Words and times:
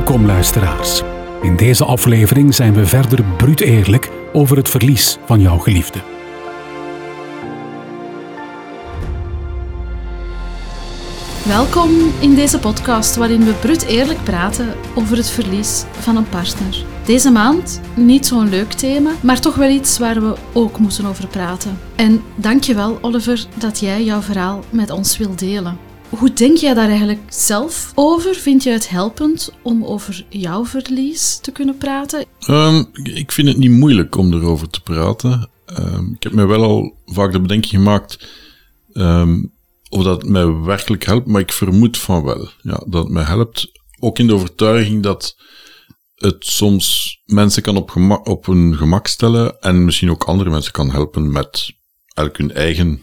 Welkom 0.00 0.26
luisteraars. 0.26 1.02
In 1.42 1.56
deze 1.56 1.84
aflevering 1.84 2.54
zijn 2.54 2.74
we 2.74 2.86
verder 2.86 3.24
bruut 3.36 3.60
eerlijk 3.60 4.10
over 4.32 4.56
het 4.56 4.68
verlies 4.68 5.18
van 5.24 5.40
jouw 5.40 5.58
geliefde. 5.58 5.98
Welkom 11.46 11.90
in 12.20 12.34
deze 12.34 12.58
podcast 12.58 13.16
waarin 13.16 13.44
we 13.44 13.52
brut 13.52 13.82
eerlijk 13.82 14.24
praten 14.24 14.74
over 14.94 15.16
het 15.16 15.30
verlies 15.30 15.84
van 15.92 16.16
een 16.16 16.28
partner. 16.28 16.84
Deze 17.04 17.30
maand 17.30 17.80
niet 17.96 18.26
zo'n 18.26 18.48
leuk 18.48 18.72
thema, 18.72 19.10
maar 19.22 19.40
toch 19.40 19.54
wel 19.54 19.70
iets 19.70 19.98
waar 19.98 20.20
we 20.20 20.36
ook 20.52 20.78
moeten 20.78 21.06
over 21.06 21.26
praten. 21.26 21.78
En 21.96 22.22
dankjewel 22.34 22.98
Oliver 23.00 23.46
dat 23.58 23.80
jij 23.80 24.04
jouw 24.04 24.20
verhaal 24.20 24.64
met 24.70 24.90
ons 24.90 25.16
wilt 25.16 25.38
delen. 25.38 25.89
Hoe 26.10 26.32
denk 26.32 26.56
jij 26.56 26.74
daar 26.74 26.88
eigenlijk 26.88 27.32
zelf 27.32 27.92
over? 27.94 28.34
Vind 28.34 28.62
je 28.62 28.70
het 28.70 28.88
helpend 28.88 29.52
om 29.62 29.84
over 29.84 30.24
jouw 30.28 30.66
verlies 30.66 31.38
te 31.38 31.52
kunnen 31.52 31.76
praten? 31.76 32.24
Um, 32.48 32.90
ik 33.02 33.32
vind 33.32 33.48
het 33.48 33.56
niet 33.56 33.70
moeilijk 33.70 34.16
om 34.16 34.32
erover 34.32 34.70
te 34.70 34.80
praten. 34.80 35.50
Um, 35.78 36.12
ik 36.14 36.22
heb 36.22 36.32
me 36.32 36.46
wel 36.46 36.62
al 36.62 36.96
vaak 37.06 37.32
de 37.32 37.40
bedenking 37.40 37.74
gemaakt 37.74 38.28
um, 38.92 39.52
of 39.88 40.02
dat 40.02 40.24
mij 40.24 40.46
werkelijk 40.46 41.04
helpt, 41.04 41.26
maar 41.26 41.40
ik 41.40 41.52
vermoed 41.52 41.98
van 41.98 42.24
wel. 42.24 42.48
Ja, 42.62 42.84
dat 42.86 43.02
het 43.02 43.12
mij 43.12 43.24
helpt. 43.24 43.70
Ook 43.98 44.18
in 44.18 44.26
de 44.26 44.34
overtuiging 44.34 45.02
dat 45.02 45.36
het 46.14 46.46
soms 46.46 47.18
mensen 47.24 47.62
kan 47.62 47.76
op, 47.76 47.96
op 48.24 48.46
hun 48.46 48.76
gemak 48.76 49.06
stellen 49.06 49.60
en 49.60 49.84
misschien 49.84 50.10
ook 50.10 50.24
andere 50.24 50.50
mensen 50.50 50.72
kan 50.72 50.90
helpen 50.90 51.32
met 51.32 51.72
elk 52.14 52.36
hun 52.36 52.52
eigen 52.52 53.02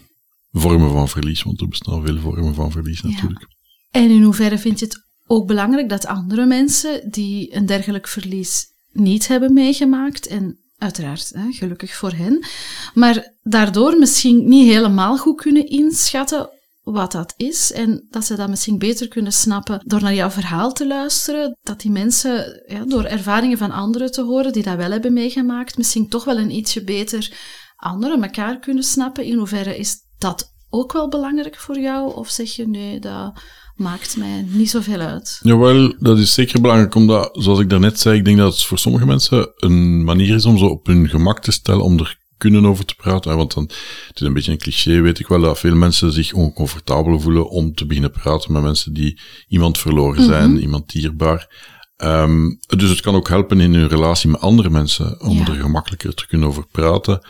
vormen 0.50 0.90
van 0.90 1.08
verlies, 1.08 1.42
want 1.42 1.60
er 1.60 1.68
bestaan 1.68 2.06
veel 2.06 2.20
vormen 2.20 2.54
van 2.54 2.70
verlies 2.70 3.02
natuurlijk. 3.02 3.40
Ja. 3.40 4.00
En 4.00 4.10
in 4.10 4.22
hoeverre 4.22 4.58
vind 4.58 4.78
je 4.78 4.84
het 4.84 5.06
ook 5.26 5.46
belangrijk 5.46 5.88
dat 5.88 6.06
andere 6.06 6.46
mensen 6.46 7.10
die 7.10 7.54
een 7.54 7.66
dergelijk 7.66 8.08
verlies 8.08 8.66
niet 8.92 9.28
hebben 9.28 9.52
meegemaakt, 9.52 10.26
en 10.26 10.58
uiteraard 10.76 11.30
hè, 11.34 11.52
gelukkig 11.52 11.94
voor 11.94 12.12
hen, 12.12 12.46
maar 12.94 13.34
daardoor 13.42 13.98
misschien 13.98 14.48
niet 14.48 14.72
helemaal 14.72 15.16
goed 15.16 15.40
kunnen 15.40 15.66
inschatten 15.66 16.50
wat 16.82 17.12
dat 17.12 17.34
is 17.36 17.72
en 17.72 18.06
dat 18.10 18.24
ze 18.24 18.36
dat 18.36 18.48
misschien 18.48 18.78
beter 18.78 19.08
kunnen 19.08 19.32
snappen 19.32 19.80
door 19.84 20.02
naar 20.02 20.14
jouw 20.14 20.30
verhaal 20.30 20.72
te 20.72 20.86
luisteren, 20.86 21.58
dat 21.62 21.80
die 21.80 21.90
mensen 21.90 22.62
ja, 22.66 22.84
door 22.84 23.04
ervaringen 23.04 23.58
van 23.58 23.70
anderen 23.70 24.12
te 24.12 24.22
horen 24.22 24.52
die 24.52 24.62
dat 24.62 24.76
wel 24.76 24.90
hebben 24.90 25.12
meegemaakt, 25.12 25.76
misschien 25.76 26.08
toch 26.08 26.24
wel 26.24 26.38
een 26.38 26.50
ietsje 26.50 26.84
beter 26.84 27.32
anderen 27.76 28.22
elkaar 28.22 28.58
kunnen 28.58 28.84
snappen. 28.84 29.24
In 29.24 29.36
hoeverre 29.36 29.78
is 29.78 29.96
dat 30.18 30.52
ook 30.70 30.92
wel 30.92 31.08
belangrijk 31.08 31.56
voor 31.56 31.78
jou? 31.78 32.14
Of 32.14 32.28
zeg 32.28 32.50
je 32.50 32.68
nee, 32.68 33.00
dat 33.00 33.32
maakt 33.76 34.16
mij 34.16 34.46
niet 34.48 34.70
zoveel 34.70 35.00
uit? 35.00 35.40
Jawel, 35.42 35.94
dat 35.98 36.18
is 36.18 36.34
zeker 36.34 36.60
belangrijk, 36.60 36.94
omdat, 36.94 37.30
zoals 37.32 37.60
ik 37.60 37.70
daarnet 37.70 38.00
zei, 38.00 38.18
ik 38.18 38.24
denk 38.24 38.38
dat 38.38 38.52
het 38.52 38.64
voor 38.64 38.78
sommige 38.78 39.06
mensen 39.06 39.50
een 39.56 40.04
manier 40.04 40.34
is 40.34 40.44
om 40.44 40.58
ze 40.58 40.64
op 40.64 40.86
hun 40.86 41.08
gemak 41.08 41.40
te 41.40 41.52
stellen, 41.52 41.84
om 41.84 41.98
er 41.98 42.18
kunnen 42.38 42.66
over 42.66 42.84
te 42.84 42.94
praten. 42.94 43.36
Want 43.36 43.54
dan, 43.54 43.62
het 44.08 44.20
is 44.20 44.26
een 44.26 44.32
beetje 44.32 44.52
een 44.52 44.58
cliché, 44.58 45.00
weet 45.00 45.18
ik 45.18 45.26
wel, 45.26 45.40
dat 45.40 45.58
veel 45.58 45.74
mensen 45.74 46.12
zich 46.12 46.32
oncomfortabel 46.32 47.20
voelen 47.20 47.50
om 47.50 47.74
te 47.74 47.86
beginnen 47.86 48.10
praten 48.10 48.52
met 48.52 48.62
mensen 48.62 48.92
die 48.92 49.20
iemand 49.48 49.78
verloren 49.78 50.24
zijn, 50.24 50.50
mhm. 50.50 50.60
iemand 50.60 50.92
dierbaar. 50.92 51.66
Um, 51.96 52.58
dus 52.76 52.90
het 52.90 53.00
kan 53.00 53.14
ook 53.14 53.28
helpen 53.28 53.60
in 53.60 53.74
hun 53.74 53.88
relatie 53.88 54.30
met 54.30 54.40
andere 54.40 54.70
mensen 54.70 55.20
om 55.20 55.40
er 55.40 55.54
gemakkelijker 55.54 56.14
te 56.14 56.26
kunnen 56.26 56.48
over 56.48 56.66
praten 56.66 57.20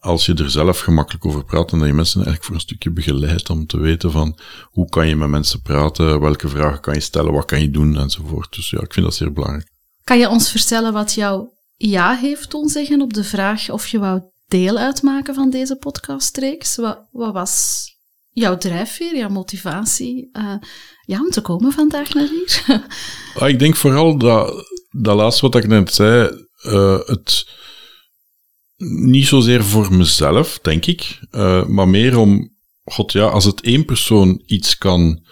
als 0.00 0.26
je 0.26 0.34
er 0.34 0.50
zelf 0.50 0.80
gemakkelijk 0.80 1.26
over 1.26 1.44
praat, 1.44 1.70
dan 1.70 1.78
dat 1.78 1.88
je 1.88 1.94
mensen 1.94 2.16
eigenlijk 2.16 2.46
voor 2.46 2.54
een 2.54 2.60
stukje 2.60 2.90
begeleidt 2.90 3.50
om 3.50 3.66
te 3.66 3.78
weten 3.78 4.10
van 4.10 4.38
hoe 4.70 4.88
kan 4.88 5.08
je 5.08 5.16
met 5.16 5.28
mensen 5.28 5.62
praten, 5.62 6.20
welke 6.20 6.48
vragen 6.48 6.80
kan 6.80 6.94
je 6.94 7.00
stellen, 7.00 7.32
wat 7.32 7.44
kan 7.44 7.60
je 7.60 7.70
doen 7.70 7.96
enzovoort. 7.96 8.54
Dus 8.54 8.70
ja, 8.70 8.80
ik 8.80 8.92
vind 8.92 9.06
dat 9.06 9.14
zeer 9.14 9.32
belangrijk. 9.32 9.68
Kan 10.04 10.18
je 10.18 10.28
ons 10.28 10.50
vertellen 10.50 10.92
wat 10.92 11.14
jouw 11.14 11.52
ja 11.76 12.16
heeft 12.16 12.50
doen 12.50 12.68
zeggen 12.68 13.00
op 13.00 13.12
de 13.12 13.24
vraag 13.24 13.70
of 13.70 13.86
je 13.86 13.98
wou 13.98 14.22
deel 14.48 14.78
uitmaken 14.78 15.34
van 15.34 15.50
deze 15.50 15.76
podcastreeks? 15.76 16.76
Wat, 16.76 16.98
wat 17.10 17.32
was 17.32 17.84
jouw 18.30 18.56
drijfveer, 18.56 19.16
jouw 19.16 19.28
motivatie 19.28 20.28
uh, 20.32 20.54
ja, 21.06 21.20
om 21.20 21.30
te 21.30 21.40
komen 21.40 21.72
vandaag 21.72 22.14
naar 22.14 22.28
hier? 22.28 22.62
ah, 23.38 23.48
ik 23.48 23.58
denk 23.58 23.76
vooral 23.76 24.18
dat, 24.18 24.66
dat 24.90 25.16
laatste 25.16 25.50
wat 25.50 25.62
ik 25.62 25.68
net 25.68 25.94
zei, 25.94 26.46
uh, 26.66 26.98
het 27.06 27.46
niet 28.80 29.26
zozeer 29.26 29.64
voor 29.64 29.94
mezelf, 29.94 30.58
denk 30.62 30.86
ik, 30.86 31.20
uh, 31.32 31.66
maar 31.66 31.88
meer 31.88 32.18
om, 32.18 32.50
god 32.84 33.12
ja, 33.12 33.24
als 33.24 33.44
het 33.44 33.60
één 33.60 33.84
persoon 33.84 34.42
iets 34.46 34.78
kan 34.78 35.22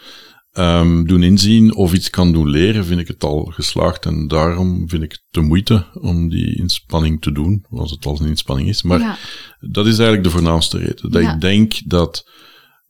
um, 0.53 1.07
doen 1.07 1.23
inzien 1.23 1.75
of 1.75 1.93
iets 1.93 2.09
kan 2.09 2.31
doen 2.31 2.49
leren, 2.49 2.85
vind 2.85 2.99
ik 2.99 3.07
het 3.07 3.23
al 3.23 3.45
geslaagd. 3.45 4.05
En 4.05 4.27
daarom 4.27 4.89
vind 4.89 5.03
ik 5.03 5.11
het 5.11 5.23
de 5.29 5.41
moeite 5.41 5.85
om 5.93 6.29
die 6.29 6.57
inspanning 6.57 7.21
te 7.21 7.31
doen, 7.31 7.65
als 7.69 7.91
het 7.91 8.05
al 8.05 8.19
een 8.19 8.27
inspanning 8.27 8.69
is. 8.69 8.83
Maar 8.83 8.99
ja. 8.99 9.17
dat 9.59 9.85
is 9.85 9.93
eigenlijk 9.93 10.23
de 10.23 10.29
voornaamste 10.29 10.77
reden. 10.77 11.11
Dat 11.11 11.21
ja. 11.21 11.33
ik 11.33 11.41
denk 11.41 11.89
dat 11.89 12.29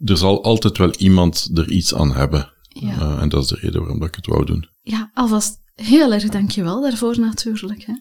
er 0.06 0.18
zal 0.18 0.44
altijd 0.44 0.78
wel 0.78 0.94
iemand 0.94 1.50
er 1.54 1.72
iets 1.72 1.96
aan 1.96 2.16
hebben. 2.16 2.54
Ja. 2.68 2.96
Uh, 2.96 3.22
en 3.22 3.30
dat 3.30 3.44
is 3.44 3.50
de 3.50 3.58
reden 3.62 3.80
waarom 3.80 4.00
dat 4.00 4.08
ik 4.08 4.16
het 4.16 4.26
wou 4.26 4.46
doen. 4.46 4.70
Ja, 4.82 5.12
alvast 5.14 5.58
heel 5.76 6.14
erg 6.14 6.24
dankjewel 6.24 6.82
daarvoor 6.82 7.20
natuurlijk. 7.20 7.84
Hè. 7.84 7.94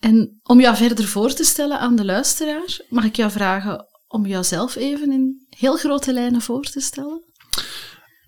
En 0.00 0.40
om 0.42 0.60
jou 0.60 0.76
verder 0.76 1.04
voor 1.04 1.32
te 1.32 1.44
stellen 1.44 1.78
aan 1.78 1.96
de 1.96 2.04
luisteraar, 2.04 2.78
mag 2.88 3.04
ik 3.04 3.16
jou 3.16 3.30
vragen 3.30 3.86
om 4.08 4.26
jouzelf 4.26 4.76
even 4.76 5.12
in 5.12 5.46
heel 5.50 5.76
grote 5.76 6.12
lijnen 6.12 6.40
voor 6.40 6.62
te 6.62 6.80
stellen? 6.80 7.22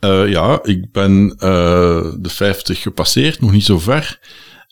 Uh, 0.01 0.31
ja, 0.31 0.63
ik 0.63 0.93
ben 0.93 1.29
uh, 1.29 2.13
de 2.19 2.29
50 2.29 2.83
gepasseerd, 2.83 3.41
nog 3.41 3.53
niet 3.53 3.65
zo 3.65 3.79
ver. 3.79 4.19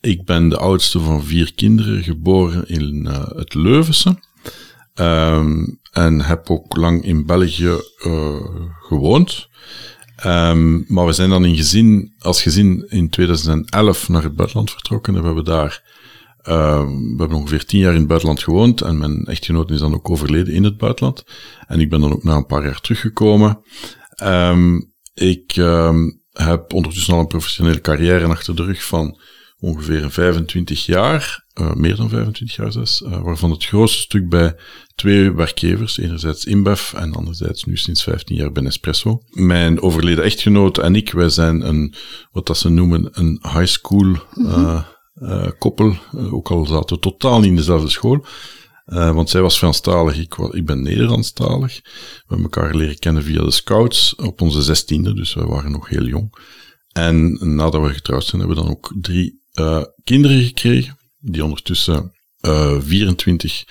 Ik 0.01 0.25
ben 0.25 0.49
de 0.49 0.57
oudste 0.57 1.01
van 1.01 1.25
vier 1.25 1.55
kinderen, 1.55 2.03
geboren 2.03 2.69
in 2.69 3.07
uh, 3.09 3.29
het 3.29 3.55
Leuvense. 3.55 4.19
Um, 4.95 5.81
en 5.93 6.21
heb 6.21 6.51
ook 6.51 6.77
lang 6.77 7.05
in 7.05 7.27
België 7.27 7.81
gewoond. 8.81 9.49
Um, 10.27 10.85
maar 10.89 11.07
we 11.07 11.13
zijn 11.13 11.31
dan 11.31 11.45
in 11.45 11.57
gezin, 11.57 12.15
als 12.19 12.43
gezin 12.43 12.87
in 12.89 13.11
2011 13.11 14.09
naar 14.09 14.23
het 14.23 14.37
buitenland 14.37 14.71
vertrokken 14.71 15.15
en 15.15 15.21
we 15.21 15.27
hebben 15.27 15.45
daar 15.45 15.83
uh, 16.49 16.81
we 16.89 17.15
hebben 17.19 17.37
ongeveer 17.37 17.65
tien 17.65 17.81
jaar 17.81 17.93
in 17.93 17.99
het 17.99 18.09
buitenland 18.09 18.43
gewoond 18.43 18.81
en 18.81 18.99
mijn 18.99 19.25
echtgenoot 19.25 19.71
is 19.71 19.81
dan 19.81 19.95
ook 19.95 20.11
overleden 20.11 20.55
in 20.55 20.65
het 20.65 20.77
buitenland. 20.77 21.25
En 21.67 21.81
ik 21.81 21.91
ben 21.91 22.01
dan 22.01 22.13
ook 22.13 22.25
na 22.25 22.35
een 22.35 22.47
paar 22.47 22.65
jaar 22.65 22.81
teruggekomen. 22.81 23.59
Um, 24.23 24.93
ik 25.15 25.57
um, 25.57 26.23
heb 26.33 26.73
ondertussen 26.73 27.15
al 27.15 27.21
een 27.21 27.27
professionele 27.27 27.81
carrière 27.81 28.27
achter 28.27 28.57
de 28.57 28.65
rug 28.65 28.85
van 28.85 29.21
ongeveer 29.59 30.11
25 30.11 30.87
jaar, 30.87 31.45
uh, 31.61 31.73
meer 31.73 31.97
dan 31.97 32.09
25 32.09 32.57
jaar 32.57 32.73
zelfs, 32.73 33.01
uh, 33.01 33.23
waarvan 33.23 33.51
het 33.51 33.65
grootste 33.65 34.01
stuk 34.01 34.29
bij 34.29 34.57
twee 34.95 35.33
werkgevers, 35.33 35.99
enerzijds 35.99 36.45
InBev 36.45 36.93
en 36.93 37.13
anderzijds 37.13 37.65
nu 37.65 37.77
sinds 37.77 38.03
15 38.03 38.37
jaar 38.37 38.53
bij 38.53 38.63
Nespresso. 38.63 39.23
Mijn 39.31 39.81
overleden 39.81 40.25
echtgenoot 40.25 40.79
en 40.79 40.95
ik, 40.95 41.13
wij 41.13 41.29
zijn 41.29 41.67
een, 41.69 41.95
wat 42.33 42.47
dat 42.47 42.59
ze 42.59 42.69
noemen, 42.69 43.09
een 43.13 43.39
high 43.43 43.67
school 43.67 44.17
uh, 44.35 44.83
uh, 45.23 45.47
koppel, 45.59 45.97
uh, 46.15 46.35
ook 46.35 46.51
al 46.51 46.67
zaten 46.67 46.97
we 46.97 47.03
totaal 47.03 47.41
niet 47.41 47.49
in 47.49 47.57
dezelfde 47.57 47.89
school. 47.89 48.25
Uh, 48.87 49.15
want 49.15 49.31
zij 49.31 49.41
was 49.43 49.59
Franstalig, 49.59 50.19
ik, 50.19 50.35
ik 50.35 50.67
ben 50.67 50.83
Nederlandstalig. 50.83 51.81
We 51.83 52.25
hebben 52.27 52.43
elkaar 52.43 52.75
leren 52.75 52.99
kennen 52.99 53.23
via 53.23 53.43
de 53.43 53.51
scouts 53.51 54.15
op 54.15 54.41
onze 54.41 54.63
zestiende, 54.63 55.15
dus 55.15 55.35
wij 55.35 55.47
waren 55.47 55.73
nog 55.73 55.89
heel 55.89 56.07
jong. 56.07 56.35
En 56.93 57.39
nadat 57.55 57.83
we 57.83 57.95
getrouwd 57.95 58.25
zijn, 58.25 58.41
hebben 58.41 58.59
we 58.59 58.63
dan 58.63 58.73
ook 58.73 58.95
drie 59.01 59.41
kinderen 60.05 60.43
gekregen, 60.43 60.99
die 61.19 61.45
ondertussen 61.45 62.13
24, 62.79 63.65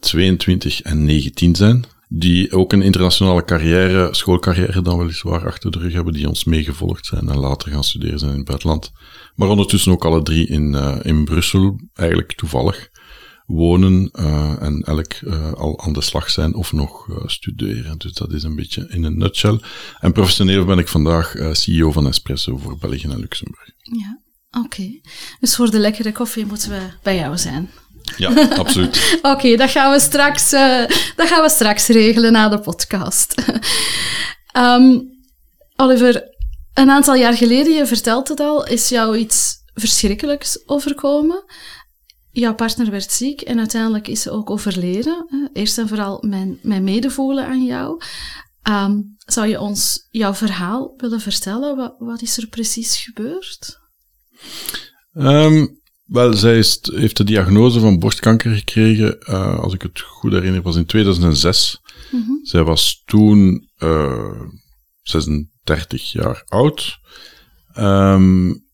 22 0.00 0.82
en 0.82 1.04
19 1.04 1.54
zijn. 1.54 1.84
Die 2.16 2.52
ook 2.52 2.72
een 2.72 2.82
internationale 2.82 3.44
carrière, 3.44 4.08
schoolcarrière 4.14 4.82
dan 4.82 4.98
weliswaar 4.98 5.46
achter 5.46 5.70
de 5.70 5.78
rug 5.78 5.92
hebben, 5.92 6.12
die 6.12 6.28
ons 6.28 6.44
meegevolgd 6.44 7.06
zijn 7.06 7.28
en 7.28 7.38
later 7.38 7.70
gaan 7.70 7.84
studeren 7.84 8.18
zijn 8.18 8.30
in 8.30 8.36
het 8.36 8.46
buitenland. 8.46 8.92
Maar 9.34 9.48
ondertussen 9.48 9.92
ook 9.92 10.04
alle 10.04 10.22
drie 10.22 10.46
in, 10.46 10.72
uh, 10.72 10.96
in 11.02 11.24
Brussel, 11.24 11.80
eigenlijk 11.94 12.32
toevallig, 12.32 12.88
wonen 13.46 14.10
uh, 14.12 14.62
en 14.62 14.82
elk 14.82 15.12
uh, 15.20 15.52
al 15.52 15.80
aan 15.80 15.92
de 15.92 16.00
slag 16.00 16.30
zijn 16.30 16.54
of 16.54 16.72
nog 16.72 17.08
studeren. 17.26 17.98
Dus 17.98 18.12
dat 18.12 18.32
is 18.32 18.42
een 18.42 18.56
beetje 18.56 18.86
in 18.88 19.04
een 19.04 19.18
nutshell. 19.18 19.60
En 20.00 20.12
professioneel 20.12 20.64
ben 20.64 20.78
ik 20.78 20.88
vandaag 20.88 21.34
CEO 21.52 21.92
van 21.92 22.06
Espresso 22.06 22.56
voor 22.56 22.78
België 22.78 23.08
en 23.08 23.20
Luxemburg. 23.20 23.70
Ja, 23.78 24.20
oké. 24.64 25.00
Dus 25.40 25.56
voor 25.56 25.70
de 25.70 25.78
lekkere 25.78 26.12
koffie 26.12 26.46
moeten 26.46 26.70
we 26.70 26.88
bij 27.02 27.16
jou 27.16 27.38
zijn. 27.38 27.70
Ja, 28.16 28.48
absoluut. 28.48 28.96
Oké, 29.16 29.28
okay, 29.28 29.56
dat, 29.56 29.70
gaan 29.70 29.92
we 29.92 30.00
straks, 30.00 30.50
dat 31.16 31.28
gaan 31.28 31.42
we 31.42 31.50
straks 31.50 31.86
regelen 31.86 32.32
na 32.32 32.48
de 32.48 32.58
podcast. 32.58 33.34
um, 34.56 35.12
Oliver, 35.76 36.22
een 36.74 36.90
aantal 36.90 37.14
jaar 37.14 37.34
geleden, 37.34 37.72
je 37.72 37.86
vertelt 37.86 38.28
het 38.28 38.40
al, 38.40 38.66
is 38.66 38.88
jou 38.88 39.16
iets 39.16 39.62
verschrikkelijks 39.74 40.68
overkomen. 40.68 41.44
Jouw 42.30 42.54
partner 42.54 42.90
werd 42.90 43.12
ziek 43.12 43.40
en 43.40 43.58
uiteindelijk 43.58 44.08
is 44.08 44.22
ze 44.22 44.30
ook 44.30 44.50
overleden. 44.50 45.48
Eerst 45.52 45.78
en 45.78 45.88
vooral 45.88 46.22
mijn, 46.26 46.58
mijn 46.62 46.84
medevoelen 46.84 47.46
aan 47.46 47.64
jou. 47.64 48.00
Um, 48.68 49.16
zou 49.18 49.46
je 49.46 49.60
ons 49.60 50.06
jouw 50.10 50.34
verhaal 50.34 50.94
willen 50.96 51.20
vertellen? 51.20 51.76
Wat, 51.76 51.94
wat 51.98 52.22
is 52.22 52.36
er 52.36 52.46
precies 52.46 52.96
gebeurd? 52.96 53.78
Ehm, 55.12 55.66
wel, 56.04 56.32
zij 56.32 56.58
is, 56.58 56.78
heeft 56.92 57.16
de 57.16 57.24
diagnose 57.24 57.80
van 57.80 57.98
borstkanker 57.98 58.54
gekregen, 58.54 59.16
uh, 59.20 59.58
als 59.58 59.74
ik 59.74 59.82
het 59.82 60.00
goed 60.00 60.32
herinner, 60.32 60.62
was 60.62 60.76
in 60.76 60.86
2006. 60.86 61.80
Mm 62.10 62.40
Zij 62.42 62.62
was 62.62 63.02
toen 63.04 63.68
uh, 63.78 64.40
36 65.02 66.12
jaar 66.12 66.42
oud. 66.48 66.98
Um, 67.78 68.64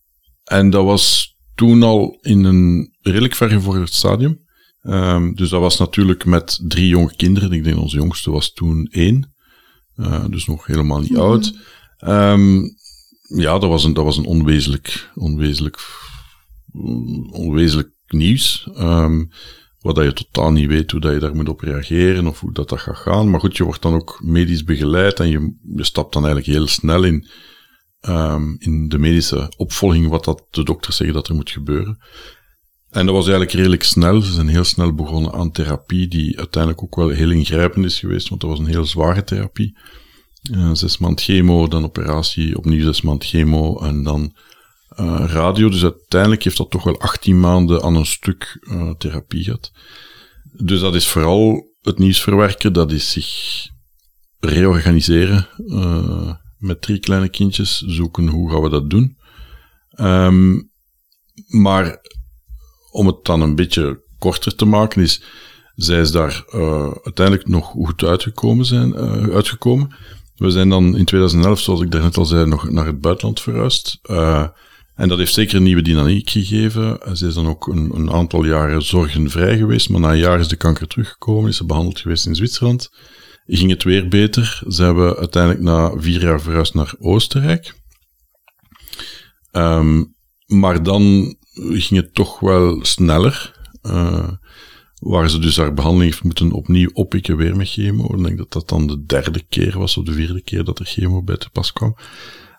en 0.45 0.71
dat 0.71 0.85
was 0.85 1.35
toen 1.55 1.83
al 1.83 2.19
in 2.21 2.45
een 2.45 2.97
redelijk 3.01 3.35
vergevorderd 3.35 3.93
stadium. 3.93 4.41
Um, 4.83 5.35
dus 5.35 5.49
dat 5.49 5.61
was 5.61 5.79
natuurlijk 5.79 6.25
met 6.25 6.61
drie 6.63 6.89
jonge 6.89 7.15
kinderen. 7.17 7.53
Ik 7.53 7.65
denk 7.65 7.79
onze 7.79 7.97
jongste 7.97 8.31
was 8.31 8.53
toen 8.53 8.89
één. 8.91 9.35
Uh, 9.97 10.25
dus 10.29 10.47
nog 10.47 10.67
helemaal 10.67 11.01
niet 11.01 11.11
mm 11.11 11.19
oud. 11.19 11.53
Um, 12.01 12.75
ja, 13.37 13.59
dat 13.59 13.69
was 13.69 13.85
een, 13.85 13.93
dat 13.93 14.05
was 14.05 14.17
een 14.17 14.25
onwezenlijk, 14.25 15.11
onwezenlijk, 15.15 15.79
onwezenlijk 17.31 17.91
nieuws. 18.07 18.69
Um, 18.79 19.31
wat 19.81 19.97
je 19.97 20.13
totaal 20.13 20.53
niet 20.53 20.69
weet 20.69 20.91
hoe 20.91 21.01
dat 21.01 21.13
je 21.13 21.19
daar 21.19 21.35
moet 21.35 21.49
op 21.49 21.61
reageren 21.61 22.27
of 22.27 22.41
hoe 22.41 22.53
dat, 22.53 22.69
dat 22.69 22.81
gaat 22.81 22.97
gaan. 22.97 23.31
Maar 23.31 23.41
goed, 23.41 23.57
je 23.57 23.65
wordt 23.65 23.83
dan 23.83 23.95
ook 23.95 24.21
medisch 24.23 24.65
begeleid 24.65 25.21
en 25.21 25.29
je, 25.29 25.55
je 25.77 25.85
stapt 25.85 26.13
dan 26.13 26.25
eigenlijk 26.25 26.57
heel 26.57 26.67
snel 26.67 27.03
in, 27.03 27.29
um, 28.09 28.57
in 28.59 28.89
de 28.89 28.99
medische 28.99 29.53
opvolging 29.57 30.09
wat 30.09 30.25
dat 30.25 30.47
de 30.51 30.65
dokters 30.65 30.97
zeggen 30.97 31.17
dat 31.17 31.29
er 31.29 31.35
moet 31.35 31.51
gebeuren. 31.51 31.99
En 32.91 33.07
dat 33.07 33.15
was 33.15 33.27
eigenlijk 33.27 33.57
redelijk 33.57 33.83
snel. 33.83 34.21
Ze 34.21 34.33
zijn 34.33 34.49
heel 34.49 34.65
snel 34.65 34.95
begonnen 34.95 35.33
aan 35.33 35.53
therapie, 35.53 36.09
die 36.09 36.39
uiteindelijk 36.39 36.83
ook 36.83 36.97
wel 36.97 37.09
heel 37.09 37.31
ingrijpend 37.31 37.85
is 37.85 37.99
geweest, 37.99 38.29
want 38.29 38.41
dat 38.41 38.51
was 38.51 38.59
een 38.59 38.67
heel 38.67 38.85
zware 38.85 39.25
therapie. 39.25 39.79
Uh, 40.51 40.71
zes 40.75 40.99
maand 40.99 41.21
chemo, 41.21 41.69
dan 41.69 41.85
operatie, 41.85 42.57
opnieuw 42.57 42.85
zes 42.85 43.03
maand 43.03 43.25
chemo 43.25 43.79
en 43.79 44.03
dan 44.03 44.37
uh, 45.01 45.25
radio. 45.27 45.69
Dus 45.69 45.83
uiteindelijk 45.83 46.45
heeft 46.45 46.57
dat 46.57 46.71
toch 46.71 46.85
wel 46.85 47.01
18 47.01 47.41
maanden 47.41 47.83
aan 47.83 47.95
een 47.95 48.07
stuk 48.07 48.59
uh, 48.61 48.91
therapie 48.91 49.45
gehad. 49.45 49.73
Dus 50.53 50.81
dat 50.81 50.95
is 50.95 51.09
vooral 51.09 51.69
het 51.81 51.99
nieuws 51.99 52.21
verwerken, 52.21 52.73
dat 52.73 52.93
is 52.93 53.11
zich 53.11 53.69
reorganiseren 54.41 55.49
met 56.59 56.83
drie 56.83 56.99
kleine 56.99 57.29
kindjes, 57.29 57.81
zoeken 57.81 58.29
hoe 58.29 58.51
gaan 58.51 58.63
we 58.63 58.69
dat 58.69 58.91
doen. 58.91 59.17
Um, 60.01 60.71
maar 61.47 61.99
om 62.91 63.07
het 63.07 63.25
dan 63.25 63.41
een 63.41 63.55
beetje 63.55 64.03
korter 64.19 64.55
te 64.55 64.65
maken, 64.65 65.03
is 65.03 65.23
zij 65.75 66.01
is 66.01 66.11
daar 66.11 66.45
uiteindelijk 67.05 67.49
nog 67.49 67.67
goed 67.67 68.05
uitgekomen, 68.05 68.65
zijn, 68.65 68.95
uitgekomen. 69.33 69.95
We 70.37 70.51
zijn 70.51 70.69
dan 70.69 70.97
in 70.97 71.05
2011, 71.05 71.61
zoals 71.61 71.81
ik 71.81 71.91
daarnet 71.91 72.17
al 72.17 72.25
zei, 72.25 72.47
nog 72.47 72.71
naar 72.71 72.87
het 72.87 73.01
buitenland 73.01 73.41
verhuisd. 73.41 73.99
En 75.01 75.09
dat 75.09 75.19
heeft 75.19 75.35
zeker 75.35 75.57
een 75.57 75.63
nieuwe 75.63 75.83
dynamiek 75.83 76.31
gegeven. 76.31 77.17
Ze 77.17 77.27
is 77.27 77.35
dan 77.35 77.47
ook 77.47 77.67
een, 77.67 77.91
een, 77.95 78.11
aantal 78.11 78.45
jaren 78.45 78.83
zorgenvrij 78.83 79.57
geweest, 79.57 79.89
maar 79.89 80.01
na 80.01 80.11
een 80.11 80.19
jaar 80.19 80.41
is 80.41 80.49
de 80.49 80.57
kanker 80.57 80.87
teruggekomen, 80.87 81.51
is 81.51 81.57
ze 81.57 81.67
behandeld 81.67 82.01
geweest 82.01 82.27
in 82.27 82.35
Zwitserland. 82.35 82.91
Ging 83.47 83.71
het 83.71 83.83
weer 83.83 84.09
beter. 84.09 84.63
Ze 84.69 84.83
hebben 84.83 85.17
uiteindelijk 85.17 85.63
na 85.63 85.93
vier 85.97 86.21
jaar 86.21 86.41
verhuisd 86.41 86.75
naar 86.75 86.95
Oostenrijk. 86.99 87.75
Um, 89.53 90.15
maar 90.47 90.83
dan 90.83 91.37
ging 91.55 92.01
het 92.01 92.15
toch 92.15 92.41
wel 92.41 92.85
sneller. 92.85 93.61
Uh, 93.83 94.29
waar 94.99 95.31
ze 95.31 95.39
dus 95.39 95.57
haar 95.57 95.75
behandeling 95.75 96.11
heeft 96.11 96.25
moeten 96.25 96.53
opnieuw 96.53 96.91
oppikken, 96.93 97.37
weer 97.37 97.57
met 97.57 97.69
chemo. 97.69 98.15
Ik 98.17 98.25
denk 98.25 98.39
dat 98.39 98.53
dat 98.53 98.69
dan 98.69 98.87
de 98.87 99.05
derde 99.05 99.43
keer 99.49 99.79
was, 99.79 99.97
of 99.97 100.05
de 100.05 100.13
vierde 100.13 100.43
keer 100.43 100.65
dat 100.65 100.79
er 100.79 100.87
chemo 100.87 101.23
bij 101.23 101.37
te 101.37 101.51
pas 101.51 101.73
kwam. 101.73 101.97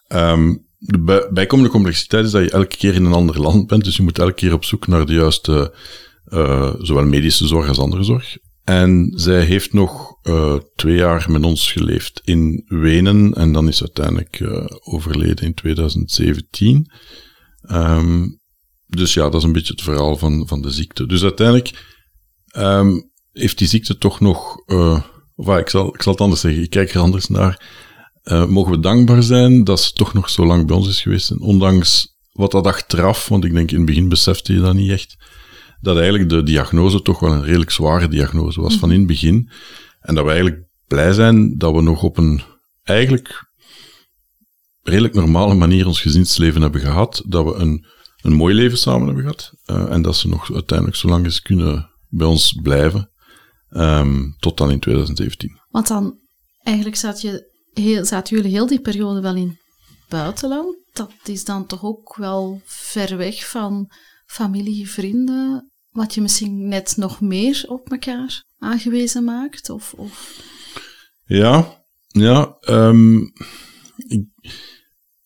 Um, 0.07 0.69
de 0.83 1.29
bijkomende 1.33 1.71
complexiteit 1.71 2.25
is 2.25 2.31
dat 2.31 2.43
je 2.43 2.51
elke 2.51 2.77
keer 2.77 2.93
in 2.93 3.05
een 3.05 3.13
ander 3.13 3.41
land 3.41 3.67
bent, 3.67 3.83
dus 3.83 3.97
je 3.97 4.03
moet 4.03 4.19
elke 4.19 4.33
keer 4.33 4.53
op 4.53 4.65
zoek 4.65 4.87
naar 4.87 5.05
de 5.05 5.13
juiste, 5.13 5.75
uh, 6.27 6.73
zowel 6.77 7.05
medische 7.05 7.47
zorg 7.47 7.67
als 7.67 7.79
andere 7.79 8.03
zorg. 8.03 8.37
En 8.63 9.11
zij 9.15 9.43
heeft 9.43 9.73
nog 9.73 10.17
uh, 10.23 10.55
twee 10.75 10.95
jaar 10.95 11.31
met 11.31 11.43
ons 11.43 11.71
geleefd 11.71 12.21
in 12.23 12.63
Wenen 12.67 13.33
en 13.33 13.53
dan 13.53 13.67
is 13.67 13.81
uiteindelijk 13.81 14.39
uh, 14.39 14.65
overleden 14.83 15.45
in 15.45 15.53
2017. 15.53 16.91
Um, 17.71 18.39
dus 18.87 19.13
ja, 19.13 19.23
dat 19.23 19.35
is 19.35 19.43
een 19.43 19.51
beetje 19.51 19.73
het 19.73 19.81
verhaal 19.81 20.17
van, 20.17 20.47
van 20.47 20.61
de 20.61 20.71
ziekte. 20.71 21.05
Dus 21.05 21.23
uiteindelijk 21.23 21.85
um, 22.57 23.11
heeft 23.31 23.57
die 23.57 23.67
ziekte 23.67 23.97
toch 23.97 24.19
nog, 24.19 24.55
of 25.35 25.47
ah, 25.47 25.59
ik, 25.59 25.69
zal, 25.69 25.93
ik 25.93 26.01
zal 26.01 26.11
het 26.11 26.21
anders 26.21 26.41
zeggen, 26.41 26.63
ik 26.63 26.69
kijk 26.69 26.93
er 26.93 27.01
anders 27.01 27.27
naar. 27.27 27.61
Uh, 28.23 28.45
mogen 28.45 28.71
we 28.71 28.79
dankbaar 28.79 29.23
zijn 29.23 29.63
dat 29.63 29.81
ze 29.81 29.93
toch 29.93 30.13
nog 30.13 30.29
zo 30.29 30.45
lang 30.45 30.67
bij 30.67 30.75
ons 30.75 30.87
is 30.87 31.01
geweest. 31.01 31.39
Ondanks 31.39 32.15
wat 32.31 32.51
dat 32.51 32.67
achteraf, 32.67 33.27
want 33.27 33.45
ik 33.45 33.53
denk 33.53 33.71
in 33.71 33.77
het 33.77 33.85
begin 33.85 34.09
besefte 34.09 34.53
je 34.53 34.59
dat 34.59 34.73
niet 34.73 34.91
echt, 34.91 35.17
dat 35.79 35.97
eigenlijk 35.97 36.29
de 36.29 36.43
diagnose 36.43 37.01
toch 37.01 37.19
wel 37.19 37.31
een 37.31 37.43
redelijk 37.43 37.71
zware 37.71 38.07
diagnose 38.07 38.61
was 38.61 38.77
van 38.77 38.91
in 38.91 38.97
het 38.97 39.07
begin. 39.07 39.49
En 39.99 40.15
dat 40.15 40.23
we 40.23 40.31
eigenlijk 40.31 40.67
blij 40.87 41.13
zijn 41.13 41.57
dat 41.57 41.73
we 41.73 41.81
nog 41.81 42.03
op 42.03 42.17
een 42.17 42.41
eigenlijk 42.83 43.49
redelijk 44.81 45.13
normale 45.13 45.53
manier 45.53 45.87
ons 45.87 46.01
gezinsleven 46.01 46.61
hebben 46.61 46.81
gehad. 46.81 47.23
Dat 47.25 47.45
we 47.45 47.53
een 47.53 47.85
een 48.21 48.33
mooi 48.33 48.55
leven 48.55 48.77
samen 48.77 49.05
hebben 49.05 49.23
gehad. 49.23 49.53
Uh, 49.65 49.93
en 49.93 50.01
dat 50.01 50.15
ze 50.15 50.27
nog 50.27 50.53
uiteindelijk 50.53 50.97
zo 50.97 51.07
lang 51.07 51.25
eens 51.25 51.41
kunnen 51.41 51.89
bij 52.09 52.27
ons 52.27 52.59
blijven. 52.61 53.11
Um, 53.69 54.35
tot 54.39 54.57
dan 54.57 54.71
in 54.71 54.79
2017. 54.79 55.59
Want 55.69 55.87
dan, 55.87 56.19
eigenlijk 56.63 56.97
zat 56.97 57.21
je 57.21 57.50
heel, 57.73 58.05
zaten 58.05 58.35
jullie 58.35 58.51
heel 58.51 58.67
die 58.67 58.81
periode 58.81 59.21
wel 59.21 59.35
in 59.35 59.47
het 59.47 60.09
buitenland. 60.09 60.75
Dat 60.93 61.11
is 61.23 61.43
dan 61.45 61.65
toch 61.65 61.83
ook 61.83 62.15
wel 62.15 62.61
ver 62.65 63.17
weg 63.17 63.49
van 63.49 63.91
familie, 64.25 64.89
vrienden. 64.89 65.71
Wat 65.89 66.13
je 66.13 66.21
misschien 66.21 66.67
net 66.67 66.97
nog 66.97 67.21
meer 67.21 67.65
op 67.67 67.91
elkaar 67.91 68.43
aangewezen 68.59 69.23
maakt? 69.23 69.69
Of, 69.69 69.93
of... 69.93 70.41
Ja, 71.25 71.83
ja. 72.07 72.57
Um, 72.69 73.31
ik, 74.07 74.25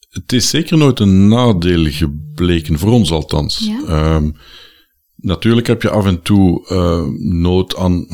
het 0.10 0.32
is 0.34 0.50
zeker 0.50 0.78
nooit 0.78 1.00
een 1.00 1.28
nadeel 1.28 1.92
gebleken, 1.92 2.80
voor 2.80 2.92
ons 2.92 3.12
althans. 3.12 3.70
Um, 3.88 4.36
natuurlijk 5.16 5.68
heb 5.68 5.82
je 5.82 5.90
af 5.90 6.06
en 6.06 6.22
toe 6.22 6.68
uh, 6.72 7.06
nood 7.42 7.76
aan 7.76 8.08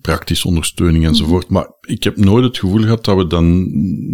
praktische 0.00 0.48
ondersteuning 0.48 1.06
enzovoort, 1.06 1.48
maar 1.48 1.76
ik 1.80 2.02
heb 2.02 2.16
nooit 2.16 2.44
het 2.44 2.58
gevoel 2.58 2.82
gehad 2.82 3.04
dat 3.04 3.16
we 3.16 3.26
dan 3.26 3.68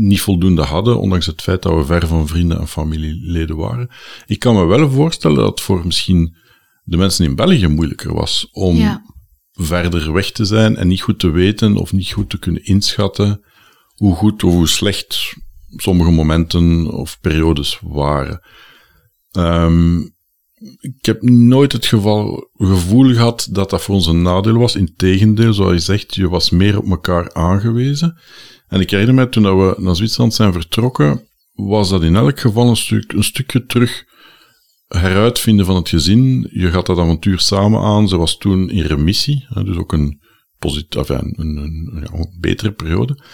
niet 0.07 0.21
voldoende 0.21 0.63
hadden, 0.63 1.01
ondanks 1.01 1.27
het 1.27 1.43
feit 1.43 1.63
dat 1.63 1.75
we 1.75 1.85
ver 1.85 2.07
van 2.07 2.29
vrienden 2.29 2.59
en 2.59 2.69
familieleden 2.69 3.57
waren. 3.57 3.91
Ik 4.27 4.39
kan 4.39 4.55
me 4.55 4.65
wel 4.65 4.91
voorstellen 4.91 5.37
dat 5.37 5.51
het 5.51 5.61
voor 5.61 5.87
misschien 5.87 6.37
de 6.85 6.97
mensen 6.97 7.25
in 7.25 7.35
België 7.35 7.67
moeilijker 7.67 8.15
was 8.15 8.49
om 8.53 8.77
ja. 8.77 9.03
verder 9.53 10.13
weg 10.13 10.31
te 10.31 10.45
zijn 10.45 10.77
en 10.77 10.89
niet 10.89 11.03
goed 11.03 11.19
te 11.19 11.31
weten 11.31 11.77
of 11.77 11.93
niet 11.93 12.13
goed 12.13 12.31
te 12.31 12.39
kunnen 12.39 12.65
inschatten 12.65 13.45
hoe 13.95 14.15
goed 14.15 14.45
of 14.45 14.53
hoe 14.53 14.69
slecht 14.69 15.35
sommige 15.77 16.11
momenten 16.11 16.93
of 16.93 17.21
periodes 17.21 17.79
waren. 17.83 18.41
Um, 19.33 20.15
ik 20.81 21.05
heb 21.05 21.23
nooit 21.23 21.73
het 21.73 21.87
gevoel 21.87 23.13
gehad 23.13 23.49
dat 23.51 23.71
dat 23.71 23.83
voor 23.83 23.95
ons 23.95 24.07
een 24.07 24.23
nadeel 24.23 24.59
was. 24.59 24.77
Integendeel, 24.77 25.53
zoals 25.53 25.73
je 25.73 25.79
zegt, 25.79 26.15
je 26.15 26.29
was 26.29 26.51
meer 26.51 26.79
op 26.79 26.91
elkaar 26.91 27.35
aangewezen. 27.35 28.19
En 28.69 28.81
ik 28.81 28.91
herinner 28.91 29.15
me, 29.15 29.29
toen 29.29 29.43
we 29.59 29.75
naar 29.79 29.97
Zwitserland 29.97 30.35
zijn 30.35 30.53
vertrokken, 30.53 31.29
was 31.53 31.89
dat 31.89 32.03
in 32.03 32.17
elk 32.17 32.41
geval 32.41 32.69
een, 32.69 32.77
stuk, 32.77 33.13
een 33.13 33.25
stukje 33.25 33.65
terug 33.65 34.05
heruitvinden 34.89 35.67
van 35.67 35.77
het 35.77 35.89
gezin. 35.89 36.49
Je 36.53 36.71
gaat 36.71 36.87
dat 36.87 36.99
avontuur 36.99 37.39
samen 37.39 37.81
aan. 37.81 38.09
Ze 38.09 38.17
was 38.17 38.37
toen 38.37 38.71
in 38.71 38.83
remissie, 38.83 39.47
dus 39.65 39.77
ook 39.77 39.93
een, 39.93 40.21
een, 40.59 41.35
een, 41.37 41.91
een, 42.13 42.37
betere 42.41 42.73
periode. 42.73 43.25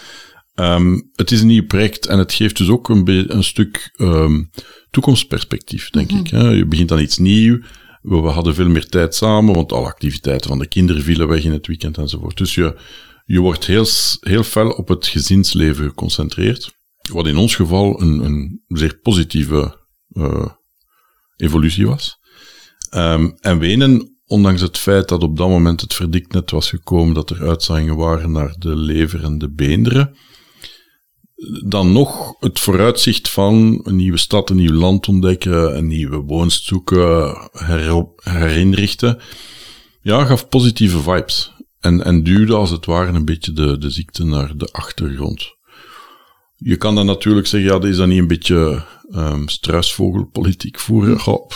Um, 0.55 1.09
het 1.15 1.31
is 1.31 1.41
een 1.41 1.47
nieuw 1.47 1.65
project 1.65 2.05
en 2.05 2.17
het 2.17 2.33
geeft 2.33 2.57
dus 2.57 2.69
ook 2.69 2.89
een, 2.89 3.35
een 3.35 3.43
stuk 3.43 3.95
um, 3.97 4.49
toekomstperspectief, 4.91 5.89
denk 5.89 6.11
ik. 6.11 6.27
Hè. 6.27 6.49
Je 6.49 6.65
begint 6.65 6.91
aan 6.91 6.99
iets 6.99 7.17
nieuws. 7.17 7.65
We, 8.01 8.21
we, 8.21 8.27
hadden 8.27 8.55
veel 8.55 8.69
meer 8.69 8.87
tijd 8.87 9.15
samen, 9.15 9.55
want 9.55 9.71
alle 9.71 9.85
activiteiten 9.85 10.49
van 10.49 10.59
de 10.59 10.67
kinderen 10.67 11.03
vielen 11.03 11.27
weg 11.27 11.43
in 11.43 11.51
het 11.51 11.67
weekend 11.67 11.97
enzovoort. 11.97 12.37
Dus 12.37 12.55
je, 12.55 12.77
je 13.25 13.39
wordt 13.39 13.65
heel, 13.65 13.85
heel 14.19 14.43
fel 14.43 14.69
op 14.69 14.87
het 14.87 15.07
gezinsleven 15.07 15.85
geconcentreerd. 15.85 16.77
Wat 17.11 17.27
in 17.27 17.37
ons 17.37 17.55
geval 17.55 18.01
een, 18.01 18.19
een 18.19 18.61
zeer 18.67 18.99
positieve 19.01 19.77
uh, 20.09 20.45
evolutie 21.35 21.87
was. 21.87 22.17
Um, 22.95 23.37
en 23.39 23.59
Wenen, 23.59 24.17
ondanks 24.25 24.61
het 24.61 24.77
feit 24.77 25.07
dat 25.07 25.23
op 25.23 25.37
dat 25.37 25.47
moment 25.49 25.81
het 25.81 25.93
verdikt 25.93 26.33
net 26.33 26.51
was 26.51 26.69
gekomen 26.69 27.13
dat 27.13 27.29
er 27.29 27.47
uitzaaiingen 27.47 27.95
waren 27.95 28.31
naar 28.31 28.55
de 28.57 28.75
lever 28.75 29.23
en 29.23 29.37
de 29.37 29.51
beenderen, 29.51 30.15
dan 31.65 31.91
nog 31.91 32.35
het 32.39 32.59
vooruitzicht 32.59 33.29
van 33.29 33.81
een 33.83 33.95
nieuwe 33.95 34.17
stad, 34.17 34.49
een 34.49 34.55
nieuw 34.55 34.73
land 34.73 35.07
ontdekken, 35.07 35.77
een 35.77 35.87
nieuwe 35.87 36.17
woonst 36.17 36.63
zoeken, 36.63 37.37
herinrichten, 38.23 39.19
ja, 40.01 40.25
gaf 40.25 40.49
positieve 40.49 41.01
vibes. 41.01 41.51
En, 41.79 42.03
en 42.03 42.23
duwde 42.23 42.55
als 42.55 42.69
het 42.69 42.85
ware 42.85 43.11
een 43.11 43.25
beetje 43.25 43.53
de, 43.53 43.77
de 43.77 43.89
ziekte 43.89 44.25
naar 44.25 44.57
de 44.57 44.69
achtergrond. 44.71 45.57
Je 46.55 46.77
kan 46.77 46.95
dan 46.95 47.05
natuurlijk 47.05 47.47
zeggen, 47.47 47.81
ja, 47.81 47.87
is 47.87 47.97
dat 47.97 48.07
niet 48.07 48.19
een 48.19 48.27
beetje 48.27 48.83
um, 49.11 49.47
struisvogelpolitiek 49.47 50.79
voeren. 50.79 51.19
Goh, 51.19 51.49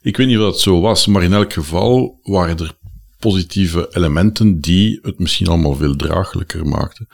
ik 0.00 0.16
weet 0.16 0.26
niet 0.26 0.36
of 0.36 0.42
dat 0.42 0.60
zo 0.60 0.80
was, 0.80 1.06
maar 1.06 1.22
in 1.22 1.32
elk 1.32 1.52
geval 1.52 2.18
waren 2.22 2.58
er 2.58 2.76
positieve 3.18 3.88
elementen 3.92 4.60
die 4.60 4.98
het 5.02 5.18
misschien 5.18 5.46
allemaal 5.46 5.74
veel 5.74 5.96
draaglijker 5.96 6.66
maakten. 6.66 7.08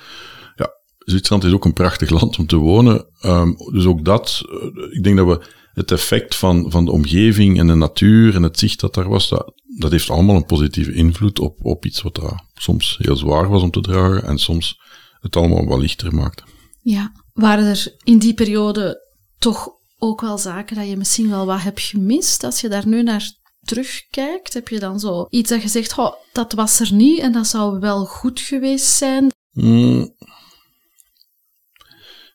Zwitserland 1.11 1.45
is 1.45 1.53
ook 1.53 1.65
een 1.65 1.73
prachtig 1.73 2.11
land 2.11 2.39
om 2.39 2.47
te 2.47 2.57
wonen. 2.57 3.07
Um, 3.25 3.57
dus 3.73 3.87
ook 3.87 4.05
dat, 4.05 4.43
uh, 4.45 4.97
ik 4.97 5.05
denk 5.05 5.17
dat 5.17 5.27
we 5.27 5.47
het 5.73 5.91
effect 5.91 6.35
van, 6.37 6.71
van 6.71 6.85
de 6.85 6.91
omgeving 6.91 7.59
en 7.59 7.67
de 7.67 7.75
natuur 7.75 8.35
en 8.35 8.43
het 8.43 8.59
zicht 8.59 8.81
dat 8.81 8.95
daar 8.95 9.09
was, 9.09 9.29
dat, 9.29 9.53
dat 9.79 9.91
heeft 9.91 10.11
allemaal 10.11 10.37
een 10.37 10.47
positieve 10.47 10.93
invloed 10.93 11.39
op, 11.39 11.59
op 11.63 11.85
iets 11.85 12.03
wat 12.03 12.15
daar 12.15 12.45
soms 12.55 12.99
heel 13.01 13.17
zwaar 13.17 13.49
was 13.49 13.63
om 13.63 13.71
te 13.71 13.81
dragen 13.81 14.25
en 14.25 14.39
soms 14.39 14.81
het 15.21 15.37
allemaal 15.37 15.67
wat 15.67 15.81
lichter 15.81 16.15
maakte. 16.15 16.43
Ja, 16.83 17.13
waren 17.33 17.65
er 17.65 17.95
in 18.05 18.19
die 18.19 18.35
periode 18.35 19.07
toch 19.39 19.69
ook 19.99 20.21
wel 20.21 20.39
zaken 20.39 20.77
dat 20.77 20.89
je 20.89 20.97
misschien 20.97 21.31
wel 21.31 21.47
wat 21.47 21.63
hebt 21.63 21.81
gemist 21.81 22.45
als 22.45 22.61
je 22.61 22.69
daar 22.69 22.87
nu 22.87 23.03
naar 23.03 23.33
terugkijkt? 23.61 24.55
Heb 24.55 24.69
je 24.69 24.79
dan 24.79 25.01
zo 25.01 25.27
iets 25.31 25.51
dat 25.51 25.63
je 25.63 25.69
zegt, 25.69 25.99
oh, 25.99 26.13
dat 26.33 26.53
was 26.53 26.81
er 26.81 26.93
niet 26.93 27.19
en 27.19 27.33
dat 27.33 27.47
zou 27.47 27.81
wel 27.81 28.05
goed 28.05 28.41
geweest 28.41 28.87
zijn? 28.87 29.31
Mm. 29.53 30.15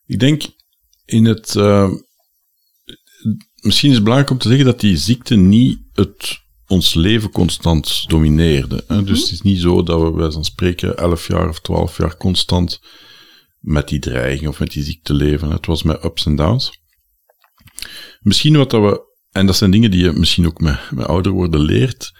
Ik 0.05 0.19
denk 0.19 0.43
in 1.05 1.25
het. 1.25 1.55
Uh, 1.55 1.91
misschien 3.55 3.89
is 3.89 3.95
het 3.95 4.03
belangrijk 4.03 4.31
om 4.31 4.37
te 4.37 4.47
zeggen 4.47 4.65
dat 4.65 4.79
die 4.79 4.97
ziekte 4.97 5.35
niet 5.35 5.79
het, 5.93 6.39
ons 6.67 6.93
leven 6.93 7.29
constant 7.29 8.09
domineerde. 8.09 8.83
Hè? 8.87 9.03
Dus 9.03 9.21
het 9.21 9.31
is 9.31 9.41
niet 9.41 9.59
zo 9.59 9.83
dat 9.83 10.01
we 10.01 10.11
bij 10.11 10.43
spreken 10.43 10.97
11 10.97 11.27
jaar 11.27 11.49
of 11.49 11.59
12 11.59 11.97
jaar 11.97 12.17
constant 12.17 12.81
met 13.59 13.87
die 13.87 13.99
dreiging 13.99 14.47
of 14.47 14.59
met 14.59 14.71
die 14.71 14.83
ziekte 14.83 15.13
leven. 15.13 15.49
Het 15.49 15.65
was 15.65 15.83
met 15.83 16.03
ups 16.03 16.25
en 16.25 16.35
downs. 16.35 16.81
Misschien 18.19 18.57
wat 18.57 18.69
dat 18.69 18.81
we 18.81 19.11
en 19.33 19.45
dat 19.45 19.55
zijn 19.55 19.71
dingen 19.71 19.91
die 19.91 20.03
je 20.03 20.11
misschien 20.11 20.47
ook 20.47 20.59
met, 20.59 20.79
met 20.91 21.05
ouder 21.05 21.31
worden 21.31 21.61
leert, 21.61 22.13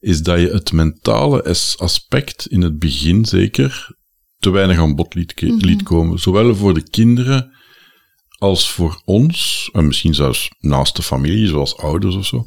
is 0.00 0.22
dat 0.22 0.40
je 0.40 0.48
het 0.48 0.72
mentale 0.72 1.56
aspect 1.76 2.46
in 2.46 2.62
het 2.62 2.78
begin 2.78 3.24
zeker 3.24 3.96
te 4.40 4.50
weinig 4.50 4.78
aan 4.78 4.94
bod 4.94 5.14
liet, 5.14 5.42
mhm. 5.42 5.54
liet 5.56 5.82
komen. 5.82 6.18
Zowel 6.18 6.54
voor 6.54 6.74
de 6.74 6.90
kinderen 6.90 7.52
als 8.38 8.70
voor 8.70 9.02
ons, 9.04 9.68
en 9.72 9.86
misschien 9.86 10.14
zelfs 10.14 10.50
naast 10.58 10.96
de 10.96 11.02
familie, 11.02 11.46
zoals 11.46 11.76
ouders 11.76 12.14
of 12.14 12.26
zo, 12.26 12.44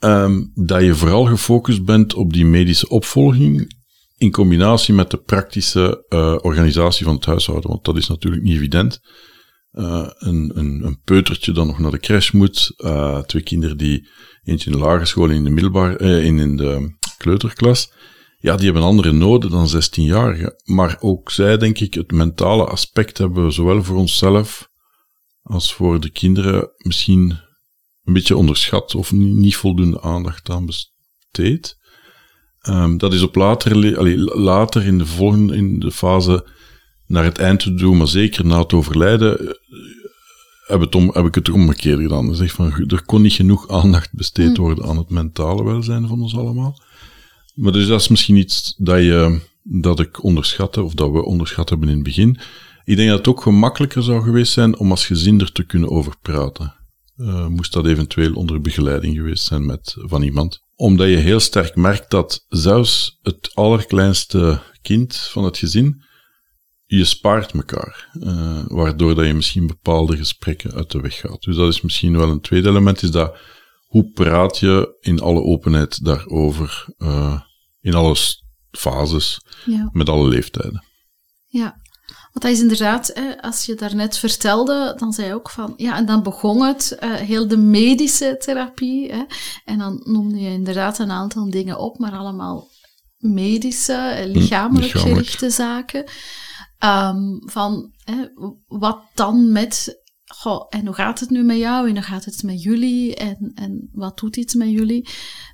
um, 0.00 0.50
dat 0.54 0.82
je 0.82 0.94
vooral 0.94 1.24
gefocust 1.24 1.84
bent 1.84 2.14
op 2.14 2.32
die 2.32 2.44
medische 2.44 2.88
opvolging 2.88 3.74
in 4.16 4.30
combinatie 4.30 4.94
met 4.94 5.10
de 5.10 5.16
praktische 5.16 6.04
uh, 6.08 6.36
organisatie 6.40 7.04
van 7.04 7.14
het 7.14 7.24
huishouden. 7.24 7.70
Want 7.70 7.84
dat 7.84 7.96
is 7.96 8.08
natuurlijk 8.08 8.42
niet 8.42 8.56
evident. 8.56 9.00
Uh, 9.72 10.08
een, 10.18 10.50
een, 10.54 10.84
een, 10.84 11.00
peutertje 11.04 11.52
dat 11.52 11.66
nog 11.66 11.78
naar 11.78 11.90
de 11.90 11.98
crash 11.98 12.30
moet. 12.30 12.74
Uh, 12.76 13.18
twee 13.18 13.42
kinderen 13.42 13.76
die, 13.76 14.08
eentje 14.42 14.70
in 14.70 14.76
de 14.76 14.82
lagere 14.82 15.04
school 15.04 15.28
en 15.28 15.34
in 15.34 15.44
de 15.44 15.50
middelbaar, 15.50 16.00
in, 16.00 16.38
in 16.38 16.56
de 16.56 16.96
kleuterklas. 17.18 17.92
Ja, 18.42 18.56
die 18.56 18.64
hebben 18.64 18.82
andere 18.82 19.12
noden 19.12 19.50
dan 19.50 19.68
16-jarigen. 19.68 20.54
Maar 20.64 20.96
ook 21.00 21.30
zij, 21.30 21.56
denk 21.56 21.78
ik, 21.78 21.94
het 21.94 22.10
mentale 22.10 22.64
aspect 22.64 23.18
hebben 23.18 23.44
we 23.44 23.50
zowel 23.50 23.82
voor 23.82 23.96
onszelf 23.96 24.68
als 25.42 25.74
voor 25.74 26.00
de 26.00 26.10
kinderen 26.10 26.70
misschien 26.76 27.38
een 28.04 28.12
beetje 28.12 28.36
onderschat 28.36 28.94
of 28.94 29.12
niet, 29.12 29.56
voldoende 29.56 30.00
aandacht 30.00 30.50
aan 30.50 30.66
besteed. 30.66 31.78
Um, 32.68 32.98
dat 32.98 33.12
is 33.12 33.22
op 33.22 33.34
later, 33.34 33.98
allee, 33.98 34.18
later 34.18 34.84
in 34.84 34.98
de 34.98 35.06
volgende, 35.06 35.56
in 35.56 35.78
de 35.78 35.90
fase 35.90 36.46
naar 37.06 37.24
het 37.24 37.38
eind 37.38 37.60
te 37.60 37.74
doen, 37.74 37.96
maar 37.96 38.08
zeker 38.08 38.46
na 38.46 38.58
het 38.58 38.72
overlijden, 38.72 39.38
eh, 39.40 39.54
heb, 40.66 40.80
het 40.80 40.94
om, 40.94 41.10
heb 41.12 41.26
ik 41.26 41.34
het 41.34 41.50
omgekeerd 41.50 42.00
gedaan. 42.00 42.34
Zeg 42.34 42.52
van, 42.52 42.72
er 42.86 43.04
kon 43.04 43.22
niet 43.22 43.32
genoeg 43.32 43.68
aandacht 43.68 44.12
besteed 44.12 44.56
hm. 44.56 44.62
worden 44.62 44.84
aan 44.84 44.98
het 44.98 45.10
mentale 45.10 45.64
welzijn 45.64 46.08
van 46.08 46.20
ons 46.20 46.36
allemaal. 46.36 46.80
Maar 47.54 47.72
dus 47.72 47.86
dat 47.86 48.00
is 48.00 48.08
misschien 48.08 48.36
iets 48.36 48.74
dat, 48.76 48.98
je, 48.98 49.40
dat 49.62 50.00
ik 50.00 50.22
onderschatte, 50.22 50.82
of 50.82 50.94
dat 50.94 51.10
we 51.10 51.24
onderschat 51.24 51.68
hebben 51.68 51.88
in 51.88 51.94
het 51.94 52.04
begin. 52.04 52.38
Ik 52.84 52.96
denk 52.96 53.08
dat 53.08 53.18
het 53.18 53.28
ook 53.28 53.42
gemakkelijker 53.42 54.02
zou 54.02 54.22
geweest 54.22 54.52
zijn 54.52 54.78
om 54.78 54.90
als 54.90 55.06
gezin 55.06 55.40
er 55.40 55.52
te 55.52 55.64
kunnen 55.64 55.90
over 55.90 56.14
praten. 56.22 56.74
Uh, 57.16 57.46
moest 57.46 57.72
dat 57.72 57.86
eventueel 57.86 58.34
onder 58.34 58.60
begeleiding 58.60 59.16
geweest 59.16 59.44
zijn 59.44 59.66
met, 59.66 59.94
van 59.96 60.22
iemand. 60.22 60.60
Omdat 60.76 61.08
je 61.08 61.16
heel 61.16 61.40
sterk 61.40 61.76
merkt 61.76 62.10
dat 62.10 62.44
zelfs 62.48 63.18
het 63.22 63.50
allerkleinste 63.54 64.60
kind 64.82 65.16
van 65.16 65.44
het 65.44 65.58
gezin 65.58 66.02
je 66.96 67.04
spaart 67.04 67.52
elkaar, 67.52 68.08
uh, 68.14 68.64
waardoor 68.66 69.14
dat 69.14 69.26
je 69.26 69.34
misschien 69.34 69.66
bepaalde 69.66 70.16
gesprekken 70.16 70.72
uit 70.72 70.90
de 70.90 71.00
weg 71.00 71.18
gaat. 71.18 71.42
Dus 71.42 71.56
dat 71.56 71.68
is 71.68 71.80
misschien 71.80 72.16
wel 72.16 72.30
een 72.30 72.40
tweede 72.40 72.68
element, 72.68 73.02
is 73.02 73.10
dat 73.10 73.36
hoe 73.92 74.10
praat 74.10 74.58
je 74.58 74.96
in 75.00 75.20
alle 75.20 75.42
openheid 75.42 76.04
daarover, 76.04 76.86
uh, 76.98 77.40
in 77.80 77.94
alle 77.94 78.16
fases, 78.70 79.40
ja. 79.64 79.88
met 79.92 80.08
alle 80.08 80.28
leeftijden. 80.28 80.84
Ja, 81.46 81.80
want 82.06 82.44
dat 82.44 82.50
is 82.50 82.60
inderdaad, 82.60 83.10
hè, 83.14 83.42
als 83.42 83.66
je 83.66 83.74
daarnet 83.74 84.16
vertelde, 84.18 84.94
dan 84.98 85.12
zei 85.12 85.26
je 85.26 85.34
ook 85.34 85.50
van, 85.50 85.74
ja, 85.76 85.96
en 85.96 86.06
dan 86.06 86.22
begon 86.22 86.62
het, 86.62 86.96
uh, 87.00 87.14
heel 87.14 87.48
de 87.48 87.56
medische 87.56 88.36
therapie, 88.38 89.12
hè, 89.12 89.22
en 89.64 89.78
dan 89.78 90.00
noemde 90.04 90.40
je 90.40 90.50
inderdaad 90.50 90.98
een 90.98 91.10
aantal 91.10 91.50
dingen 91.50 91.78
op, 91.78 91.98
maar 91.98 92.12
allemaal 92.12 92.68
medische, 93.18 94.24
lichamelijk, 94.26 94.92
lichamelijk. 94.92 95.26
gerichte 95.26 95.50
zaken. 95.50 96.04
Um, 96.84 97.42
van 97.44 97.92
hè, 98.04 98.28
wat 98.66 99.00
dan 99.14 99.52
met, 99.52 100.01
goh, 100.36 100.66
en 100.70 100.86
hoe 100.86 100.94
gaat 100.94 101.20
het 101.20 101.30
nu 101.30 101.42
met 101.42 101.58
jou 101.58 101.88
en 101.88 101.94
hoe 101.94 102.02
gaat 102.02 102.24
het 102.24 102.42
met 102.42 102.62
jullie 102.62 103.14
en, 103.14 103.52
en 103.54 103.88
wat 103.92 104.18
doet 104.18 104.36
iets 104.36 104.54
met 104.54 104.70
jullie? 104.70 105.08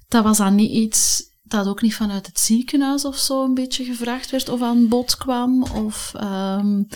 Dat 0.08 0.24
was 0.24 0.38
dan 0.38 0.54
niet 0.54 0.70
iets 0.70 1.26
dat 1.42 1.66
ook 1.66 1.82
niet 1.82 1.94
vanuit 1.94 2.26
het 2.26 2.38
ziekenhuis 2.38 3.04
of 3.04 3.16
zo 3.16 3.44
een 3.44 3.54
beetje 3.54 3.84
gevraagd 3.84 4.30
werd 4.30 4.48
of 4.48 4.62
aan 4.62 4.88
bod 4.88 5.16
kwam 5.16 5.62
of 5.62 6.12
um, 6.14 6.86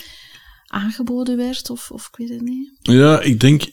aangeboden 0.67 1.37
werd 1.37 1.71
of, 1.71 1.91
of 1.91 2.09
ik 2.13 2.17
weet 2.17 2.29
het 2.29 2.41
niet. 2.41 2.71
Ja, 2.81 3.21
ik 3.21 3.41
denk 3.41 3.65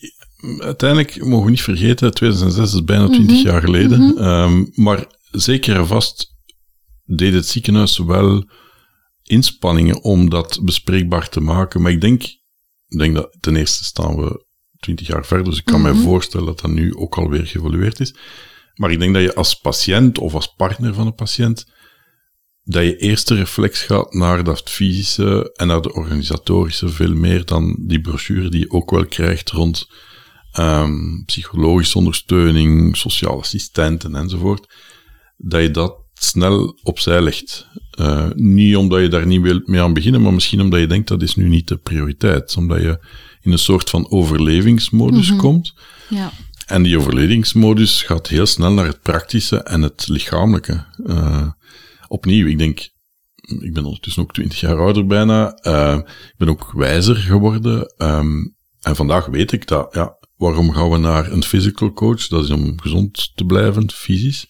uiteindelijk 0.57 1.25
mogen 1.25 1.45
we 1.45 1.51
niet 1.51 1.61
vergeten, 1.61 2.13
2006 2.13 2.73
is 2.73 2.83
bijna 2.83 3.07
20 3.07 3.37
mhm. 3.37 3.47
jaar 3.47 3.61
geleden. 3.61 4.01
Mm 4.01 4.17
um, 4.17 4.71
maar 4.73 5.05
zeker 5.31 5.75
en 5.75 5.87
vast 5.87 6.35
deed 7.05 7.33
het 7.33 7.47
ziekenhuis 7.47 7.97
wel 7.97 8.49
inspanningen 9.23 10.03
om 10.03 10.29
dat 10.29 10.59
bespreekbaar 10.63 11.29
te 11.29 11.39
maken. 11.39 11.81
Maar 11.81 11.91
ik 11.91 12.01
denk, 12.01 12.23
ik 12.89 12.97
denk 12.97 13.15
dat 13.15 13.37
ten 13.39 13.55
eerste 13.55 13.83
staan 13.83 14.15
we 14.15 14.45
twintig 14.79 15.07
jaar 15.07 15.25
verder, 15.25 15.45
dus 15.45 15.57
ik 15.57 15.65
kan 15.65 15.81
mm 15.81 15.83
mij 15.83 15.93
voorstellen 15.93 16.45
dat 16.45 16.59
dat 16.59 16.71
nu 16.71 16.95
ook 16.95 17.17
alweer 17.17 17.47
geëvolueerd 17.47 17.99
is. 17.99 18.15
Maar 18.75 18.91
ik 18.91 18.99
denk 18.99 19.13
dat 19.13 19.23
je 19.23 19.35
als 19.35 19.55
patiënt 19.55 20.17
of 20.17 20.33
als 20.33 20.53
partner 20.55 20.93
van 20.93 21.05
een 21.05 21.15
patiënt, 21.15 21.65
dat 22.63 22.83
je 22.83 22.97
eerste 22.97 23.35
reflex 23.35 23.81
gaat 23.81 24.13
naar 24.13 24.43
dat 24.43 24.69
fysische 24.69 25.51
en 25.55 25.67
naar 25.67 25.81
de 25.81 25.93
organisatorische 25.93 26.89
veel 26.89 27.13
meer 27.13 27.45
dan 27.45 27.75
die 27.79 28.01
brochure 28.01 28.49
die 28.49 28.59
je 28.59 28.71
ook 28.71 28.91
wel 28.91 29.05
krijgt 29.05 29.49
rond 29.49 29.87
um, 30.59 31.23
psychologische 31.25 31.97
ondersteuning, 31.97 32.97
sociale 32.97 33.39
assistenten 33.39 34.15
enzovoort. 34.15 34.73
Dat 35.37 35.61
je 35.61 35.71
dat 35.71 35.97
snel 36.19 36.79
opzij 36.83 37.21
legt. 37.21 37.67
Uh, 37.99 38.27
niet 38.33 38.75
omdat 38.75 39.01
je 39.01 39.07
daar 39.07 39.25
niet 39.25 39.41
wil 39.41 39.61
mee 39.65 39.81
aan 39.81 39.93
beginnen, 39.93 40.21
maar 40.21 40.33
misschien 40.33 40.61
omdat 40.61 40.79
je 40.79 40.87
denkt 40.87 41.07
dat 41.07 41.21
is 41.21 41.35
nu 41.35 41.47
niet 41.47 41.67
de 41.67 41.77
prioriteit. 41.77 42.55
Omdat 42.57 42.81
je 42.81 42.99
in 43.41 43.51
een 43.51 43.59
soort 43.59 43.89
van 43.89 44.11
overlevingsmodus 44.11 45.29
mhm. 45.29 45.39
komt. 45.39 45.73
Ja. 46.09 46.31
En 46.65 46.83
die 46.83 46.97
overlevingsmodus 46.97 48.01
gaat 48.01 48.27
heel 48.27 48.45
snel 48.45 48.71
naar 48.71 48.85
het 48.85 49.01
praktische 49.01 49.57
en 49.63 49.81
het 49.81 50.07
lichamelijke. 50.07 50.85
Uh, 51.05 51.47
opnieuw, 52.07 52.47
ik 52.47 52.57
denk, 52.57 52.79
ik 53.59 53.73
ben 53.73 53.83
ondertussen 53.83 54.23
ook 54.23 54.33
twintig 54.33 54.59
jaar 54.59 54.79
ouder 54.79 55.05
bijna. 55.05 55.59
Uh, 55.61 55.97
ik 56.05 56.37
ben 56.37 56.49
ook 56.49 56.71
wijzer 56.71 57.15
geworden. 57.15 57.93
Um, 57.97 58.55
en 58.81 58.95
vandaag 58.95 59.25
weet 59.25 59.51
ik 59.51 59.67
dat, 59.67 59.93
ja, 59.93 60.17
waarom 60.35 60.73
gaan 60.73 60.89
we 60.89 60.97
naar 60.97 61.31
een 61.31 61.43
physical 61.43 61.93
coach? 61.93 62.27
Dat 62.27 62.43
is 62.43 62.49
om 62.49 62.81
gezond 62.81 63.31
te 63.35 63.45
blijven, 63.45 63.91
fysisch. 63.91 64.47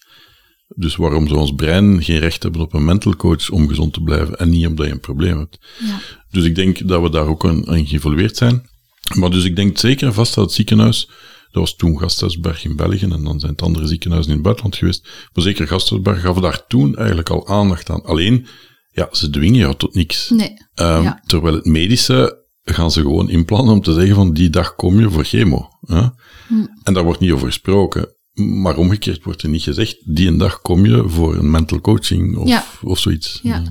Dus 0.76 0.96
waarom 0.96 1.28
zou 1.28 1.40
ons 1.40 1.54
brein 1.54 2.02
geen 2.02 2.18
recht 2.18 2.42
hebben 2.42 2.60
op 2.60 2.74
een 2.74 2.84
mental 2.84 3.16
coach 3.16 3.50
om 3.50 3.68
gezond 3.68 3.92
te 3.92 4.00
blijven 4.00 4.38
en 4.38 4.48
niet 4.48 4.66
omdat 4.66 4.86
je 4.86 4.92
een 4.92 5.00
probleem 5.00 5.38
hebt? 5.38 5.58
Ja. 5.78 6.00
Dus 6.30 6.44
ik 6.44 6.54
denk 6.54 6.88
dat 6.88 7.02
we 7.02 7.10
daar 7.10 7.26
ook 7.26 7.44
aan, 7.44 7.68
aan 7.68 7.86
geëvolueerd 7.86 8.36
zijn. 8.36 8.68
Maar 9.14 9.30
dus 9.30 9.44
ik 9.44 9.56
denk 9.56 9.78
zeker 9.78 10.12
vast 10.12 10.34
dat 10.34 10.44
het 10.44 10.54
ziekenhuis, 10.54 11.08
dat 11.50 11.62
was 11.62 11.76
toen 11.76 11.98
Gasthuisberg 11.98 12.64
in 12.64 12.76
België 12.76 13.04
en 13.04 13.22
dan 13.22 13.40
zijn 13.40 13.52
het 13.52 13.62
andere 13.62 13.86
ziekenhuizen 13.86 14.30
in 14.30 14.36
het 14.36 14.44
buitenland 14.44 14.76
geweest, 14.76 15.08
maar 15.32 15.44
zeker 15.44 15.66
Gasthuisberg 15.66 16.20
gaf 16.20 16.38
daar 16.38 16.66
toen 16.66 16.96
eigenlijk 16.96 17.30
al 17.30 17.48
aandacht 17.48 17.90
aan. 17.90 18.02
Alleen, 18.02 18.46
ja, 18.90 19.08
ze 19.12 19.30
dwingen 19.30 19.58
jou 19.58 19.74
tot 19.76 19.94
niks. 19.94 20.30
Nee. 20.30 20.52
Um, 20.74 21.14
Terwijl 21.26 21.54
het 21.54 21.64
medische 21.64 22.38
gaan 22.64 22.90
ze 22.90 23.00
gewoon 23.00 23.30
inplannen 23.30 23.74
om 23.74 23.82
te 23.82 23.92
zeggen 23.92 24.14
van 24.14 24.32
die 24.32 24.50
dag 24.50 24.74
kom 24.74 25.00
je 25.00 25.10
voor 25.10 25.24
chemo. 25.24 25.68
Hè? 25.80 26.00
Hm. 26.48 26.66
En 26.82 26.94
daar 26.94 27.04
wordt 27.04 27.20
niet 27.20 27.32
over 27.32 27.46
gesproken. 27.46 28.14
Maar 28.34 28.76
omgekeerd 28.76 29.24
wordt 29.24 29.42
er 29.42 29.48
niet 29.48 29.62
gezegd, 29.62 30.14
die 30.14 30.28
een 30.28 30.38
dag 30.38 30.60
kom 30.60 30.86
je 30.86 31.08
voor 31.08 31.36
een 31.36 31.50
mental 31.50 31.80
coaching 31.80 32.36
of, 32.36 32.80
of 32.82 32.98
zoiets. 32.98 33.40
Ja. 33.42 33.62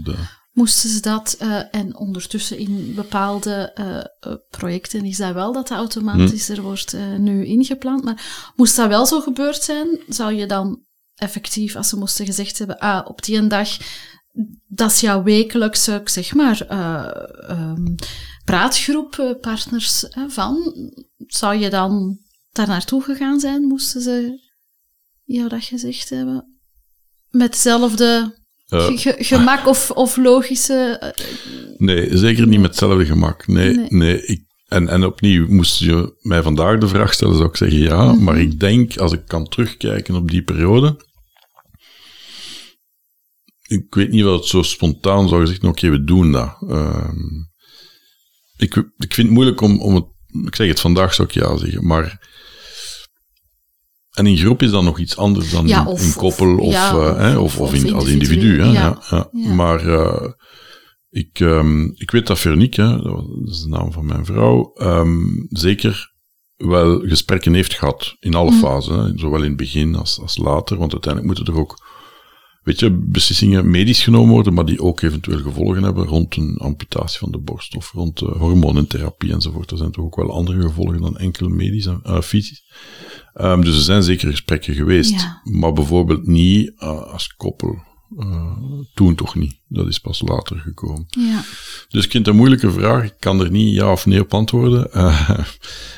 moesten 0.51 0.89
ze 0.89 1.01
dat, 1.01 1.35
eh, 1.39 1.61
en 1.71 1.95
ondertussen 1.95 2.57
in 2.57 2.93
bepaalde 2.95 3.71
eh, 3.73 3.97
eh, 3.97 4.37
projecten 4.49 5.05
is 5.05 5.17
dat 5.17 5.33
wel 5.33 5.53
dat 5.53 5.67
dat 5.67 5.77
automatischer 5.77 6.61
wordt 6.61 6.93
eh, 6.93 7.15
nu 7.15 7.45
ingepland. 7.45 8.03
Maar 8.03 8.51
moest 8.55 8.75
dat 8.75 8.87
wel 8.87 9.05
zo 9.05 9.19
gebeurd 9.19 9.63
zijn, 9.63 9.99
zou 10.07 10.33
je 10.33 10.45
dan 10.45 10.83
effectief, 11.15 11.75
als 11.75 11.89
ze 11.89 11.97
moesten 11.97 12.25
gezegd 12.25 12.57
hebben, 12.57 12.79
ah, 12.79 13.07
op 13.07 13.23
die 13.23 13.37
een 13.37 13.47
dag, 13.47 13.77
dat 14.67 14.91
is 14.91 14.99
jouw 14.99 15.23
wekelijkse, 15.23 16.01
zeg 16.05 16.33
maar, 16.33 16.61
ehm, 16.61 17.95
praatgroep, 18.45 19.37
partners 19.41 20.05
van, 20.27 20.73
zou 21.17 21.55
je 21.55 21.69
dan 21.69 22.19
daar 22.51 22.67
naartoe 22.67 23.03
gegaan 23.03 23.39
zijn, 23.39 23.61
moesten 23.61 24.01
ze 24.01 24.48
jou 25.35 25.49
dat 25.49 25.63
gezegd 25.63 26.09
hebben? 26.09 26.57
Met 27.29 27.47
hetzelfde 27.53 28.37
ge- 28.67 28.97
ge- 28.97 29.15
gemak 29.23 29.67
of, 29.67 29.91
of 29.91 30.17
logische... 30.17 30.97
eh, 30.99 31.25
Nee, 31.77 32.17
zeker 32.17 32.47
niet 32.47 32.59
met 32.59 32.69
hetzelfde 32.69 33.05
gemak. 33.05 33.47
Nee, 33.47 33.73
Nee. 33.75 33.87
nee. 33.89 34.25
ik, 34.25 34.41
en, 34.67 34.87
en 34.87 35.03
opnieuw, 35.03 35.47
moest 35.47 35.79
je 35.79 36.17
mij 36.21 36.41
vandaag 36.41 36.79
de 36.79 36.87
vraag 36.87 37.13
stellen, 37.13 37.35
zou 37.35 37.49
ik 37.49 37.55
zeggen 37.57 37.79
ja. 37.79 38.13
Mhm. 38.13 38.23
Maar 38.23 38.39
ik 38.39 38.59
denk, 38.59 38.97
als 38.97 39.11
ik 39.13 39.21
kan 39.27 39.47
terugkijken 39.47 40.15
op 40.15 40.29
die 40.31 40.43
periode. 40.43 41.07
Ik 43.67 43.85
weet 43.95 44.09
niet 44.09 44.23
wat 44.23 44.39
het 44.39 44.49
zo 44.49 44.61
spontaan 44.61 45.27
zou 45.29 45.41
gezegd, 45.41 45.63
oké, 45.63 45.89
we 45.89 46.03
doen 46.03 46.31
dat. 46.31 46.57
Ehm, 46.69 47.17
ik, 48.57 48.75
ik 48.97 49.13
vind 49.13 49.27
het 49.27 49.29
moeilijk 49.29 49.61
om, 49.61 49.81
om 49.81 49.95
het. 49.95 50.05
Ik 50.45 50.55
zeg 50.55 50.67
het 50.67 50.79
vandaag, 50.79 51.13
zou 51.13 51.27
ik 51.27 51.33
ja 51.33 51.57
zeggen, 51.57 51.85
maar. 51.87 52.27
En 54.19 54.25
in 54.27 54.37
groep 54.37 54.61
is 54.61 54.71
dat 54.71 54.83
nog 54.83 54.99
iets 54.99 55.17
anders 55.17 55.51
dan 55.51 55.67
Ja, 55.67 55.79
in, 55.81 55.87
of- 55.87 56.01
in 56.03 56.13
koppel 56.13 56.53
of- 56.57 56.59
of, 56.59 56.71
ja, 56.71 56.91
eh, 56.91 56.97
of- 57.11 57.17
hè, 57.17 57.37
of, 57.37 57.59
of 57.59 57.59
of 57.59 57.73
in, 57.73 57.93
als 57.93 58.07
individu. 58.07 58.61
Hè, 58.61 58.71
ja. 58.71 58.97
Maar 59.55 59.87
eh, 59.87 60.27
ik, 61.09 61.39
ehm, 61.39 61.83
ik 61.83 62.11
weet 62.11 62.27
dat 62.27 62.39
Veronique, 62.39 62.81
hè, 62.83 63.01
dat 63.01 63.25
is 63.45 63.61
de 63.61 63.67
naam 63.67 63.91
van 63.91 64.05
mijn 64.05 64.25
vrouw, 64.25 64.71
ehm, 64.73 65.17
zeker 65.49 66.11
wel 66.57 66.99
gesprekken 66.99 67.53
heeft 67.53 67.73
gehad 67.73 68.15
in 68.19 68.33
alle 68.35 68.51
Mhm. 68.51 68.59
fasen. 68.59 68.99
Hè, 69.03 69.11
zowel 69.15 69.41
in 69.41 69.47
het 69.47 69.57
begin 69.57 69.95
als, 69.95 70.19
als 70.21 70.37
later. 70.37 70.77
Want 70.77 70.91
uiteindelijk 70.91 71.33
moeten 71.35 71.53
er 71.53 71.59
ook 71.59 71.87
weet 72.69 72.79
je, 72.79 72.91
beslissingen 72.91 73.69
medisch 73.69 74.03
genomen 74.03 74.33
worden, 74.33 74.53
maar 74.53 74.65
die 74.65 74.81
ook 74.81 75.01
eventueel 75.01 75.39
gevolgen 75.39 75.83
hebben 75.83 76.05
rond 76.05 76.35
een 76.35 76.57
amputatie 76.57 77.19
van 77.19 77.31
de 77.31 77.37
borst 77.37 77.75
of 77.75 77.91
rond 77.91 78.21
uh, 78.21 78.29
hormonentherapie 78.29 79.33
enzovoort. 79.33 79.71
Er 79.71 79.77
zijn 79.77 79.91
toch 79.91 80.05
ook 80.05 80.15
wel 80.15 80.31
andere 80.31 80.61
gevolgen 80.61 81.01
dan 81.01 81.17
enkel 81.17 81.47
medisch 81.47 81.85
en 81.85 82.01
uh, 82.05 82.21
fysisch. 82.21 82.63
Um, 83.35 83.63
dus 83.63 83.75
er 83.75 83.81
zijn 83.81 84.03
zeker 84.03 84.29
gesprekken 84.29 84.73
geweest, 84.75 85.11
Ja. 85.11 85.41
maar 85.43 85.73
bijvoorbeeld 85.73 86.27
niet 86.27 86.71
uh, 86.79 87.01
als 87.01 87.27
koppel. 87.27 87.87
Toen 88.93 89.15
toch 89.15 89.35
niet. 89.35 89.59
Dat 89.67 89.87
is 89.87 89.99
pas 89.99 90.21
later 90.21 90.59
gekomen. 90.59 91.05
Ja. 91.09 91.43
Dus 91.89 92.05
ik 92.05 92.11
vind 92.11 92.25
het 92.25 92.27
een 92.27 92.35
moeilijke 92.35 92.71
vraag. 92.71 93.03
Ik 93.03 93.15
kan 93.19 93.39
er 93.39 93.51
niet 93.51 93.75
ja 93.75 93.91
of 93.91 94.05
nee 94.05 94.21
op 94.21 94.33
antwoorden. 94.33 94.89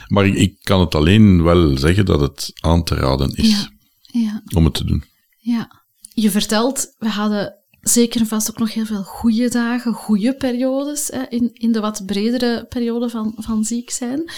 Maar 0.08 0.26
ik, 0.26 0.36
ik, 0.36 0.56
kan 0.64 0.80
het 0.80 0.96
alleen 0.96 1.44
wel 1.44 1.78
zeggen 1.78 2.06
dat 2.06 2.20
het 2.20 2.52
aan 2.62 2.84
te 2.84 2.96
raden 2.96 3.36
is. 3.36 3.70
Ja. 4.12 4.44
om 4.56 4.66
het 4.66 4.74
te 4.74 4.86
doen. 4.86 5.04
Ja. 5.40 5.81
Je 6.14 6.32
vertelt, 6.32 6.96
we 6.98 7.10
hadden 7.10 7.56
zeker 7.82 8.22
en 8.22 8.28
vast 8.28 8.50
ook 8.50 8.58
nog 8.58 8.74
heel 8.74 8.86
veel 8.86 9.04
goede 9.04 9.50
dagen, 9.50 9.94
goede 9.94 10.36
periodes, 10.36 11.08
hè, 11.08 11.24
in, 11.30 11.50
in 11.54 11.72
de 11.72 11.80
wat 11.80 12.06
bredere 12.06 12.66
periode 12.66 13.10
van, 13.10 13.34
van 13.38 13.64
ziek 13.64 13.90
zijn. 13.90 14.32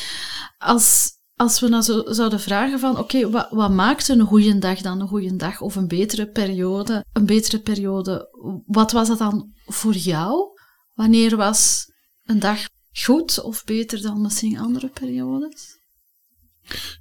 Als, 0.58 1.12
als 1.36 1.60
we 1.60 1.68
nou 1.68 1.84
zo 1.84 2.04
zouden 2.06 2.40
vragen 2.40 2.80
van, 2.80 2.98
oké, 2.98 3.30
wat, 3.30 3.48
wat 3.50 3.72
maakt 3.72 4.08
een 4.08 4.22
goede 4.22 4.58
dag 4.58 4.82
dan 4.82 5.02
een 5.02 5.08
goede 5.08 5.36
dag 5.36 5.62
of 5.62 5.76
een 5.76 5.88
betere 5.88 6.28
periode, 6.28 7.06
een 7.14 7.26
betere 7.26 7.60
periode, 7.60 8.30
wat 8.66 8.92
was 8.92 9.08
dat 9.08 9.18
dan 9.18 9.54
voor 9.66 9.96
jou? 9.96 10.52
Wanneer 10.94 11.36
was 11.36 11.92
een 12.26 12.40
dag 12.40 12.60
goed 12.94 13.42
of 13.42 13.64
beter 13.64 14.02
dan 14.02 14.22
misschien 14.22 14.60
andere 14.60 14.88
periodes? 14.88 15.82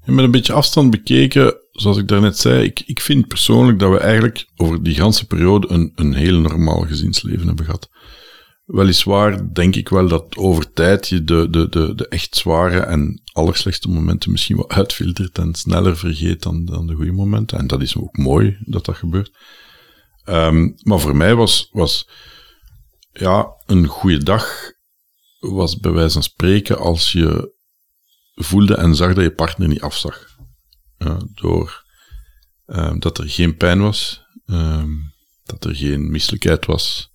Met 0.04 0.24
een 0.24 0.30
beetje 0.30 0.52
afstand 0.52 0.90
bekeken, 0.90 1.61
zoals 1.72 1.96
ik 1.96 2.08
daarnet 2.08 2.38
zei, 2.38 2.64
ik, 2.64 2.82
ik 2.86 3.00
vind 3.00 3.28
persoonlijk 3.28 3.78
dat 3.78 3.90
we 3.90 3.98
eigenlijk 3.98 4.46
over 4.56 4.82
die 4.82 4.94
ganse 4.94 5.26
periode 5.26 5.70
een, 5.70 5.92
een 5.94 6.14
heel 6.14 6.38
normaal 6.38 6.80
gezinsleven 6.80 7.46
hebben 7.46 7.64
gehad. 7.64 7.88
Weliswaar 8.64 9.52
denk 9.52 9.76
ik 9.76 9.88
wel 9.88 10.08
dat 10.08 10.36
over 10.36 10.72
tijd 10.72 11.08
je 11.08 11.24
de, 11.24 11.50
de, 11.50 11.68
de, 11.68 11.94
de 11.94 12.08
echt 12.08 12.36
zware 12.36 12.78
en 12.78 13.22
allerslechtste 13.32 13.88
momenten 13.88 14.30
misschien 14.30 14.56
wat 14.56 14.72
uitfiltert 14.80 15.38
en 15.38 15.54
sneller 15.54 15.96
vergeet 15.96 16.42
dan, 16.42 16.64
dan 16.64 16.86
de 16.86 16.94
goede 16.94 17.12
momenten. 17.12 17.58
En 17.58 17.66
dat 17.66 17.82
is 17.82 17.96
ook 17.96 18.16
mooi 18.16 18.56
dat 18.64 18.84
dat 18.84 18.96
gebeurt. 18.96 19.30
Um, 20.24 20.74
maar 20.82 21.00
voor 21.00 21.16
mij 21.16 21.34
was, 21.34 21.68
was 21.72 22.08
ja, 23.12 23.46
een 23.66 23.86
goede 23.86 24.22
dag 24.22 24.72
was 25.40 25.78
bij 25.78 25.92
wijze 25.92 26.12
van 26.12 26.22
spreken 26.22 26.78
als 26.78 27.12
je 27.12 27.54
voelde 28.34 28.74
en 28.74 28.94
zag 28.94 29.14
dat 29.14 29.24
je 29.24 29.34
partner 29.34 29.68
niet 29.68 29.80
afzag. 29.80 30.30
Uh, 31.12 31.20
door 31.34 31.84
uh, 32.66 32.92
dat 32.98 33.18
er 33.18 33.28
geen 33.28 33.56
pijn 33.56 33.80
was, 33.80 34.22
uh, 34.46 34.84
dat 35.44 35.64
er 35.64 35.74
geen 35.74 36.10
misselijkheid 36.10 36.66
was. 36.66 37.10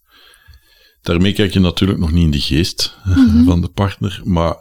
Daarmee 1.02 1.34
kijk 1.34 1.54
je 1.54 1.60
natuurlijk 1.60 2.00
nog 2.00 2.12
niet 2.12 2.24
in 2.24 2.32
de 2.32 2.42
geest 2.42 2.98
mm 3.04 3.14
-hmm. 3.14 3.46
van 3.46 3.62
de 3.62 3.70
partner, 3.70 4.22
maar 4.24 4.56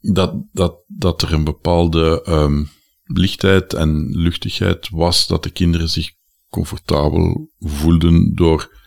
dat, 0.00 0.34
dat, 0.52 0.84
dat 0.86 1.22
er 1.22 1.32
een 1.32 1.44
bepaalde 1.44 2.26
um, 2.28 2.70
lichtheid 3.04 3.74
en 3.74 4.16
luchtigheid 4.16 4.88
was, 4.88 5.26
dat 5.26 5.42
de 5.42 5.50
kinderen 5.50 5.88
zich 5.88 6.10
comfortabel 6.48 7.50
voelden 7.58 8.34
door 8.34 8.82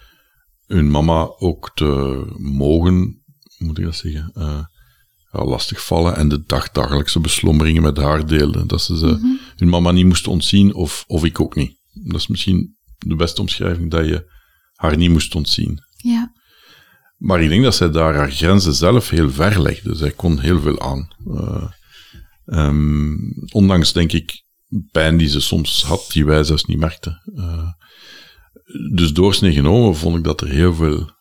hun 0.66 0.92
mama 0.92 1.34
ook 1.38 1.72
te 1.76 2.24
mogen, 2.38 3.24
moet 3.58 3.78
ik 3.78 3.84
dat 3.84 3.96
zeggen, 3.96 4.32
uh, 4.36 4.64
ja, 5.38 5.46
lastig 5.46 5.86
vallen 5.86 6.16
en 6.16 6.30
de 6.30 6.44
dagdagelijkse 6.46 7.20
beslommeringen 7.20 7.82
met 7.82 7.98
haar 7.98 8.26
deelden. 8.26 8.68
Dat 8.68 8.82
ze, 8.82 8.98
ze 8.98 9.06
mm 9.06 9.22
-hmm. 9.22 9.40
hun 9.56 9.70
mama 9.70 9.92
niet 9.92 10.06
moest 10.06 10.28
ontzien 10.28 10.74
of, 10.74 11.04
of 11.08 11.24
ik 11.26 11.40
ook 11.40 11.56
niet. 11.56 11.78
Dat 11.94 12.20
is 12.20 12.28
misschien 12.28 12.76
de 12.98 13.16
beste 13.16 13.42
omschrijving, 13.42 13.92
dat 13.92 14.06
je 14.06 14.32
haar 14.76 14.98
niet 14.98 15.12
moest 15.12 15.36
ontzien. 15.36 15.80
Ja. 15.96 16.36
Maar 17.18 17.42
ik 17.42 17.50
denk 17.50 17.64
dat 17.64 17.76
zij 17.76 17.92
daar 17.92 18.16
haar 18.16 18.32
grenzen 18.32 18.74
zelf 18.74 19.10
heel 19.10 19.32
ver 19.32 19.62
legde. 19.62 19.96
Zij 19.96 20.12
kon 20.12 20.40
heel 20.40 20.60
veel 20.60 20.80
aan. 20.80 21.08
Uh, 21.26 21.72
um, 22.46 23.34
ondanks, 23.52 23.94
denk 23.94 24.12
ik, 24.12 24.44
pijn 24.92 25.18
die 25.18 25.30
ze 25.30 25.42
soms 25.42 25.84
had, 25.84 26.10
die 26.12 26.26
wij 26.26 26.44
zelfs 26.44 26.66
niet 26.66 26.80
merkten. 26.80 27.22
Uh, 27.36 27.68
dus 28.94 29.14
doorsnee 29.14 29.54
genomen 29.54 29.96
vond 29.96 30.18
ik 30.18 30.24
dat 30.24 30.42
er 30.42 30.48
heel 30.48 30.74
veel, 30.74 31.12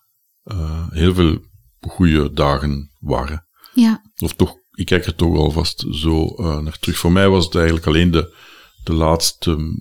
uh, 0.45 0.91
heel 0.91 1.15
veel 1.15 1.39
goede 1.81 2.33
dagen 2.33 2.91
waren. 2.99 3.46
Ja. 3.77 4.03
Of 4.19 4.33
toch, 4.33 4.57
ik 4.71 4.87
kijk 4.87 5.07
er 5.07 5.15
toch 5.15 5.37
alvast 5.37 5.87
zo 5.91 6.35
uh, 6.37 6.59
naar 6.59 6.79
terug. 6.79 6.99
Voor 6.99 7.13
mij 7.13 7.29
was 7.29 7.45
het 7.45 7.55
eigenlijk 7.55 7.87
alleen 7.87 8.11
de, 8.11 8.37
de 8.85 8.93
laatste 8.93 9.79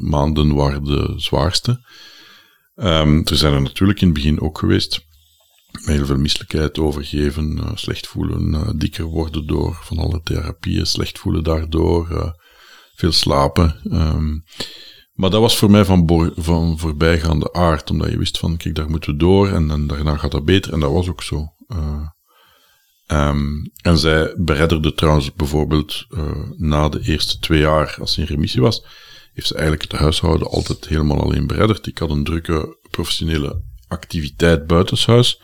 maanden 0.00 0.54
waren 0.54 0.84
de 0.84 1.12
zwaarste. 1.16 1.86
Um, 2.74 3.26
er 3.26 3.36
zijn 3.36 3.52
er 3.52 3.62
natuurlijk 3.62 4.00
in 4.00 4.06
het 4.06 4.16
begin 4.16 4.40
ook 4.40 4.58
geweest. 4.58 5.04
Heel 5.70 6.06
veel 6.06 6.16
misselijkheid, 6.16 6.78
overgeven, 6.78 7.58
uh, 7.58 7.70
slecht 7.74 8.06
voelen, 8.06 8.54
uh, 8.54 8.70
dikker 8.76 9.04
worden 9.04 9.46
door 9.46 9.78
van 9.82 9.98
alle 9.98 10.20
therapieën, 10.22 10.86
slecht 10.86 11.18
voelen 11.18 11.44
daardoor, 11.44 12.10
uh, 12.10 12.30
veel 12.94 13.12
slapen. 13.12 13.80
Um, 13.92 14.44
maar 15.12 15.30
dat 15.30 15.40
was 15.40 15.56
voor 15.56 15.70
mij 15.70 15.84
van, 15.84 16.32
van 16.36 16.78
voorbijgaande 16.78 17.52
aard, 17.52 17.90
omdat 17.90 18.10
je 18.10 18.18
wist 18.18 18.38
van, 18.38 18.56
kijk, 18.56 18.74
daar 18.74 18.90
moeten 18.90 19.10
we 19.10 19.18
door 19.18 19.48
en, 19.48 19.86
daarna 19.86 20.16
gaat 20.16 20.30
dat 20.30 20.44
beter. 20.44 20.72
En 20.72 20.80
dat 20.80 20.92
was 20.92 21.08
ook 21.08 21.22
zo. 21.22 21.46
Um, 23.12 23.70
en 23.82 23.98
zij 23.98 24.34
beredderde 24.36 24.94
trouwens 24.94 25.32
bijvoorbeeld 25.32 26.06
na 26.56 26.88
de 26.88 27.00
eerste 27.02 27.38
twee 27.38 27.60
jaar, 27.60 27.96
als 28.00 28.12
ze 28.12 28.20
in 28.20 28.26
remissie 28.26 28.60
was, 28.60 28.84
heeft 29.32 29.46
ze 29.46 29.54
eigenlijk 29.54 29.90
het 29.90 30.00
huishouden 30.00 30.48
altijd 30.48 30.88
helemaal 30.88 31.22
alleen 31.22 31.46
beredderd. 31.46 31.86
Ik 31.86 31.98
had 31.98 32.10
een 32.10 32.24
drukke 32.24 32.78
professionele 32.90 33.62
activiteit 33.88 34.66
buitenshuis. 34.66 35.40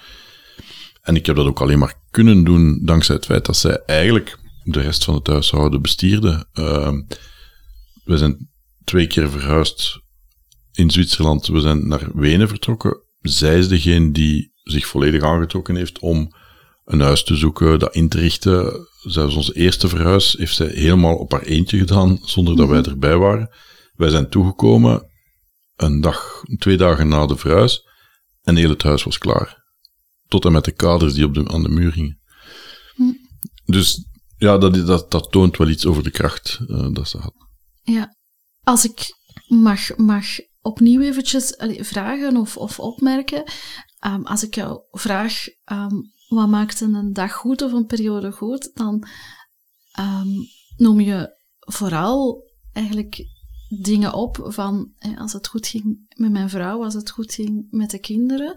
En 1.03 1.17
ik 1.17 1.27
heb 1.27 1.37
dat 1.37 1.47
ook 1.47 1.61
alleen 1.61 1.79
maar 1.79 1.95
kunnen 2.11 2.45
doen 2.45 2.81
dankzij 2.85 3.15
het 3.15 3.25
feit 3.25 3.47
dat 3.47 3.57
zij 3.57 3.83
eigenlijk 3.87 4.39
de 4.65 4.81
rest 4.81 5.05
van 5.05 5.15
het 5.15 5.27
huishouden 5.27 5.83
bestierde. 5.83 6.47
Uh, 6.55 6.93
we 8.05 8.19
zijn 8.19 8.51
twee 8.85 9.07
keer 9.07 9.31
verhuisd 9.31 10.01
in 10.73 10.91
Zwitserland. 10.91 11.47
We 11.47 11.61
zijn 11.61 11.89
naar 11.89 12.09
Wenen 12.15 12.49
vertrokken. 12.49 13.01
Zij 13.21 13.59
is 13.59 13.69
degene 13.69 14.13
die 14.13 14.53
zich 14.63 14.87
volledig 14.87 15.23
aangetrokken 15.23 15.77
heeft 15.77 15.99
om 15.99 16.35
een 16.85 17.01
huis 17.01 17.25
te 17.25 17.37
zoeken, 17.37 17.79
dat 17.79 17.95
in 17.95 18.09
te 18.09 18.19
richten. 18.19 18.87
Zelfs 19.03 19.35
onze 19.35 19.55
eerste 19.55 19.89
verhuis 19.89 20.33
heeft 20.39 20.55
zij 20.55 20.67
helemaal 20.67 21.17
op 21.17 21.33
haar 21.33 21.43
eentje 21.43 21.79
gedaan, 21.79 22.19
zonder 22.23 22.57
dat 22.57 22.69
wij 22.69 22.83
erbij 22.83 23.17
waren. 23.17 23.51
Wij 23.95 24.11
zijn 24.11 24.31
toegekomen 24.31 25.11
een 25.77 26.01
dag, 26.01 26.43
twee 26.59 26.77
dagen 26.77 27.09
na 27.09 27.27
de 27.27 27.37
verhuis 27.37 27.89
en 28.43 28.57
heel 28.57 28.69
het 28.71 28.83
huis 28.83 29.03
was 29.03 29.19
klaar. 29.19 29.63
Tot 30.29 30.45
en 30.45 30.53
met 30.53 30.65
de 30.65 30.73
kaders 30.73 31.15
die 31.15 31.25
op 31.25 31.35
de, 31.35 31.49
aan 31.49 31.63
de 31.63 31.69
muur 31.69 31.93
hingen. 31.93 32.21
Hm. 32.95 33.13
Dus 33.65 34.05
ja, 34.37 34.59
dat, 34.59 34.87
dat, 34.87 35.11
dat 35.11 35.31
toont 35.31 35.57
wel 35.57 35.69
iets 35.69 35.87
over 35.87 36.03
de 36.03 36.11
kracht 36.11 36.59
uh, 36.67 36.89
dat 36.93 37.09
ze 37.09 37.19
had. 37.19 37.35
Ja, 37.83 38.17
als 38.63 38.85
ik 38.85 39.15
mag, 39.49 39.97
mag 39.97 40.27
opnieuw 40.61 41.01
eventjes 41.01 41.55
vragen 41.79 42.37
of, 42.37 42.57
of 42.57 42.79
opmerken. 42.81 43.43
Ehm, 43.99 44.23
als 44.23 44.43
ik 44.43 44.55
jou 44.55 44.81
vraag, 44.91 45.45
ehm, 45.65 45.95
wat 46.35 46.49
maakt 46.49 46.81
een 46.81 47.13
dag 47.13 47.33
goed 47.33 47.63
of 47.63 47.73
een 47.73 47.87
periode 47.87 48.33
goed, 48.33 48.71
dan 48.75 49.07
ehm, 49.93 50.29
noem 50.77 51.01
je 51.01 51.37
vooral 51.59 52.45
eigenlijk 52.73 53.25
dingen 53.69 54.13
op 54.15 54.39
van 54.49 54.93
als 55.19 55.33
het 55.33 55.47
goed 55.49 55.67
ging 55.67 56.15
met 56.17 56.31
mijn 56.31 56.49
vrouw, 56.51 56.85
als 56.85 56.95
het 56.95 57.11
goed 57.11 57.35
ging 57.35 57.67
met 57.71 57.91
de 57.91 57.99
kinderen, 57.99 58.55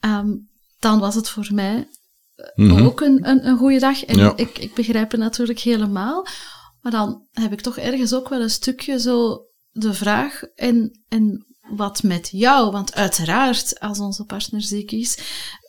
ehm, 0.00 0.36
dan 0.78 0.98
was 0.98 1.14
het 1.14 1.28
voor 1.28 1.48
mij 1.52 1.88
eh, 2.34 2.66
Mhm. 2.66 2.84
ook 2.84 3.00
een, 3.00 3.28
een, 3.28 3.46
een 3.46 3.56
goede 3.56 3.78
dag. 3.78 4.04
En 4.04 4.16
Ja. 4.16 4.36
ik, 4.36 4.58
ik 4.58 4.74
begrijp 4.74 5.10
het 5.10 5.20
natuurlijk 5.20 5.58
helemaal, 5.58 6.26
maar 6.80 6.92
dan 6.92 7.26
heb 7.32 7.52
ik 7.52 7.60
toch 7.60 7.76
ergens 7.76 8.14
ook 8.14 8.28
wel 8.28 8.40
een 8.40 8.50
stukje 8.50 9.00
zo 9.00 9.44
de 9.70 9.94
vraag 9.94 10.42
en, 10.42 11.00
en 11.08 11.46
wat 11.68 12.02
met 12.02 12.28
jou? 12.32 12.70
Want 12.70 12.94
uiteraard, 12.94 13.80
als 13.80 13.98
onze 13.98 14.24
partner 14.24 14.62
ziek 14.62 14.90
is, 14.90 15.18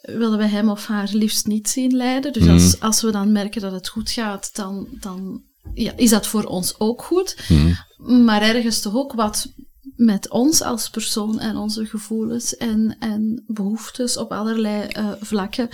willen 0.01 0.37
we 0.37 0.45
hem 0.45 0.69
of 0.69 0.87
haar 0.87 1.09
liefst 1.11 1.47
niet 1.47 1.69
zien 1.69 1.95
lijden. 1.95 2.33
Dus 2.33 2.47
als, 2.47 2.79
als 2.79 3.01
we 3.01 3.11
dan 3.11 3.31
merken 3.31 3.61
dat 3.61 3.71
het 3.71 3.87
goed 3.87 4.11
gaat, 4.11 4.55
dan, 4.55 4.87
dan 4.91 5.41
ja, 5.73 5.93
is 5.95 6.09
dat 6.09 6.27
voor 6.27 6.43
ons 6.43 6.79
ook 6.79 7.03
goed. 7.03 7.37
Mhm. 7.47 8.23
Maar 8.23 8.41
ergens 8.41 8.81
toch 8.81 8.95
ook 8.95 9.13
wat 9.13 9.47
met 9.95 10.29
ons 10.29 10.61
als 10.61 10.89
persoon 10.89 11.39
en 11.39 11.57
onze 11.57 11.85
gevoelens 11.85 12.57
en, 12.57 12.95
en 12.99 13.43
behoeftes 13.47 14.17
op 14.17 14.31
allerlei 14.31 14.87
eh, 14.87 15.11
vlakken. 15.19 15.69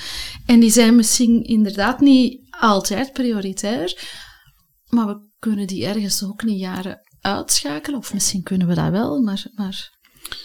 En 0.46 0.60
die 0.60 0.72
zijn 0.72 0.96
misschien 0.96 1.44
inderdaad 1.44 2.00
niet 2.00 2.42
altijd 2.50 3.14
prioritair, 3.14 4.08
maar 4.90 5.08
we 5.08 5.30
kunnen 5.40 5.68
die 5.68 5.86
ergens 5.86 6.18
toch 6.18 6.30
ook 6.30 6.44
niet 6.44 6.60
jaren 6.60 7.02
uitschakelen. 7.22 8.00
Of 8.00 8.14
misschien 8.14 8.44
kunnen 8.44 8.68
we 8.68 8.74
dat 8.74 8.90
wel, 8.92 9.22
maar... 9.22 9.46
maar 9.56 9.93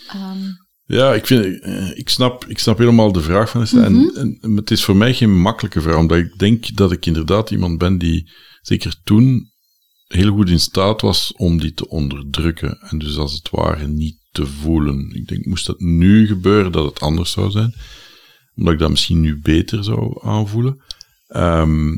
ehm, 0.09 0.39
Ja, 0.85 1.15
ik, 1.15 1.27
vind, 1.27 1.61
eh, 1.61 1.99
ik, 1.99 2.09
snap, 2.09 2.45
ik 2.45 2.59
snap 2.59 2.79
helemaal 2.79 3.13
de 3.13 3.23
vraag 3.23 3.51
van 3.51 3.61
Esther. 3.61 3.85
en, 3.85 4.39
en 4.41 4.57
het 4.57 4.71
is 4.71 4.85
voor 4.85 4.97
mij 4.97 5.15
geen 5.15 5.41
makkelijke 5.41 5.81
vraag, 5.81 5.97
omdat 5.97 6.19
ik 6.19 6.39
denk 6.39 6.77
dat 6.77 6.93
ik 6.93 7.07
inderdaad 7.07 7.51
iemand 7.51 7.79
ben 7.79 7.99
die, 7.99 8.31
zeker 8.63 9.01
toen, 9.05 9.51
heel 10.09 10.33
goed 10.33 10.51
in 10.51 10.61
staat 10.61 11.01
was 11.01 11.33
om 11.37 11.61
die 11.61 11.73
te 11.73 11.89
onderdrukken. 11.89 12.81
En 12.81 12.99
dus 12.99 13.17
als 13.17 13.33
het 13.33 13.51
ware 13.51 13.87
niet 13.87 14.19
te 14.31 14.47
voelen. 14.47 15.11
Ik 15.15 15.29
denk, 15.29 15.45
moest 15.45 15.67
dat 15.67 15.81
nu 15.81 16.27
gebeuren, 16.27 16.73
dat 16.73 16.85
het 16.85 17.01
anders 17.01 17.31
zou 17.31 17.51
zijn. 17.51 17.75
Omdat 18.55 18.73
ik 18.73 18.79
dat 18.79 18.91
misschien 18.91 19.21
nu 19.21 19.41
beter 19.41 19.85
zou 19.85 20.27
aanvoelen. 20.27 20.85
Ehm, 21.27 21.93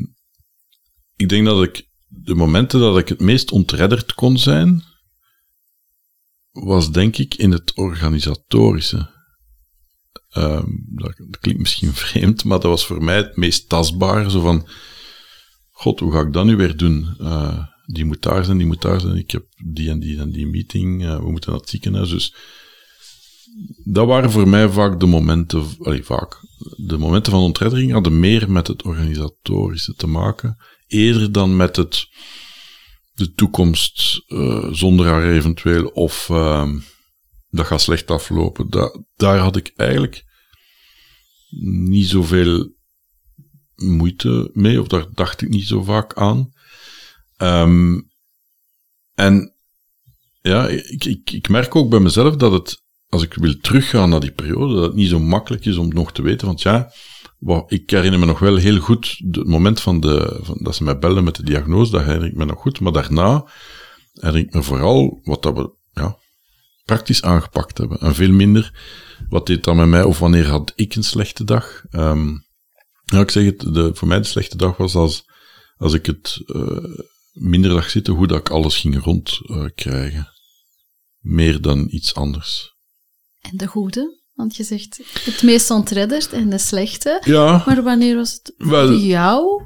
ik 1.15 1.29
denk 1.29 1.45
dat 1.45 1.63
ik 1.63 1.87
de 2.07 2.35
momenten 2.35 2.79
dat 2.79 2.97
ik 2.97 3.07
het 3.07 3.19
meest 3.19 3.51
ontredderd 3.51 4.13
kon 4.13 4.37
zijn, 4.37 4.83
was 6.51 6.91
denk 6.91 7.17
ik 7.17 7.35
in 7.35 7.51
het 7.51 7.73
organisatorische. 7.75 9.09
Ehm, 10.29 10.65
dat, 10.95 11.13
klinkt 11.39 11.59
misschien 11.61 11.93
vreemd, 12.05 12.43
maar 12.43 12.59
dat 12.59 12.69
was 12.69 12.85
voor 12.85 13.03
mij 13.03 13.15
het 13.15 13.35
meest 13.35 13.69
tastbare. 13.69 14.29
Zo 14.29 14.41
van, 14.41 14.67
god, 15.71 15.99
hoe 15.99 16.11
ga 16.11 16.19
ik 16.19 16.33
dat 16.33 16.45
nu 16.45 16.55
weer 16.55 16.77
doen? 16.77 17.15
Eh, 17.19 17.65
die 17.85 18.05
moet 18.05 18.21
daar 18.21 18.45
zijn, 18.45 18.57
die 18.57 18.67
moet 18.67 18.81
daar 18.81 18.99
zijn. 18.99 19.15
Ik 19.15 19.31
heb 19.31 19.45
die 19.65 19.89
en 19.89 19.99
die 19.99 20.19
en 20.19 20.31
die 20.31 20.47
meeting. 20.47 21.03
eh, 21.03 21.17
we 21.17 21.31
moeten 21.31 21.51
naar 21.51 21.59
het 21.59 21.69
ziekenhuis. 21.69 22.09
Dus 22.09 22.35
dat 23.83 24.07
waren 24.07 24.31
voor 24.31 24.47
mij 24.47 24.69
vaak 24.69 24.99
de 24.99 25.05
momenten, 25.05 25.65
allee, 25.79 26.03
vaak, 26.03 26.45
de 26.75 26.97
momenten 26.97 27.31
van 27.31 27.41
ontreddering 27.41 27.91
hadden 27.91 28.19
meer 28.19 28.51
met 28.51 28.67
het 28.67 28.83
organisatorische 28.83 29.93
te 29.93 30.07
maken, 30.07 30.57
eerder 30.87 31.31
dan 31.31 31.55
met 31.55 31.75
het, 31.75 32.07
de 33.21 33.33
toekomst 33.33 34.23
eh, 34.27 34.67
zonder 34.71 35.05
haar 35.05 35.29
eventueel, 35.29 35.87
of 35.87 36.29
ehm, 36.29 36.79
dat 37.49 37.65
gaat 37.65 37.81
slecht 37.81 38.11
aflopen. 38.11 38.69
Da 38.69 39.03
daar 39.15 39.37
had 39.37 39.55
ik 39.55 39.73
eigenlijk 39.75 40.23
niet 41.89 42.07
zoveel 42.07 42.75
moeite 43.75 44.49
mee, 44.53 44.81
of 44.81 44.87
daar 44.87 45.05
dacht 45.13 45.41
ik 45.41 45.49
niet 45.49 45.67
zo 45.67 45.83
vaak 45.83 46.13
aan. 46.13 46.51
Ehm, 47.37 48.01
en 49.13 49.55
ja, 50.41 50.67
ik, 50.67 51.05
ik, 51.05 51.31
ik 51.31 51.49
merk 51.49 51.75
ook 51.75 51.89
bij 51.89 51.99
mezelf 51.99 52.35
dat 52.35 52.51
het, 52.51 52.81
als 53.09 53.23
ik 53.23 53.33
wil 53.33 53.57
teruggaan 53.61 54.09
naar 54.09 54.19
die 54.19 54.31
periode, 54.31 54.73
dat 54.73 54.83
het 54.83 54.95
niet 54.95 55.09
zo 55.09 55.19
makkelijk 55.19 55.65
is 55.65 55.77
om 55.77 55.93
nog 55.93 56.13
te 56.13 56.21
weten. 56.21 56.47
Want 56.47 56.61
ja, 56.61 56.91
ik 57.67 57.89
herinner 57.89 58.19
me 58.19 58.25
nog 58.25 58.39
wel 58.39 58.55
heel 58.55 58.79
goed 58.79 59.21
het 59.31 59.47
moment 59.47 59.81
van 59.81 59.99
de, 59.99 60.39
van, 60.41 60.57
dat 60.61 60.75
ze 60.75 60.83
mij 60.83 60.99
belden 60.99 61.23
met 61.23 61.35
de 61.35 61.43
diagnose, 61.43 61.91
dat 61.91 62.03
herinner 62.03 62.29
ik 62.29 62.35
me 62.35 62.45
nog 62.45 62.59
goed. 62.59 62.79
Maar 62.79 62.91
daarna 62.91 63.45
herinner 64.13 64.47
ik 64.47 64.53
me 64.53 64.63
vooral 64.63 65.19
wat 65.23 65.43
dat 65.43 65.55
we 65.55 65.73
ja, 65.93 66.17
praktisch 66.85 67.21
aangepakt 67.21 67.77
hebben. 67.77 67.99
En 67.99 68.15
veel 68.15 68.31
minder, 68.31 68.79
wat 69.29 69.47
deed 69.47 69.63
dat 69.63 69.75
met 69.75 69.87
mij, 69.87 70.03
of 70.03 70.19
wanneer 70.19 70.47
had 70.47 70.73
ik 70.75 70.95
een 70.95 71.03
slechte 71.03 71.43
dag. 71.43 71.83
Ja, 73.11 73.19
ik 73.19 73.31
zeg 73.31 73.45
het, 73.45 73.59
de, 73.59 73.91
voor 73.93 74.07
mij 74.07 74.17
de 74.17 74.23
slechte 74.23 74.57
dag 74.57 74.77
was 74.77 74.95
als, 74.95 75.23
als 75.77 75.93
ik 75.93 76.05
het 76.05 76.43
eh, 76.45 76.83
minder 77.31 77.71
zag 77.71 77.89
zitten, 77.89 78.13
hoe 78.13 78.27
dat 78.27 78.39
ik 78.39 78.49
alles 78.49 78.77
ging 78.77 79.03
rondkrijgen. 79.03 80.27
Meer 81.19 81.61
dan 81.61 81.87
iets 81.89 82.13
anders. 82.13 82.75
en 83.41 83.57
de 83.57 83.67
goede? 83.67 84.20
Want 84.41 84.55
je 84.55 84.63
zegt 84.63 84.99
het 85.25 85.43
meest 85.43 85.69
ontredderd 85.71 86.31
en 86.33 86.49
de 86.49 86.57
slechte. 86.57 87.21
Ja, 87.25 87.63
Maar 87.65 87.83
wanneer 87.83 88.15
was 88.15 88.31
het 88.33 88.53
Wel- 88.57 88.87
voor 88.87 88.95
jou? 88.97 89.61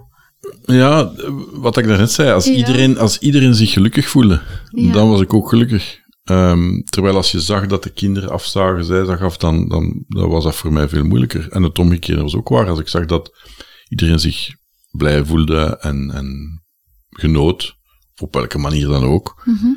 ja, 0.65 1.11
wat 1.51 1.77
ik 1.77 1.87
daarnet 1.87 2.11
zei, 2.11 2.31
als, 2.31 2.45
Ja. 2.45 2.51
iedereen, 2.53 2.97
als 2.97 3.17
iedereen 3.19 3.55
zich 3.55 3.71
gelukkig 3.73 4.07
voelde, 4.07 4.41
Ja. 4.69 4.91
dan 4.91 5.09
was 5.09 5.21
ik 5.21 5.33
ook 5.33 5.49
gelukkig. 5.49 5.97
Ehm, 6.23 6.81
terwijl 6.81 7.15
als 7.15 7.31
je 7.31 7.39
zag 7.39 7.65
dat 7.67 7.83
de 7.83 7.89
kinderen 7.89 8.29
afzagen, 8.29 8.85
zij 8.85 9.05
zag 9.05 9.21
af, 9.21 9.37
dan, 9.37 9.67
dan, 9.67 10.03
dan 10.07 10.29
was 10.29 10.43
dat 10.43 10.55
voor 10.55 10.73
mij 10.73 10.89
veel 10.89 11.03
moeilijker. 11.03 11.49
En 11.51 11.63
het 11.63 11.79
omgekeerde 11.79 12.21
was 12.21 12.35
ook 12.35 12.49
waar. 12.49 12.69
Als 12.69 12.79
ik 12.79 12.87
zag 12.87 13.05
dat 13.05 13.31
iedereen 13.89 14.19
zich 14.19 14.49
blij 14.91 15.25
voelde 15.25 15.77
en, 15.79 16.11
en 16.11 16.61
genoot, 17.09 17.75
op 18.21 18.33
welke 18.33 18.57
manier 18.57 18.87
dan 18.87 19.03
ook, 19.03 19.41
Mhm. 19.45 19.67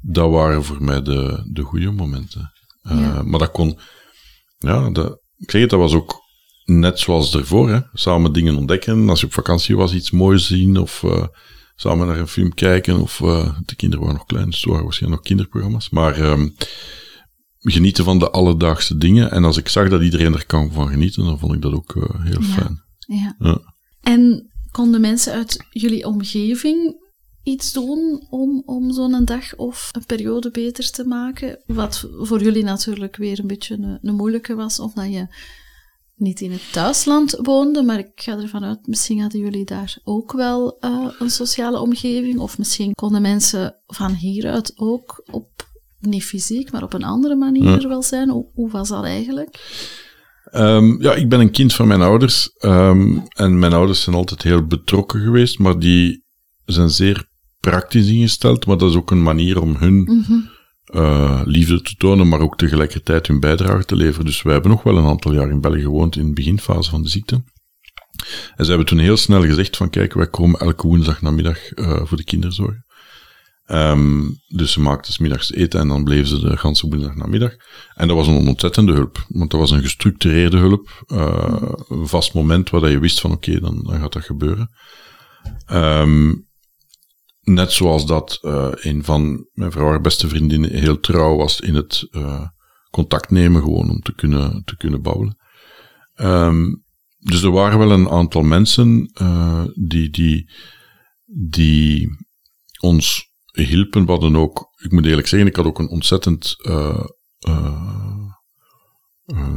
dat 0.00 0.30
waren 0.30 0.64
voor 0.64 0.82
mij 0.84 1.02
de, 1.02 1.48
de 1.52 1.62
goede 1.62 1.90
momenten. 1.90 2.52
Eh, 2.82 2.98
Ja. 3.00 3.22
Maar 3.22 3.38
dat 3.38 3.50
kon, 3.50 3.78
ja, 4.58 4.90
dat, 4.90 5.20
ik 5.36 5.50
zeg 5.50 5.60
het, 5.60 5.70
dat 5.70 5.78
was 5.78 5.92
ook 5.94 6.20
net 6.64 6.98
zoals 6.98 7.34
ervoor, 7.34 7.70
hè. 7.70 7.78
samen 7.92 8.32
dingen 8.32 8.56
ontdekken. 8.56 9.08
Als 9.08 9.20
je 9.20 9.26
op 9.26 9.32
vakantie 9.32 9.76
was, 9.76 9.94
iets 9.94 10.10
moois 10.10 10.46
zien 10.46 10.76
of 10.76 11.02
eh, 11.02 11.24
samen 11.76 12.06
naar 12.06 12.18
een 12.18 12.28
film 12.28 12.54
kijken. 12.54 13.00
Of 13.00 13.20
eh, 13.20 13.58
de 13.66 13.74
kinderen 13.76 14.04
waren 14.04 14.18
nog 14.18 14.26
klein, 14.28 14.46
dus 14.50 14.60
het 14.60 14.68
waren 14.68 14.84
waarschijnlijk 14.84 15.20
nog 15.20 15.30
kinderprogramma's. 15.30 15.90
Maar 15.90 16.14
ehm, 16.20 16.48
genieten 17.58 18.04
van 18.04 18.18
de 18.18 18.30
alledaagse 18.30 18.96
dingen. 18.96 19.30
En 19.30 19.44
als 19.44 19.56
ik 19.56 19.68
zag 19.68 19.88
dat 19.88 20.02
iedereen 20.02 20.34
er 20.34 20.46
kan 20.46 20.72
van 20.72 20.88
genieten, 20.88 21.24
dan 21.24 21.38
vond 21.38 21.54
ik 21.54 21.62
dat 21.62 21.72
ook 21.72 21.96
eh, 21.96 22.24
heel 22.24 22.42
Ja. 22.42 22.46
fijn. 22.46 22.82
Ja. 22.98 23.36
Ja. 23.38 23.60
En 24.02 24.50
konden 24.70 25.00
mensen 25.00 25.32
uit 25.32 25.64
jullie 25.70 26.06
omgeving 26.06 27.06
iets 27.48 27.72
doen 27.72 28.26
om, 28.30 28.62
om 28.66 28.92
zo'n 28.92 29.24
dag 29.24 29.56
of 29.56 29.88
een 29.92 30.06
periode 30.06 30.50
beter 30.50 30.90
te 30.90 31.04
maken? 31.04 31.58
Wat 31.66 32.08
voor 32.20 32.42
jullie 32.42 32.64
natuurlijk 32.64 33.16
weer 33.16 33.38
een 33.38 33.46
beetje 33.46 33.74
een, 33.74 33.98
een 34.02 34.14
moeilijke 34.14 34.54
was, 34.54 34.80
omdat 34.80 35.12
je 35.12 35.26
niet 36.14 36.40
in 36.40 36.52
het 36.52 36.72
thuisland 36.72 37.38
woonde, 37.42 37.82
maar 37.82 37.98
ik 37.98 38.10
ga 38.14 38.38
ervan 38.38 38.64
uit, 38.64 38.86
misschien 38.86 39.20
hadden 39.20 39.40
jullie 39.40 39.64
daar 39.64 39.98
ook 40.04 40.32
wel 40.32 40.78
eh, 40.80 41.10
een 41.18 41.30
sociale 41.30 41.80
omgeving, 41.80 42.38
of 42.38 42.58
misschien 42.58 42.94
konden 42.94 43.22
mensen 43.22 43.74
van 43.86 44.12
hieruit 44.12 44.72
ook 44.76 45.22
op, 45.30 45.48
niet 46.00 46.24
fysiek, 46.24 46.72
maar 46.72 46.82
op 46.82 46.92
een 46.92 47.04
andere 47.04 47.34
manier 47.34 47.82
er 47.82 47.88
wel 47.88 48.02
zijn. 48.02 48.28
Hoe, 48.28 48.46
hoe 48.54 48.70
was 48.70 48.88
dat 48.88 49.04
eigenlijk? 49.04 49.58
Ehm, 50.44 51.02
ja, 51.02 51.14
ik 51.14 51.28
ben 51.28 51.40
een 51.40 51.50
kind 51.50 51.74
van 51.74 51.88
mijn 51.88 52.02
ouders. 52.02 52.50
ehm, 52.58 53.18
en 53.28 53.58
mijn 53.58 53.72
ouders 53.72 54.02
zijn 54.02 54.16
altijd 54.16 54.42
heel 54.42 54.66
betrokken 54.66 55.20
geweest, 55.20 55.58
maar 55.58 55.78
die 55.78 56.24
zijn 56.64 56.90
zeer 56.90 57.27
praktisch 57.70 58.08
ingesteld. 58.08 58.66
Maar 58.66 58.76
dat 58.78 58.90
is 58.90 58.96
ook 58.96 59.10
een 59.10 59.22
manier 59.22 59.60
om 59.60 59.76
hun 59.76 59.94
Mhm. 60.02 60.38
eh, 60.84 61.40
liefde 61.44 61.82
te 61.82 61.94
tonen, 61.94 62.28
maar 62.28 62.40
ook 62.40 62.56
tegelijkertijd 62.58 63.26
hun 63.26 63.40
bijdrage 63.40 63.84
te 63.84 63.96
leveren. 63.96 64.24
Dus 64.26 64.42
wij 64.42 64.52
hebben 64.52 64.70
nog 64.70 64.82
wel 64.82 64.96
een 64.98 65.06
aantal 65.06 65.32
jaar 65.34 65.50
in 65.50 65.60
België 65.60 65.80
gewoond 65.82 66.16
in 66.16 66.26
de 66.26 66.32
beginfase 66.32 66.90
van 66.90 67.02
de 67.02 67.08
ziekte. 67.08 67.42
En 68.56 68.64
ze 68.64 68.68
hebben 68.70 68.86
toen 68.86 68.98
heel 68.98 69.16
snel 69.16 69.42
gezegd 69.42 69.76
van 69.76 69.90
kijk, 69.90 70.14
wij 70.14 70.26
komen 70.28 70.60
elke 70.60 70.86
woensdag 70.86 71.22
namiddag 71.22 71.58
eh, 71.72 72.00
voor 72.04 72.16
de 72.16 72.24
kinderzorg. 72.24 72.74
Ehm, 73.66 74.20
dus 74.48 74.72
ze 74.72 74.80
maakten 74.80 75.12
's 75.12 75.18
middags 75.18 75.52
eten 75.52 75.80
en 75.80 75.88
dan 75.88 76.04
bleven 76.04 76.26
ze 76.26 76.40
de 76.40 76.56
ganse 76.56 76.88
woensdag 76.88 77.14
namiddag. 77.16 77.52
En 77.94 78.08
dat 78.08 78.16
was 78.16 78.26
een 78.26 78.48
ontzettende 78.48 78.92
hulp, 78.92 79.24
want 79.28 79.50
dat 79.50 79.60
was 79.60 79.70
een 79.70 79.82
gestructureerde 79.82 80.56
hulp. 80.56 81.04
eh, 81.06 81.62
een 81.88 82.08
vast 82.08 82.34
moment 82.34 82.70
waar 82.70 82.80
dat 82.80 82.90
je 82.90 82.98
wist 82.98 83.20
van 83.20 83.32
oké, 83.32 83.60
dan, 83.60 83.82
dan 83.86 84.00
gaat 84.00 84.12
dat 84.12 84.24
gebeuren. 84.24 84.70
Ehm, 85.66 86.34
net 87.48 87.72
zoals 87.72 88.06
dat 88.06 88.38
eh, 88.40 88.68
een 88.72 89.04
van 89.04 89.48
mijn 89.52 89.70
vrouw 89.70 90.00
beste 90.00 90.28
vriendinnen 90.28 90.70
heel 90.70 91.00
trouw 91.00 91.36
was 91.36 91.60
in 91.60 91.74
het 91.74 92.08
eh, 92.10 92.46
contact 92.90 93.30
nemen, 93.30 93.62
gewoon 93.62 93.90
om 93.90 94.00
te 94.00 94.14
kunnen, 94.14 94.62
te 94.64 94.76
kunnen 94.76 95.02
babbelen. 95.02 95.36
Ehm, 96.14 96.74
dus 97.18 97.42
er 97.42 97.50
waren 97.50 97.78
wel 97.78 97.90
een 97.90 98.08
aantal 98.08 98.42
mensen 98.42 99.10
eh, 99.14 99.64
die, 99.74 100.10
die, 100.10 100.50
die 101.48 102.08
ons 102.80 103.30
hielpen. 103.52 104.04
We 104.04 104.10
hadden 104.10 104.36
ook, 104.36 104.68
ik 104.76 104.92
moet 104.92 105.06
eerlijk 105.06 105.26
zeggen, 105.26 105.48
ik 105.48 105.56
had 105.56 105.66
ook 105.66 105.78
een 105.78 105.88
ontzettend 105.88 106.56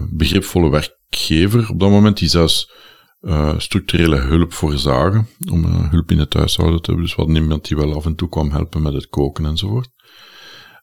begripvolle 0.10 0.70
werkgever 0.70 1.70
op 1.70 1.80
dat 1.80 1.90
moment, 1.90 2.18
die 2.18 2.30
zelfs 2.30 2.72
uh, 3.22 3.54
structurele 3.58 4.16
hulp 4.16 4.54
voorzagen, 4.54 5.28
om 5.52 5.66
uh, 5.66 5.90
hulp 5.90 6.12
in 6.12 6.20
het 6.20 6.34
huishouden 6.34 6.82
te 6.82 6.86
hebben. 6.86 7.06
Dus 7.06 7.16
we 7.16 7.22
hadden 7.22 7.42
iemand 7.42 7.68
die 7.68 7.78
wel 7.78 7.96
af 7.96 8.06
en 8.06 8.16
toe 8.16 8.30
kwam 8.30 8.52
helpen 8.52 8.82
met 8.82 8.94
het 8.94 9.08
koken 9.08 9.46
enzovoort. 9.46 9.90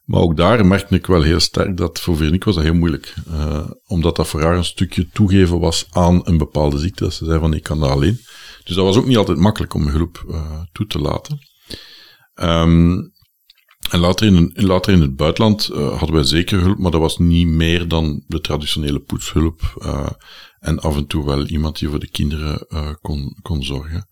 Maar 0.05 0.21
ook 0.21 0.37
daar 0.37 0.65
merkte 0.65 0.95
ik 0.95 1.05
wel 1.05 1.21
heel 1.21 1.39
sterk 1.39 1.77
dat 1.77 1.99
voor 1.99 2.17
Veronique 2.17 2.45
was 2.45 2.55
dat 2.55 2.63
heel 2.63 2.73
moeilijk. 2.73 3.13
Uh, 3.27 3.69
omdat 3.85 4.15
dat 4.15 4.27
voor 4.27 4.41
haar 4.41 4.57
een 4.57 4.63
stukje 4.63 5.09
toegeven 5.09 5.59
was 5.59 5.87
aan 5.91 6.21
een 6.23 6.37
bepaalde 6.37 6.77
ziekte. 6.77 7.03
Dat 7.03 7.13
ze 7.13 7.25
zei 7.25 7.39
van 7.39 7.53
ik 7.53 7.63
kan 7.63 7.79
dat 7.79 7.89
alleen. 7.89 8.19
Dus 8.63 8.75
dat 8.75 8.85
was 8.85 8.97
ook 8.97 9.05
niet 9.05 9.17
altijd 9.17 9.37
makkelijk 9.37 9.73
om 9.73 9.87
hulp 9.87 10.41
toe 10.71 10.87
te 10.87 10.99
laten. 10.99 11.39
Um, 12.35 13.11
en 13.89 13.99
later 13.99 14.27
in, 14.27 14.51
later 14.53 14.93
in 14.93 15.01
het 15.01 15.15
buitenland 15.15 15.65
hadden 15.73 16.13
wij 16.13 16.23
zeker 16.23 16.59
hulp, 16.59 16.77
maar 16.77 16.91
dat 16.91 17.01
was 17.01 17.17
niet 17.17 17.47
meer 17.47 17.87
dan 17.87 18.23
de 18.27 18.41
traditionele 18.41 18.99
poetshulp. 18.99 19.61
En 20.59 20.79
af 20.79 20.95
en 20.95 21.07
toe 21.07 21.25
wel 21.25 21.45
iemand 21.45 21.79
die 21.79 21.89
voor 21.89 21.99
de 21.99 22.09
kinderen 22.09 22.65
uh, 22.69 22.89
kon, 23.01 23.37
kon 23.41 23.63
zorgen. 23.63 24.07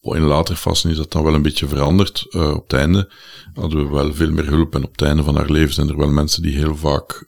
in 0.00 0.20
later 0.20 0.56
fasen 0.56 0.90
is 0.90 0.96
dat 0.96 1.12
dan 1.12 1.22
wel 1.22 1.34
een 1.34 1.42
beetje 1.42 1.68
veranderd. 1.68 2.34
op 2.34 2.62
het 2.62 2.72
einde 2.72 3.12
hadden 3.54 3.86
we 3.86 3.94
wel 3.94 4.14
veel 4.14 4.30
meer 4.30 4.46
hulp. 4.46 4.74
En 4.74 4.84
op 4.84 4.92
het 4.92 5.02
einde 5.02 5.22
van 5.22 5.36
haar 5.36 5.50
leven 5.50 5.74
zijn 5.74 5.88
er 5.88 5.96
wel 5.96 6.10
mensen 6.10 6.42
die 6.42 6.56
heel 6.56 6.76
vaak, 6.76 7.24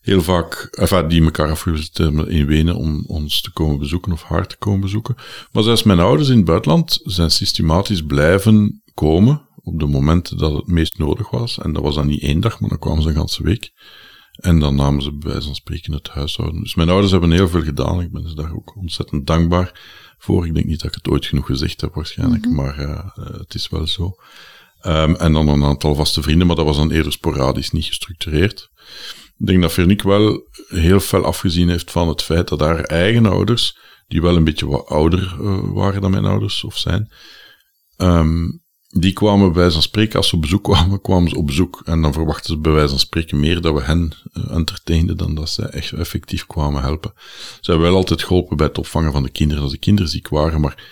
heel 0.00 0.22
vaak, 0.22 0.68
enfin, 0.70 1.08
die 1.08 1.22
elkaar 1.22 1.50
afgewisseld 1.50 1.98
hebben 1.98 2.28
in 2.28 2.46
Wenen 2.46 2.76
om 2.76 3.04
ons 3.06 3.40
te 3.40 3.52
komen 3.52 3.78
bezoeken 3.78 4.12
of 4.12 4.22
haar 4.22 4.46
te 4.46 4.56
komen 4.56 4.80
bezoeken. 4.80 5.16
Maar 5.52 5.62
zelfs 5.62 5.82
mijn 5.82 6.00
ouders 6.00 6.28
in 6.28 6.36
het 6.36 6.44
buitenland 6.44 7.00
zijn 7.04 7.30
systematisch 7.30 8.02
blijven 8.02 8.82
komen 8.94 9.48
op 9.62 9.78
de 9.78 9.86
momenten 9.86 10.38
dat 10.38 10.52
het 10.52 10.66
meest 10.66 10.98
nodig 10.98 11.30
was. 11.30 11.58
En 11.58 11.72
dat 11.72 11.82
was 11.82 11.94
dan 11.94 12.06
niet 12.06 12.22
één 12.22 12.40
dag, 12.40 12.60
maar 12.60 12.68
dan 12.68 12.78
kwamen 12.78 13.02
ze 13.02 13.08
een 13.08 13.14
ganse 13.14 13.42
week. 13.42 13.72
En 14.38 14.58
dan 14.58 14.74
namen 14.74 15.02
ze 15.02 15.12
bij 15.12 15.30
wijze 15.30 15.46
van 15.46 15.54
spreken 15.54 15.92
het 15.92 16.08
huishouden. 16.08 16.62
Dus 16.62 16.74
mijn 16.74 16.88
ouders 16.88 17.12
hebben 17.12 17.30
heel 17.30 17.48
veel 17.48 17.62
gedaan. 17.62 18.00
Ik 18.00 18.12
ben 18.12 18.22
dus 18.22 18.34
daar 18.34 18.54
ook 18.54 18.76
ontzettend 18.76 19.26
dankbaar 19.26 19.80
voor. 20.18 20.46
Ik 20.46 20.54
denk 20.54 20.66
niet 20.66 20.80
dat 20.80 20.88
ik 20.88 20.94
het 20.94 21.08
ooit 21.08 21.26
genoeg 21.26 21.46
gezegd 21.46 21.80
heb 21.80 21.94
waarschijnlijk, 21.94 22.44
mhm. 22.44 22.54
maar 22.54 22.78
uh, 22.80 23.04
het 23.38 23.54
is 23.54 23.68
wel 23.68 23.86
zo. 23.86 24.16
Um, 24.86 25.14
en 25.16 25.32
dan 25.32 25.48
een 25.48 25.64
aantal 25.64 25.94
vaste 25.94 26.22
vrienden, 26.22 26.46
maar 26.46 26.56
dat 26.56 26.64
was 26.64 26.76
dan 26.76 26.90
eerder 26.90 27.12
sporadisch, 27.12 27.70
niet 27.70 27.84
gestructureerd. 27.84 28.70
Ik 29.38 29.46
denk 29.46 29.62
dat 29.62 29.72
Vernique 29.72 30.08
wel 30.08 30.48
heel 30.68 31.00
veel 31.00 31.24
afgezien 31.24 31.68
heeft 31.68 31.90
van 31.90 32.08
het 32.08 32.22
feit 32.22 32.48
dat 32.48 32.60
haar 32.60 32.80
eigen 32.80 33.26
ouders, 33.26 33.78
die 34.06 34.22
wel 34.22 34.36
een 34.36 34.44
beetje 34.44 34.66
wat 34.66 34.86
ouder 34.86 35.36
uh, 35.40 35.58
waren 35.62 36.00
dan 36.00 36.10
mijn 36.10 36.24
ouders 36.24 36.64
of 36.64 36.78
zijn, 36.78 37.12
um, 37.96 38.62
die 38.88 39.12
kwamen 39.12 39.46
bij 39.46 39.56
wijze 39.56 39.72
van 39.72 39.82
spreken, 39.82 40.16
als 40.16 40.28
ze 40.28 40.34
op 40.34 40.40
bezoek 40.40 40.64
kwamen, 40.64 41.00
kwamen 41.00 41.30
ze 41.30 41.36
op 41.36 41.46
bezoek. 41.46 41.82
En 41.84 42.02
dan 42.02 42.12
verwachten 42.12 42.54
ze 42.54 42.58
bij 42.58 42.72
wijze 42.72 42.88
van 42.88 42.98
spreken 42.98 43.40
meer 43.40 43.60
dat 43.60 43.74
we 43.74 43.82
hen 43.82 44.12
uh, 44.32 44.50
entertainden 44.50 45.16
dan 45.16 45.34
dat 45.34 45.50
ze 45.50 45.62
echt 45.62 45.92
effectief 45.92 46.46
kwamen 46.46 46.82
helpen. 46.82 47.12
Ze 47.60 47.70
hebben 47.70 47.88
wel 47.88 47.96
altijd 47.96 48.22
geholpen 48.22 48.56
bij 48.56 48.66
het 48.66 48.78
opvangen 48.78 49.12
van 49.12 49.22
de 49.22 49.30
kinderen 49.30 49.62
als 49.62 49.72
de 49.72 49.78
kinderen 49.78 50.10
ziek 50.10 50.28
waren, 50.28 50.60
maar, 50.60 50.84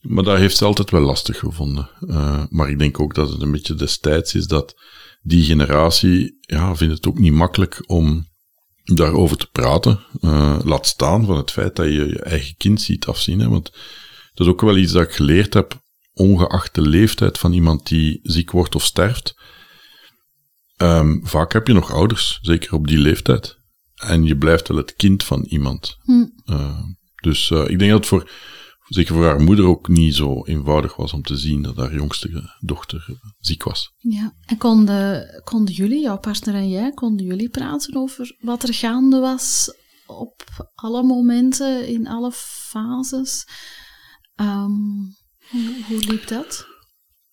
maar 0.00 0.24
daar 0.24 0.38
heeft 0.38 0.56
ze 0.56 0.64
altijd 0.64 0.90
wel 0.90 1.00
lastig 1.00 1.38
gevonden. 1.38 1.90
Uh, 2.00 2.44
maar 2.48 2.70
ik 2.70 2.78
denk 2.78 3.00
ook 3.00 3.14
dat 3.14 3.32
het 3.32 3.42
een 3.42 3.52
beetje 3.52 3.74
destijds 3.74 4.34
is 4.34 4.46
dat 4.46 4.74
die 5.22 5.44
generatie, 5.44 6.38
ja, 6.40 6.76
vindt 6.76 6.94
het 6.94 7.06
ook 7.06 7.18
niet 7.18 7.32
makkelijk 7.32 7.82
om 7.86 8.26
daarover 8.84 9.36
te 9.36 9.48
praten. 9.52 10.04
Uh, 10.20 10.58
laat 10.64 10.86
staan 10.86 11.26
van 11.26 11.36
het 11.36 11.50
feit 11.50 11.76
dat 11.76 11.86
je 11.86 11.92
je 11.92 12.20
eigen 12.20 12.56
kind 12.56 12.80
ziet 12.80 13.06
afzien. 13.06 13.40
Hè, 13.40 13.48
want 13.48 13.72
dat 14.34 14.46
is 14.46 14.52
ook 14.52 14.60
wel 14.60 14.76
iets 14.76 14.92
dat 14.92 15.02
ik 15.02 15.12
geleerd 15.12 15.54
heb 15.54 15.82
ongeacht 16.14 16.74
de 16.74 16.82
leeftijd 16.82 17.38
van 17.38 17.52
iemand 17.52 17.86
die 17.86 18.20
ziek 18.22 18.50
wordt 18.50 18.74
of 18.74 18.84
sterft. 18.84 19.34
Um, 20.76 21.26
vaak 21.26 21.52
heb 21.52 21.66
je 21.66 21.72
nog 21.72 21.92
ouders, 21.92 22.38
zeker 22.42 22.74
op 22.74 22.86
die 22.86 22.98
leeftijd. 22.98 23.56
En 23.94 24.24
je 24.24 24.36
blijft 24.36 24.68
wel 24.68 24.76
het 24.76 24.94
kind 24.94 25.24
van 25.24 25.42
iemand. 25.42 25.96
Hm. 26.02 26.26
Uh, 26.44 26.82
dus 27.22 27.50
uh, 27.50 27.68
ik 27.68 27.78
denk 27.78 27.90
dat 27.90 28.00
het 28.00 28.06
voor, 28.06 28.30
zeker 28.88 29.14
voor 29.14 29.24
haar 29.24 29.40
moeder 29.40 29.64
ook 29.64 29.88
niet 29.88 30.14
zo 30.14 30.44
eenvoudig 30.44 30.96
was 30.96 31.12
om 31.12 31.22
te 31.22 31.36
zien 31.36 31.62
dat 31.62 31.76
haar 31.76 31.94
jongste 31.94 32.56
dochter 32.60 33.18
ziek 33.38 33.62
was. 33.62 33.92
Ja, 33.98 34.34
en 34.44 34.56
konden, 34.56 35.42
konden 35.44 35.74
jullie, 35.74 36.02
jouw 36.02 36.18
partner 36.18 36.54
en 36.54 36.68
jij, 36.68 36.90
konden 36.90 37.26
jullie 37.26 37.48
praten 37.48 37.96
over 37.96 38.36
wat 38.40 38.62
er 38.62 38.74
gaande 38.74 39.18
was 39.18 39.74
op 40.06 40.68
alle 40.74 41.02
momenten, 41.02 41.88
in 41.88 42.06
alle 42.06 42.32
fases? 42.32 43.46
Um, 44.36 45.16
hoe, 45.88 46.04
liep 46.06 46.26
dat? 46.26 46.66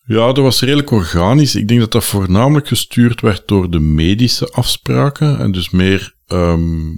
Ja, 0.06 0.26
dat 0.26 0.44
was 0.44 0.62
redelijk 0.62 0.92
organisch. 0.92 1.56
Ik 1.56 1.68
denk 1.68 1.80
dat 1.80 1.92
dat 1.92 2.04
voornamelijk 2.04 2.68
gestuurd 2.68 3.22
werd 3.22 3.48
door 3.48 3.72
de 3.72 3.80
medische 3.80 4.50
afspraken. 4.50 5.40
En 5.40 5.52
dus 5.52 5.70
meer 5.70 6.16
um, 6.28 6.96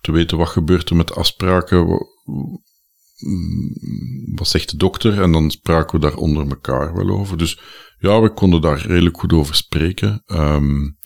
te 0.00 0.12
weten 0.12 0.38
wat 0.38 0.48
gebeurt 0.48 0.90
er 0.90 0.96
met 0.96 1.14
afspraken. 1.14 1.86
Wat 4.34 4.48
zegt 4.48 4.70
de 4.70 4.76
dokter? 4.76 5.22
En 5.22 5.32
dan 5.32 5.50
spraken 5.50 6.00
we 6.00 6.06
daar 6.06 6.16
onder 6.16 6.48
elkaar 6.48 6.94
wel 6.94 7.08
over. 7.08 7.38
Dus 7.38 7.58
ja, 7.98 8.20
we 8.20 8.32
konden 8.32 8.60
daar 8.60 8.86
redelijk 8.86 9.18
goed 9.18 9.32
over 9.32 9.54
spreken. 9.54 10.22
Um, 10.26 10.98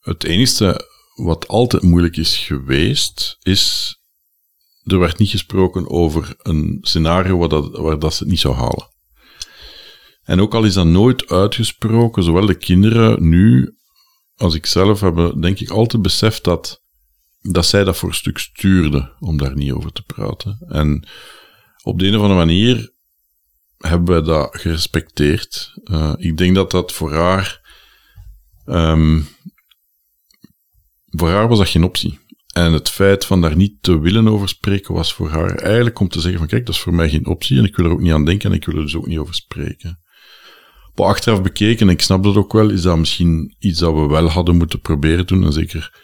het 0.00 0.24
enige 0.24 0.88
wat 1.14 1.48
altijd 1.48 1.82
moeilijk 1.82 2.16
is 2.16 2.36
geweest, 2.36 3.36
is 3.42 3.95
er 4.86 4.98
werd 4.98 5.18
niet 5.18 5.30
gesproken 5.30 5.90
over 5.90 6.34
een 6.42 6.78
scenario 6.80 7.38
waar, 7.38 7.48
dat, 7.48 7.76
waar 7.76 7.98
dat 7.98 8.14
ze 8.14 8.22
het 8.22 8.32
niet 8.32 8.40
zou 8.40 8.54
halen. 8.54 8.88
En 10.22 10.40
ook 10.40 10.54
al 10.54 10.64
is 10.64 10.74
dat 10.74 10.86
nooit 10.86 11.28
uitgesproken, 11.28 12.22
zowel 12.22 12.46
de 12.46 12.54
kinderen 12.54 13.28
nu 13.28 13.76
als 14.36 14.54
ik 14.54 14.66
zelf 14.66 15.00
hebben, 15.00 15.40
denk 15.40 15.58
ik, 15.58 15.70
altijd 15.70 16.02
beseft 16.02 16.44
dat, 16.44 16.82
dat 17.40 17.66
zij 17.66 17.84
dat 17.84 17.96
voor 17.96 18.08
een 18.08 18.14
stuk 18.14 18.38
stuurden 18.38 19.12
om 19.18 19.36
daar 19.36 19.56
niet 19.56 19.72
over 19.72 19.92
te 19.92 20.02
praten. 20.02 20.58
En 20.68 21.08
op 21.82 21.98
de 21.98 22.06
een 22.06 22.16
of 22.16 22.20
andere 22.20 22.38
manier 22.38 22.92
hebben 23.78 24.08
wij 24.14 24.22
dat 24.22 24.56
gerespecteerd. 24.60 25.72
Uh, 25.84 26.12
ik 26.16 26.36
denk 26.36 26.54
dat 26.54 26.70
dat 26.70 26.92
voor 26.92 27.14
haar. 27.14 27.60
Um, 28.66 29.28
voor 31.06 31.28
haar 31.28 31.48
was 31.48 31.58
dat 31.58 31.68
geen 31.68 31.84
optie. 31.84 32.18
En 32.56 32.72
het 32.72 32.90
feit 32.90 33.24
van 33.24 33.40
daar 33.40 33.56
niet 33.56 33.82
te 33.82 33.98
willen 33.98 34.28
over 34.28 34.48
spreken 34.48 34.94
was 34.94 35.14
voor 35.14 35.30
haar 35.30 35.54
eigenlijk 35.54 35.98
om 35.98 36.08
te 36.08 36.20
zeggen 36.20 36.38
van 36.38 36.48
kijk, 36.48 36.66
dat 36.66 36.74
is 36.74 36.80
voor 36.80 36.94
mij 36.94 37.08
geen 37.08 37.26
optie 37.26 37.58
en 37.58 37.64
ik 37.64 37.76
wil 37.76 37.84
er 37.84 37.90
ook 37.90 38.00
niet 38.00 38.12
aan 38.12 38.24
denken 38.24 38.50
en 38.50 38.56
ik 38.56 38.64
wil 38.64 38.76
er 38.76 38.82
dus 38.82 38.96
ook 38.96 39.06
niet 39.06 39.18
over 39.18 39.34
spreken. 39.34 39.98
Maar 40.94 41.06
achteraf 41.06 41.42
bekeken, 41.42 41.86
en 41.88 41.92
ik 41.92 42.02
snap 42.02 42.22
dat 42.22 42.36
ook 42.36 42.52
wel, 42.52 42.70
is 42.70 42.82
dat 42.82 42.98
misschien 42.98 43.54
iets 43.58 43.78
dat 43.78 43.94
we 43.94 44.06
wel 44.06 44.28
hadden 44.28 44.56
moeten 44.56 44.80
proberen 44.80 45.26
doen. 45.26 45.44
En 45.44 45.52
zeker 45.52 46.00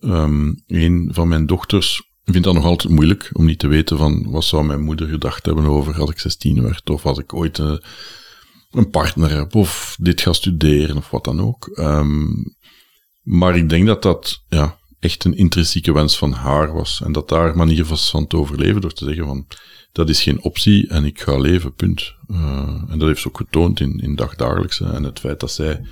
um, 0.00 0.62
een 0.66 1.10
van 1.12 1.28
mijn 1.28 1.46
dochters 1.46 2.02
vindt 2.24 2.44
dat 2.44 2.54
nog 2.54 2.64
altijd 2.64 2.92
moeilijk 2.92 3.30
om 3.32 3.44
niet 3.44 3.58
te 3.58 3.66
weten 3.66 3.98
van 3.98 4.30
wat 4.30 4.44
zou 4.44 4.64
mijn 4.64 4.82
moeder 4.82 5.08
gedacht 5.08 5.46
hebben 5.46 5.64
over 5.64 6.00
als 6.00 6.10
ik 6.10 6.18
16 6.18 6.62
werd 6.62 6.90
of 6.90 7.06
als 7.06 7.18
ik 7.18 7.34
ooit 7.34 7.58
een, 7.58 7.82
een 8.70 8.90
partner 8.90 9.30
heb 9.30 9.54
of 9.54 9.96
dit 10.00 10.20
ga 10.20 10.32
studeren 10.32 10.96
of 10.96 11.10
wat 11.10 11.24
dan 11.24 11.40
ook. 11.40 11.70
Um, 11.78 12.56
maar 13.22 13.56
ik 13.56 13.68
denk 13.68 13.86
dat 13.86 14.02
dat, 14.02 14.44
ja, 14.48 14.80
echt 15.02 15.24
een 15.24 15.36
intrinsieke 15.36 15.92
wens 15.92 16.18
van 16.18 16.32
haar 16.32 16.72
was. 16.72 17.00
En 17.04 17.12
dat 17.12 17.28
daar 17.28 17.56
manier 17.56 17.84
was 17.84 18.10
van 18.10 18.26
te 18.26 18.36
overleven 18.36 18.80
door 18.80 18.92
te 18.92 19.04
zeggen 19.04 19.26
van, 19.26 19.46
dat 19.92 20.08
is 20.08 20.22
geen 20.22 20.42
optie 20.42 20.88
en 20.88 21.04
ik 21.04 21.20
ga 21.20 21.38
leven, 21.38 21.74
punt. 21.74 22.14
Uh, 22.28 22.38
en 22.88 22.98
dat 22.98 23.08
heeft 23.08 23.20
ze 23.20 23.28
ook 23.28 23.36
getoond 23.36 23.80
in, 23.80 24.00
in 24.00 24.14
dagdagelijkse. 24.14 24.84
En 24.84 25.02
het 25.02 25.18
feit 25.18 25.40
dat 25.40 25.52
zij 25.52 25.84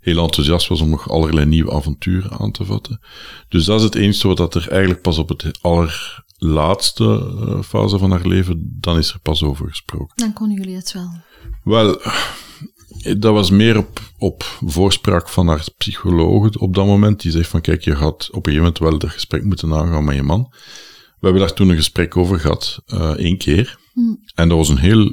heel 0.00 0.22
enthousiast 0.22 0.68
was 0.68 0.80
om 0.80 0.88
nog 0.88 1.10
allerlei 1.10 1.46
nieuwe 1.46 1.72
avonturen 1.72 2.38
aan 2.38 2.50
te 2.50 2.64
vatten. 2.64 3.00
Dus 3.48 3.64
dat 3.64 3.78
is 3.78 3.84
het 3.84 3.94
enige 3.94 4.34
wat 4.34 4.54
er 4.54 4.68
eigenlijk 4.70 5.02
pas 5.02 5.18
op 5.18 5.28
het 5.28 5.58
allerlaatste 5.60 7.04
uh, 7.04 7.62
fase 7.62 7.98
van 7.98 8.10
haar 8.10 8.26
leven, 8.26 8.76
dan 8.80 8.98
is 8.98 9.12
er 9.12 9.20
pas 9.20 9.42
over 9.42 9.68
gesproken. 9.68 10.12
Dan 10.14 10.32
konden 10.32 10.56
jullie 10.56 10.76
het 10.76 10.92
wel. 10.92 11.10
Wel, 11.62 12.00
dat 13.02 13.32
was 13.32 13.50
meer 13.50 13.76
op, 13.76 14.00
op 14.18 14.42
voorspraak 14.66 15.28
van 15.28 15.48
haar 15.48 15.64
psycholoog 15.76 16.56
op 16.56 16.74
dat 16.74 16.86
moment. 16.86 17.20
Die 17.20 17.30
zegt 17.30 17.48
van, 17.48 17.60
kijk, 17.60 17.82
je 17.82 17.96
gaat 17.96 18.28
op 18.30 18.46
een 18.46 18.52
gegeven 18.52 18.58
moment 18.58 18.78
wel 18.78 18.98
dat 18.98 19.10
gesprek 19.10 19.44
moeten 19.44 19.74
aangaan 19.74 20.04
met 20.04 20.16
je 20.16 20.22
man. 20.22 20.48
We 21.18 21.26
hebben 21.26 21.40
daar 21.40 21.52
toen 21.52 21.68
een 21.68 21.76
gesprek 21.76 22.16
over 22.16 22.40
gehad, 22.40 22.82
uh, 22.86 23.10
één 23.10 23.38
keer. 23.38 23.78
Hm. 23.92 24.00
En 24.34 24.48
dat 24.48 24.58
was 24.58 24.68
een 24.68 24.78
heel 24.78 25.12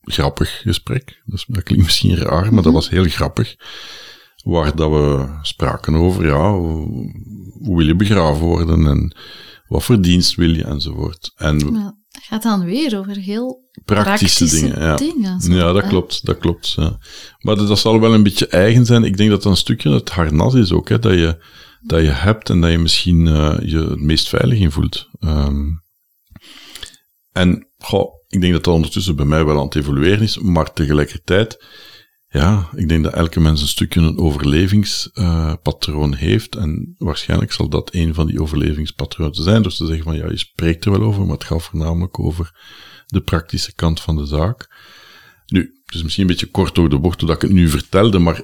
grappig 0.00 0.60
gesprek. 0.62 1.22
Dat, 1.24 1.44
dat 1.48 1.62
klinkt 1.62 1.84
misschien 1.84 2.16
raar, 2.16 2.44
maar 2.44 2.62
dat 2.62 2.64
mhm. 2.64 2.72
was 2.72 2.90
heel 2.90 3.04
grappig. 3.04 3.56
Waar 4.44 4.76
dat 4.76 4.90
we 4.90 5.28
spraken 5.42 5.94
over, 5.94 6.26
ja, 6.26 6.52
hoe, 6.52 7.12
hoe 7.62 7.76
wil 7.76 7.86
je 7.86 7.96
begraven 7.96 8.46
worden 8.46 8.86
en 8.86 9.16
wat 9.74 9.84
voor 9.84 10.00
dienst 10.00 10.34
wil 10.34 10.54
je 10.54 10.64
enzovoort. 10.64 11.32
En 11.36 11.56
het 12.08 12.24
gaat 12.24 12.42
dan 12.42 12.64
weer 12.64 12.98
over 12.98 13.16
heel 13.16 13.70
praktische, 13.84 14.48
dingen. 14.48 14.80
Ja, 14.80 14.96
dingen, 14.96 15.40
ja 15.40 15.72
dat 15.72 15.86
klopt. 15.86 16.26
Dat 16.26 16.38
klopt 16.38 16.72
ja. 16.76 16.98
Maar 17.38 17.56
dat, 17.56 17.78
zal 17.78 18.00
wel 18.00 18.14
een 18.14 18.22
beetje 18.22 18.46
eigen 18.46 18.86
zijn. 18.86 19.04
Ik 19.04 19.16
denk 19.16 19.30
dat 19.30 19.42
dat 19.42 19.52
een 19.52 19.58
stukje 19.58 19.90
het 19.90 20.10
harnas 20.10 20.54
is 20.54 20.72
ook, 20.72 20.88
hè, 20.88 20.98
dat, 20.98 21.12
je, 21.12 21.44
dat 21.80 22.00
je 22.00 22.10
hebt 22.10 22.50
en 22.50 22.60
dat 22.60 22.70
je 22.70 22.78
misschien 22.78 23.26
uh, 23.26 23.56
je 23.62 23.78
het 23.78 24.00
meest 24.00 24.28
veilig 24.28 24.58
in 24.58 24.70
voelt. 24.70 25.08
Um, 25.20 25.82
en 27.32 27.68
goh, 27.78 28.12
ik 28.28 28.40
denk 28.40 28.52
dat 28.52 28.64
dat 28.64 28.74
ondertussen 28.74 29.16
bij 29.16 29.26
mij 29.26 29.44
wel 29.44 29.58
aan 29.58 29.64
het 29.64 29.76
evolueren 29.76 30.22
is, 30.22 30.38
maar 30.38 30.72
tegelijkertijd 30.72 31.64
ja, 32.34 32.68
ik 32.74 32.88
denk 32.88 33.04
dat 33.04 33.12
elke 33.12 33.40
mens 33.40 33.60
een 33.60 33.68
stukje 33.68 34.00
een 34.00 34.18
overlevingspatroon 34.18 36.14
heeft. 36.14 36.56
En 36.56 36.94
waarschijnlijk 36.98 37.52
zal 37.52 37.68
dat 37.68 37.94
een 37.94 38.14
van 38.14 38.26
die 38.26 38.40
overlevingspatronen 38.40 39.34
zijn. 39.34 39.62
Dus 39.62 39.76
te 39.76 39.86
zeggen 39.86 40.04
van 40.04 40.16
ja, 40.16 40.30
je 40.30 40.36
spreekt 40.36 40.84
er 40.84 40.90
wel 40.90 41.02
over, 41.02 41.22
maar 41.22 41.34
het 41.34 41.44
gaat 41.44 41.62
voornamelijk 41.62 42.18
over 42.18 42.52
de 43.06 43.20
praktische 43.20 43.74
kant 43.74 44.00
van 44.00 44.16
de 44.16 44.26
zaak. 44.26 44.68
Nu, 45.46 45.60
het 45.84 45.94
is 45.94 46.02
misschien 46.02 46.24
een 46.24 46.30
beetje 46.30 46.50
kort 46.50 46.74
door 46.74 46.88
de 46.88 46.98
bocht 46.98 47.20
dat 47.20 47.30
ik 47.30 47.42
het 47.42 47.50
nu 47.50 47.68
vertelde, 47.68 48.18
maar 48.18 48.42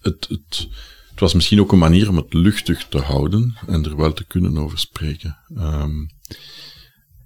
het, 0.00 0.26
het, 0.28 0.68
het 1.10 1.20
was 1.20 1.34
misschien 1.34 1.60
ook 1.60 1.72
een 1.72 1.78
manier 1.78 2.08
om 2.08 2.16
het 2.16 2.34
luchtig 2.34 2.86
te 2.88 2.98
houden 2.98 3.58
en 3.66 3.84
er 3.84 3.96
wel 3.96 4.12
te 4.12 4.24
kunnen 4.24 4.58
over 4.58 4.78
spreken. 4.78 5.38
Ehm, 5.56 6.06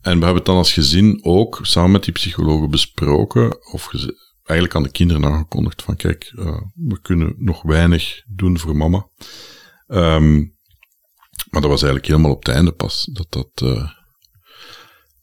en 0.01 0.19
we 0.19 0.25
hebben 0.25 0.35
het 0.35 0.45
dan 0.45 0.57
als 0.57 0.73
gezin 0.73 1.21
ook 1.23 1.59
samen 1.63 1.91
met 1.91 2.05
die 2.05 2.13
psychologen 2.13 2.71
besproken, 2.71 3.73
of 3.73 3.89
eigenlijk 4.47 4.75
aan 4.75 4.83
de 4.83 4.91
kinderen 4.91 5.25
aangekondigd 5.25 5.83
van 5.83 5.97
kijk, 5.97 6.33
uh, 6.35 6.61
we 6.75 7.01
kunnen 7.01 7.35
nog 7.39 7.63
weinig 7.63 8.23
doen 8.27 8.59
voor 8.59 8.77
mama. 8.77 9.09
Um, 9.87 10.55
maar 11.51 11.61
dat 11.61 11.71
was 11.71 11.83
eigenlijk 11.83 12.07
helemaal 12.07 12.31
op 12.31 12.45
het 12.45 12.55
einde 12.55 12.73
pas. 12.73 13.09
Dat 13.13 13.33
dat, 13.33 13.61
uh, 13.63 13.91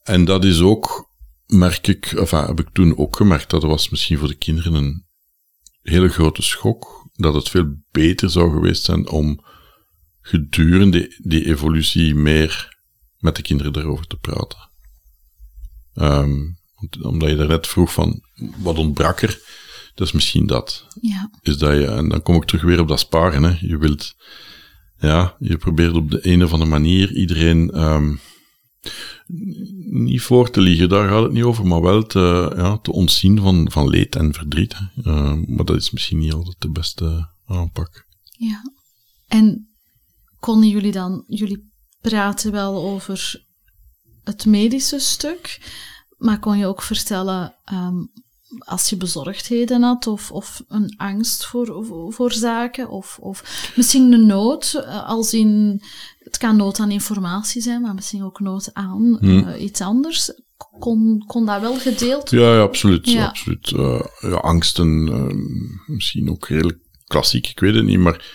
en 0.04 0.26
dat 0.26 0.46
is 0.46 0.62
ook, 0.62 1.10
merk 1.46 1.88
ik, 1.88 2.06
enfin, 2.06 2.46
heb 2.46 2.60
ik 2.60 2.70
toen 2.70 2.98
ook 2.98 3.16
gemerkt, 3.16 3.50
dat 3.50 3.64
was 3.64 3.90
misschien 3.90 4.18
voor 4.18 4.28
de 4.28 4.38
kinderen 4.38 4.74
een 4.74 5.06
hele 5.82 6.10
grote 6.10 6.42
schok, 6.42 7.10
dat 7.14 7.34
het 7.34 7.50
veel 7.50 7.76
beter 7.92 8.30
zou 8.30 8.52
geweest 8.52 8.84
zijn 8.84 9.08
om 9.10 9.46
gedurende 10.22 11.16
die 11.24 11.46
evolutie 11.46 12.16
meer 12.16 12.78
met 13.18 13.36
de 13.36 13.42
kinderen 13.42 13.74
daarover 13.74 14.08
te 14.08 14.18
praten. 14.18 14.70
Um, 15.94 16.58
omdat 17.02 17.30
je 17.30 17.36
daarnet 17.36 17.68
vroeg 17.68 17.94
van, 17.94 18.22
wat 18.58 18.78
ontbrak 18.78 19.22
er? 19.22 19.42
Dat 19.96 20.08
is 20.08 20.14
misschien 20.14 20.48
dat. 20.48 20.86
Ja. 21.02 21.30
Is 21.42 21.58
dat 21.58 21.72
je, 21.72 21.86
en 21.86 22.10
dan 22.10 22.22
kom 22.22 22.36
ik 22.36 22.46
terug 22.46 22.64
weer 22.64 22.80
op 22.80 22.88
dat 22.88 23.00
sparen. 23.00 23.44
Hè. 23.44 23.58
Je 23.60 23.78
wilt, 23.78 24.16
ja, 25.00 25.36
je 25.40 25.58
probeert 25.58 25.94
op 25.94 26.12
de 26.12 26.28
een 26.28 26.44
of 26.44 26.52
andere 26.52 26.70
manier 26.70 27.14
iedereen 27.14 27.82
um, 27.82 28.20
niet 29.90 30.22
voor 30.22 30.50
te 30.50 30.62
liegen, 30.62 30.90
daar 30.90 31.10
gaat 31.10 31.24
het 31.24 31.32
niet 31.32 31.44
over, 31.44 31.68
maar 31.68 31.82
wel 31.82 32.06
te, 32.06 32.54
ja, 32.56 32.78
te 32.78 32.92
ontzien 32.92 33.40
van, 33.40 33.72
van 33.72 33.90
leed 33.90 34.16
en 34.16 34.34
verdriet. 34.34 34.76
Uh, 35.04 35.34
maar 35.46 35.66
dat 35.66 35.76
is 35.76 35.92
misschien 35.92 36.18
niet 36.18 36.34
altijd 36.34 36.56
de 36.60 36.70
beste 36.70 37.30
aanpak. 37.46 38.06
Ja. 38.38 38.62
En 39.28 39.68
konden 40.40 40.70
jullie 40.70 40.92
dan, 40.92 41.24
jullie 41.28 41.72
praten 42.02 42.52
wel 42.52 42.84
over 42.84 43.44
het 44.24 44.46
medische 44.46 45.00
stuk? 45.00 45.60
Maar 46.18 46.40
kon 46.40 46.58
je 46.58 46.66
ook 46.66 46.82
vertellen 46.82 47.56
um, 47.74 48.12
als 48.58 48.89
je 48.89 48.98
bezorgdheden 48.98 49.82
had 49.82 50.08
of, 50.08 50.32
of 50.32 50.63
een 50.68 50.94
angst 50.98 51.46
voor, 51.46 51.86
voor, 52.10 52.32
zaken 52.32 52.89
of, 52.89 53.18
of 53.22 53.72
misschien 53.76 54.12
een 54.12 54.26
nood, 54.26 54.74
uh, 54.76 55.08
als 55.08 55.34
in, 55.34 55.82
het 56.20 56.38
kan 56.38 56.56
nood 56.56 56.80
aan 56.80 56.92
informatie 56.92 57.62
zijn, 57.62 57.82
maar 57.82 57.94
misschien 57.94 58.24
ook 58.24 58.39
nood 58.39 58.70
aan 58.74 59.18
hmm. 59.20 59.48
uh, 59.48 59.62
iets 59.62 59.82
anders. 59.82 60.32
Kon, 60.80 61.24
kon 61.28 61.46
dat 61.46 61.62
wel 61.62 61.78
gedeeld 61.78 62.30
Ja, 62.30 62.54
ja 62.54 62.62
absoluut. 62.62 63.10
Ja. 63.10 63.26
absoluut. 63.26 63.72
Uh, 63.72 64.02
ja, 64.20 64.36
angsten, 64.36 65.12
misschien 65.86 66.30
ook 66.30 66.48
redelijk 66.48 66.80
klassiek, 67.06 67.48
ik 67.48 67.60
weet 67.60 67.76
het 67.76 67.86
niet, 67.86 68.00
maar 68.00 68.26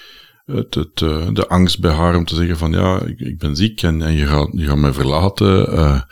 het, 0.45 0.75
het, 0.75 0.99
de 1.37 1.45
angst 1.49 1.81
bij 1.81 1.93
haar 1.93 2.17
om 2.17 2.25
te 2.25 2.35
zeggen 2.35 2.57
van 2.57 2.73
ja, 2.73 3.03
ik, 3.03 3.21
ik 3.21 3.39
ben 3.39 3.57
ziek 3.57 3.83
en, 3.83 4.03
en 4.03 4.13
je, 4.13 4.27
gaat, 4.27 4.49
je 4.53 4.67
gaat 4.67 4.79
mij 4.79 4.93
verlaten. 4.93 6.07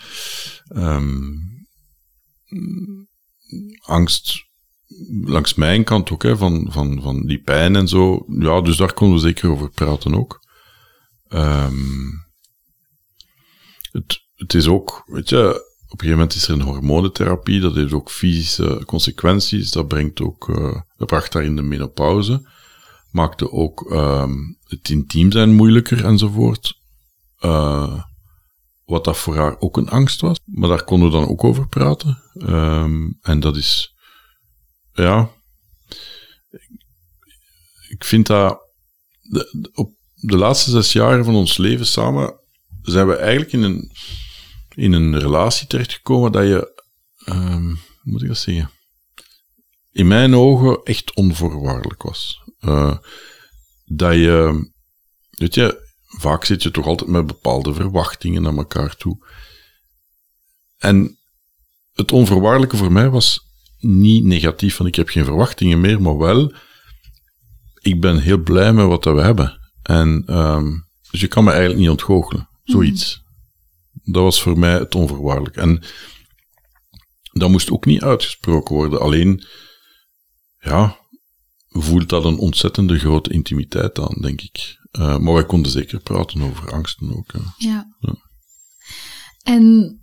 Um, 0.77 1.47
angst 3.81 4.45
langs 5.25 5.55
mijn 5.55 5.85
kant 5.85 6.11
ook, 6.11 6.23
hè, 6.23 6.37
van, 6.37 6.67
van, 6.71 7.03
van 7.03 7.27
die 7.27 7.43
pijn 7.43 7.77
en 7.77 7.89
zo. 7.89 8.25
Ja, 8.29 8.61
dus 8.61 8.77
daar 8.77 8.93
konden 8.93 9.17
we 9.17 9.23
zeker 9.23 9.51
over 9.51 9.71
praten 9.71 10.15
ook. 10.15 10.41
Um, 11.29 12.25
het, 13.91 14.23
het 14.35 14.55
is 14.55 14.67
ook, 14.67 15.03
weet 15.07 15.29
je, 15.29 15.49
op 15.89 15.93
een 15.93 15.99
gegeven 15.99 16.19
moment 16.19 16.35
is 16.35 16.49
er 16.49 16.55
een 16.55 16.61
hormonentherapie, 16.61 17.61
dat 17.61 17.75
heeft 17.75 17.93
ook 17.93 18.11
fysische 18.11 18.83
consequenties, 18.87 19.71
dat 19.71 19.89
brengt 19.89 20.21
ook, 20.21 20.49
uh, 20.49 20.81
dat 20.97 21.09
bracht 21.09 21.33
daar 21.33 21.45
in 21.45 21.57
de 21.57 21.63
menopauze, 21.63 22.49
maakte 23.11 23.53
ook 23.53 23.91
um, 23.91 24.59
het 24.65 24.89
intiem 24.89 25.33
zijn 25.33 25.55
moeilijker 25.55 26.05
enzovoort. 26.05 26.81
Uh, 27.41 28.03
wat 28.87 29.05
dat 29.05 29.17
voor 29.17 29.37
haar 29.37 29.61
ook 29.61 29.77
een 29.77 29.89
angst 29.89 30.21
was. 30.21 30.39
Maar 30.45 30.69
daar 30.69 30.85
konden 30.85 31.11
we 31.11 31.17
dan 31.17 31.29
ook 31.29 31.45
over 31.45 31.69
praten. 31.69 32.23
Um, 32.35 33.19
en 33.21 33.41
dat 33.41 33.57
is, 33.57 33.95
ja, 34.93 35.31
ik 37.89 38.05
vind 38.05 38.27
dat 38.27 38.59
de, 39.21 39.71
op 39.75 39.93
de 40.15 40.37
laatste 40.37 40.71
zes 40.71 40.93
jaren 40.93 41.25
van 41.25 41.35
ons 41.35 41.57
leven 41.57 41.87
samen 41.87 42.41
zijn 42.83 43.07
we 43.07 43.17
eigenlijk 43.17 43.53
in 43.53 43.63
een, 43.63 43.93
in 44.75 44.93
een 44.93 45.19
relatie 45.19 45.67
terechtgekomen 45.67 46.33
dat 46.33 46.47
je, 46.47 46.83
um, 47.29 47.69
hoe 47.69 48.13
moet 48.13 48.23
ik 48.23 48.29
dat 48.29 48.39
zeggen, 48.39 48.71
in 49.93 50.07
mijn 50.07 50.35
ogen 50.35 50.81
echt 50.85 51.15
onvoorwaardelijk 51.15 52.03
was. 52.03 52.43
Uh, 52.61 52.97
dat 53.85 54.15
je, 54.15 54.69
weet 55.31 55.55
je, 55.55 55.86
vaak 56.19 56.45
zit 56.45 56.63
je 56.63 56.71
toch 56.71 56.87
altijd 56.87 57.11
met 57.11 57.27
bepaalde 57.27 57.75
verwachtingen 57.75 58.43
naar 58.43 58.57
elkaar 58.57 58.97
toe. 58.97 59.27
En 60.79 61.19
het 61.93 62.13
onvoorwaardelijke 62.13 62.77
voor 62.77 62.93
mij 62.93 63.11
was 63.11 63.41
niet 63.79 64.25
negatief, 64.25 64.75
van 64.75 64.87
ik 64.87 64.95
heb 64.95 65.09
geen 65.09 65.25
verwachtingen 65.25 65.81
meer, 65.81 66.03
maar 66.03 66.19
wel, 66.19 66.53
ik 67.81 68.01
ben 68.01 68.19
heel 68.19 68.39
blij 68.39 68.73
met 68.73 68.87
wat 68.87 69.05
we 69.05 69.23
hebben. 69.23 69.71
En 69.83 70.39
um, 70.39 70.87
dus 71.11 71.21
je 71.21 71.29
kan 71.29 71.45
me 71.45 71.51
eigenlijk 71.51 71.81
niet 71.81 71.91
ontgoochelen, 71.91 72.49
zoiets. 72.65 73.23
Dat 73.93 74.23
was 74.23 74.43
voor 74.43 74.59
mij 74.59 74.73
het 74.73 74.95
onvoorwaardelijk. 74.95 75.57
En 75.57 75.83
dat 77.33 77.51
moest 77.51 77.71
ook 77.71 77.85
niet 77.85 78.03
uitgesproken 78.03 78.75
worden, 78.75 79.01
alleen, 79.01 79.45
ja, 80.59 80.99
voelt 81.83 82.09
dat 82.09 82.25
een 82.25 82.39
ontzettende 82.39 82.99
grote 82.99 83.31
intimiteit 83.31 83.99
aan, 83.99 84.17
denk 84.21 84.41
ik. 84.41 84.79
Uh, 84.93 85.19
maar 85.19 85.35
wij 85.35 85.47
konden 85.47 85.71
zeker 85.73 86.01
praten 86.01 86.43
over 86.43 86.73
angsten 86.73 87.17
ook. 87.17 87.33
Ja. 87.57 87.95
ja. 88.01 88.15
En 89.43 89.99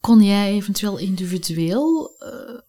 kon 0.00 0.22
jij 0.22 0.52
eventueel 0.52 0.98
individueel 0.98 2.10
uh, 2.18 2.60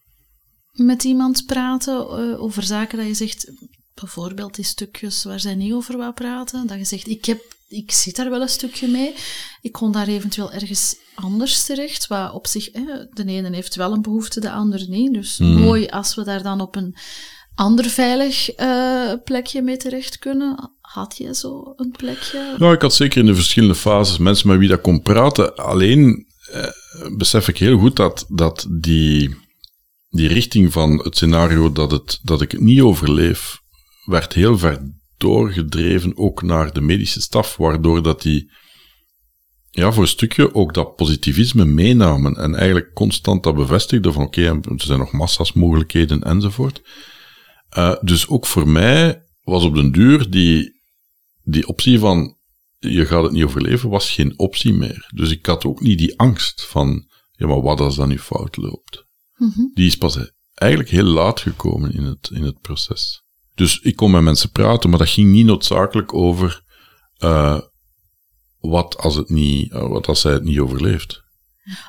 met 0.71 1.03
iemand 1.03 1.45
praten 1.45 1.95
uh, 1.95 2.41
over 2.41 2.63
zaken 2.63 2.97
dat 2.97 3.07
je 3.07 3.13
zegt, 3.13 3.51
bijvoorbeeld 3.93 4.55
die 4.55 4.65
stukjes 4.65 5.23
waar 5.23 5.39
zij 5.39 5.55
niet 5.55 5.73
over 5.73 5.97
wou 5.97 6.13
praten, 6.13 6.67
dat 6.67 6.77
je 6.77 6.85
zegt, 6.85 7.07
ik, 7.07 7.25
heb, 7.25 7.55
ik 7.67 7.91
zit 7.91 8.15
daar 8.15 8.29
wel 8.29 8.41
een 8.41 8.49
stukje 8.49 8.87
mee, 8.87 9.13
ik 9.61 9.71
kon 9.71 9.91
daar 9.91 10.07
eventueel 10.07 10.51
ergens 10.51 10.95
anders 11.15 11.65
terecht, 11.65 12.07
waar 12.07 12.33
op 12.33 12.47
zich, 12.47 12.71
de 13.11 13.25
ene 13.25 13.55
heeft 13.55 13.75
wel 13.75 13.93
een 13.93 14.01
behoefte, 14.01 14.39
de 14.39 14.51
ander 14.51 14.89
niet. 14.89 15.13
Dus 15.13 15.37
mm. 15.37 15.59
mooi 15.59 15.87
als 15.87 16.15
we 16.15 16.23
daar 16.23 16.43
dan 16.43 16.61
op 16.61 16.75
een 16.75 16.95
ander 17.55 17.85
veilig 17.85 18.59
uh, 18.59 19.13
plekje 19.23 19.61
mee 19.61 19.77
terecht 19.77 20.19
kunnen? 20.19 20.71
Had 20.81 21.17
je 21.17 21.35
zo 21.35 21.73
een 21.75 21.91
plekje? 21.91 22.55
Nou, 22.57 22.73
ik 22.73 22.81
had 22.81 22.93
zeker 22.93 23.19
in 23.19 23.25
de 23.25 23.35
verschillende 23.35 23.75
fases 23.75 24.17
mensen 24.17 24.47
met 24.47 24.57
wie 24.57 24.67
dat 24.67 24.81
kon 24.81 25.01
praten. 25.01 25.55
Alleen 25.55 26.25
eh, 26.51 26.67
besef 27.17 27.47
ik 27.47 27.57
heel 27.57 27.77
goed 27.77 27.95
dat, 27.95 28.25
dat 28.29 28.67
die, 28.69 29.35
die 30.09 30.27
richting 30.27 30.71
van 30.71 30.97
het 31.03 31.15
scenario 31.15 31.71
dat, 31.71 31.91
het, 31.91 32.19
dat 32.23 32.41
ik 32.41 32.51
het 32.51 32.61
niet 32.61 32.81
overleef, 32.81 33.61
werd 34.05 34.33
heel 34.33 34.57
ver 34.57 34.81
doorgedreven 35.17 36.17
ook 36.17 36.41
naar 36.41 36.73
de 36.73 36.81
medische 36.81 37.21
staf, 37.21 37.57
waardoor 37.57 38.03
dat 38.03 38.21
die 38.21 38.51
ja, 39.75 39.91
voor 39.91 40.03
een 40.03 40.09
stukje 40.09 40.55
ook 40.55 40.73
dat 40.73 40.95
positivisme 40.95 41.65
meenamen 41.65 42.35
en 42.35 42.55
eigenlijk 42.55 42.93
constant 42.93 43.43
dat 43.43 43.55
bevestigde 43.55 44.11
van 44.11 44.23
oké, 44.23 44.45
er 44.45 44.61
zijn 44.75 44.99
nog 44.99 45.11
massa's 45.11 45.53
mogelijkheden 45.53 46.23
enzovoort. 46.23 46.81
Uh, 47.77 47.95
dus 48.01 48.27
ook 48.27 48.45
voor 48.45 48.67
mij 48.67 49.25
was 49.43 49.63
op 49.63 49.75
den 49.75 49.91
duur 49.91 50.29
die, 50.29 50.81
die 51.43 51.67
optie 51.67 51.99
van 51.99 52.37
je 52.79 53.05
gaat 53.05 53.23
het 53.23 53.31
niet 53.31 53.43
overleven, 53.43 53.89
was 53.89 54.11
geen 54.11 54.39
optie 54.39 54.73
meer. 54.73 55.11
Dus 55.15 55.31
ik 55.31 55.45
had 55.45 55.65
ook 55.65 55.81
niet 55.81 55.97
die 55.97 56.19
angst 56.19 56.65
van, 56.65 57.07
ja, 57.31 57.47
maar 57.47 57.61
wat 57.61 57.79
als 57.79 57.95
dat 57.95 58.07
nu 58.07 58.19
fout 58.19 58.57
loopt? 58.57 59.05
Mm 59.35 59.51
-hmm. 59.55 59.71
Die 59.73 59.87
is 59.87 59.97
pas 59.97 60.17
eigenlijk 60.53 60.89
heel 60.89 61.03
laat 61.03 61.39
gekomen 61.39 61.93
in 61.93 62.03
het, 62.03 62.29
in 62.33 62.43
het 62.43 62.59
proces. 62.59 63.23
Dus 63.55 63.79
ik 63.79 63.95
kon 63.95 64.11
met 64.11 64.21
mensen 64.21 64.51
praten, 64.51 64.89
maar 64.89 64.99
dat 64.99 65.09
ging 65.09 65.31
niet 65.31 65.45
noodzakelijk 65.45 66.13
over 66.13 66.63
uh, 67.19 67.59
wat 68.59 68.97
als 68.97 69.15
het 69.15 69.29
niet, 69.29 69.71
uh, 69.71 69.87
wat 69.87 70.07
als 70.07 70.21
zij 70.21 70.33
het 70.33 70.43
niet 70.43 70.59
overleeft. 70.59 71.21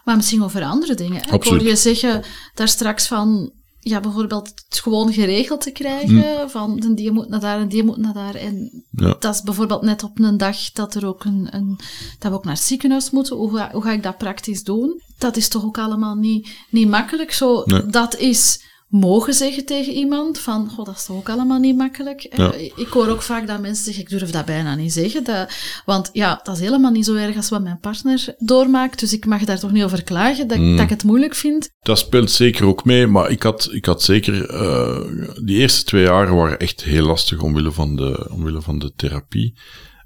Maar 0.04 0.16
misschien 0.16 0.42
over 0.42 0.62
andere 0.62 0.94
dingen. 0.94 1.32
Ik 1.32 1.44
hoorde 1.44 1.64
je 1.64 1.76
zeggen 1.76 2.24
daar 2.54 2.68
straks 2.68 3.06
van, 3.06 3.52
ja, 3.84 4.00
bijvoorbeeld 4.00 4.48
het 4.48 4.80
gewoon 4.80 5.12
geregeld 5.12 5.60
te 5.60 5.70
krijgen. 5.70 6.40
Hm. 6.40 6.48
Van 6.48 6.76
de 6.76 6.94
die 6.94 7.10
moet 7.10 7.28
naar 7.28 7.40
daar 7.40 7.60
en 7.60 7.68
die 7.68 7.84
moet 7.84 7.96
naar 7.96 8.12
daar. 8.12 8.34
En 8.34 8.84
dat 8.90 9.34
is 9.34 9.42
bijvoorbeeld 9.42 9.82
net 9.82 10.02
op 10.02 10.18
een 10.18 10.36
dag 10.36 10.72
dat, 10.72 10.94
er 10.94 11.06
ook 11.06 11.24
een, 11.24 11.48
een, 11.50 11.78
dat 12.18 12.30
we 12.30 12.36
ook 12.36 12.44
naar 12.44 12.54
het 12.54 12.62
ziekenhuis 12.62 13.10
moeten. 13.10 13.36
Hoe 13.36 13.56
ga, 13.56 13.70
hoe 13.72 13.82
ga 13.82 13.90
ik 13.92 14.02
dat 14.02 14.18
praktisch 14.18 14.62
doen? 14.62 15.00
Dat 15.18 15.36
is 15.36 15.48
toch 15.48 15.64
ook 15.64 15.78
allemaal 15.78 16.14
niet, 16.14 16.48
niet 16.70 16.88
makkelijk. 16.88 17.32
Zo, 17.32 17.62
Dat 17.90 18.16
is 18.16 18.62
mogen 19.00 19.34
zeggen 19.34 19.64
tegen 19.64 19.92
iemand 19.92 20.38
van, 20.38 20.68
goh, 20.68 20.84
dat 20.84 20.94
is 20.96 21.04
toch 21.04 21.16
ook 21.16 21.28
allemaal 21.28 21.58
niet 21.58 21.76
makkelijk. 21.76 22.26
Ja. 22.36 22.52
Ik 22.54 22.88
hoor 22.90 23.08
ook 23.08 23.22
vaak 23.22 23.46
dat 23.46 23.60
mensen 23.60 23.84
zeggen, 23.84 24.02
ik 24.02 24.08
durf 24.08 24.30
dat 24.30 24.44
bijna 24.44 24.74
niet 24.74 24.92
zeggen. 24.92 25.24
Dat, 25.24 25.52
want 25.84 26.10
ja, 26.12 26.40
dat 26.42 26.54
is 26.56 26.60
helemaal 26.62 26.90
niet 26.90 27.04
zo 27.04 27.14
erg 27.14 27.36
als 27.36 27.48
wat 27.48 27.62
mijn 27.62 27.78
partner 27.78 28.34
doormaakt, 28.38 29.00
dus 29.00 29.12
ik 29.12 29.26
mag 29.26 29.44
daar 29.44 29.58
toch 29.58 29.72
niet 29.72 29.84
over 29.84 30.02
klagen, 30.02 30.48
dat, 30.48 30.58
dat 30.58 30.80
ik 30.80 30.88
het 30.88 31.04
moeilijk 31.04 31.34
vind. 31.34 31.70
Dat 31.80 31.98
speelt 31.98 32.30
zeker 32.30 32.66
ook 32.66 32.84
mee, 32.84 33.06
maar 33.06 33.30
ik 33.30 33.42
had, 33.42 33.68
ik 33.72 33.84
had 33.84 34.02
zeker... 34.02 34.50
eh, 34.50 35.00
die 35.44 35.56
eerste 35.56 35.84
twee 35.84 36.04
jaren 36.04 36.34
waren 36.34 36.58
echt 36.58 36.84
heel 36.84 37.06
lastig 37.06 37.42
omwille 37.42 37.72
van 37.72 37.96
de, 37.96 38.28
omwille 38.30 38.62
van 38.62 38.78
de 38.78 38.92
therapie. 38.96 39.58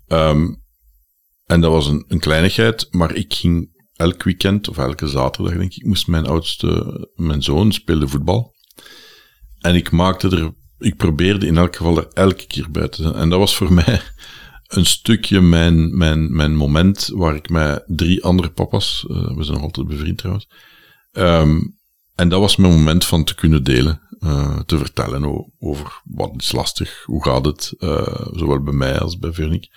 Ehm, 0.06 0.46
en 1.46 1.60
dat 1.60 1.70
was 1.70 1.86
een, 1.86 2.04
een 2.08 2.20
kleinigheid, 2.20 2.86
maar 2.90 3.14
ik 3.14 3.34
ging 3.34 3.76
elk 3.96 4.22
weekend, 4.22 4.68
of 4.68 4.78
elke 4.78 5.06
zaterdag 5.06 5.56
denk 5.56 5.74
ik, 5.74 5.84
moest 5.84 6.06
mijn 6.06 6.26
oudste, 6.26 7.08
mijn 7.14 7.42
zoon, 7.42 7.72
speelde 7.72 8.08
voetbal. 8.08 8.56
En 9.58 9.74
ik 9.74 9.90
maakte 9.90 10.28
er... 10.28 10.52
Ik 10.78 10.96
probeerde 10.96 11.46
in 11.46 11.56
elk 11.56 11.76
geval 11.76 11.96
er 11.96 12.08
elke 12.12 12.46
keer 12.46 12.70
bij 12.70 12.88
te 12.88 13.02
zijn. 13.02 13.14
En 13.14 13.28
dat 13.28 13.38
was 13.38 13.56
voor 13.56 13.72
mij 13.84 14.00
een 14.66 14.86
stukje 14.86 15.40
mijn, 15.40 15.96
mijn, 15.96 16.36
mijn 16.36 16.56
moment 16.56 17.10
waar 17.12 17.34
ik 17.34 17.48
met 17.48 17.84
drie 17.86 18.24
andere 18.24 18.50
papa's... 18.50 19.04
eh, 19.08 19.36
we 19.36 19.42
zijn 19.42 19.56
nog 19.56 19.62
altijd 19.62 19.86
bevriend 19.86 20.18
trouwens... 20.18 20.48
Ehm, 21.12 21.60
en 22.14 22.28
dat 22.28 22.40
was 22.40 22.56
mijn 22.56 22.72
moment 22.72 23.04
van 23.04 23.24
te 23.24 23.34
kunnen 23.34 23.64
delen, 23.64 24.00
eh, 24.18 24.60
te 24.60 24.78
vertellen 24.78 25.50
over 25.58 26.00
wat 26.04 26.32
is 26.36 26.52
lastig, 26.52 27.02
hoe 27.04 27.24
gaat 27.24 27.44
het, 27.44 27.74
eh, 27.78 28.26
zowel 28.32 28.62
bij 28.62 28.72
mij 28.72 28.98
als 28.98 29.18
bij 29.18 29.32
Veronique. 29.32 29.70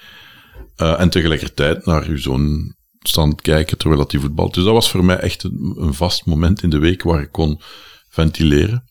En 0.76 1.10
tegelijkertijd 1.10 1.86
naar 1.86 2.06
uw 2.06 2.18
zoon 2.18 2.76
staan 3.00 3.36
kijken 3.36 3.78
terwijl 3.78 4.02
dat 4.02 4.12
hij 4.12 4.22
voetbalt. 4.22 4.54
Dus 4.54 4.64
dat 4.64 4.74
was 4.74 4.92
voor 4.92 5.06
mij 5.06 5.18
echt 5.18 5.44
een, 5.44 5.76
een 5.78 5.94
vast 5.94 6.26
moment 6.26 6.64
in 6.64 6.70
de 6.70 6.80
week 6.80 7.04
waar 7.04 7.22
ik 7.22 7.32
kon 7.32 7.62
ventileren. 8.10 8.91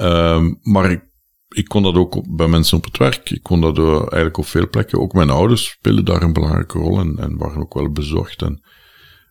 Ehm, 0.00 0.54
maar 0.62 0.90
ik, 0.90 1.02
ik 1.48 1.64
kon 1.64 1.82
dat 1.82 1.94
ook 1.94 2.36
bij 2.36 2.48
mensen 2.48 2.76
op 2.76 2.84
het 2.84 2.96
werk. 2.96 3.30
Ik 3.30 3.42
kon 3.42 3.60
dat 3.60 3.78
eh, 3.78 3.94
eigenlijk 3.94 4.36
op 4.36 4.46
veel 4.46 4.68
plekken. 4.68 5.00
Ook 5.00 5.12
mijn 5.12 5.30
ouders 5.30 5.64
speelden 5.64 6.04
daar 6.04 6.22
een 6.22 6.32
belangrijke 6.32 6.78
rol 6.78 6.98
en, 6.98 7.18
en 7.18 7.36
waren 7.36 7.60
ook 7.60 7.74
wel 7.74 7.90
bezorgd 7.92 8.42
en 8.42 8.62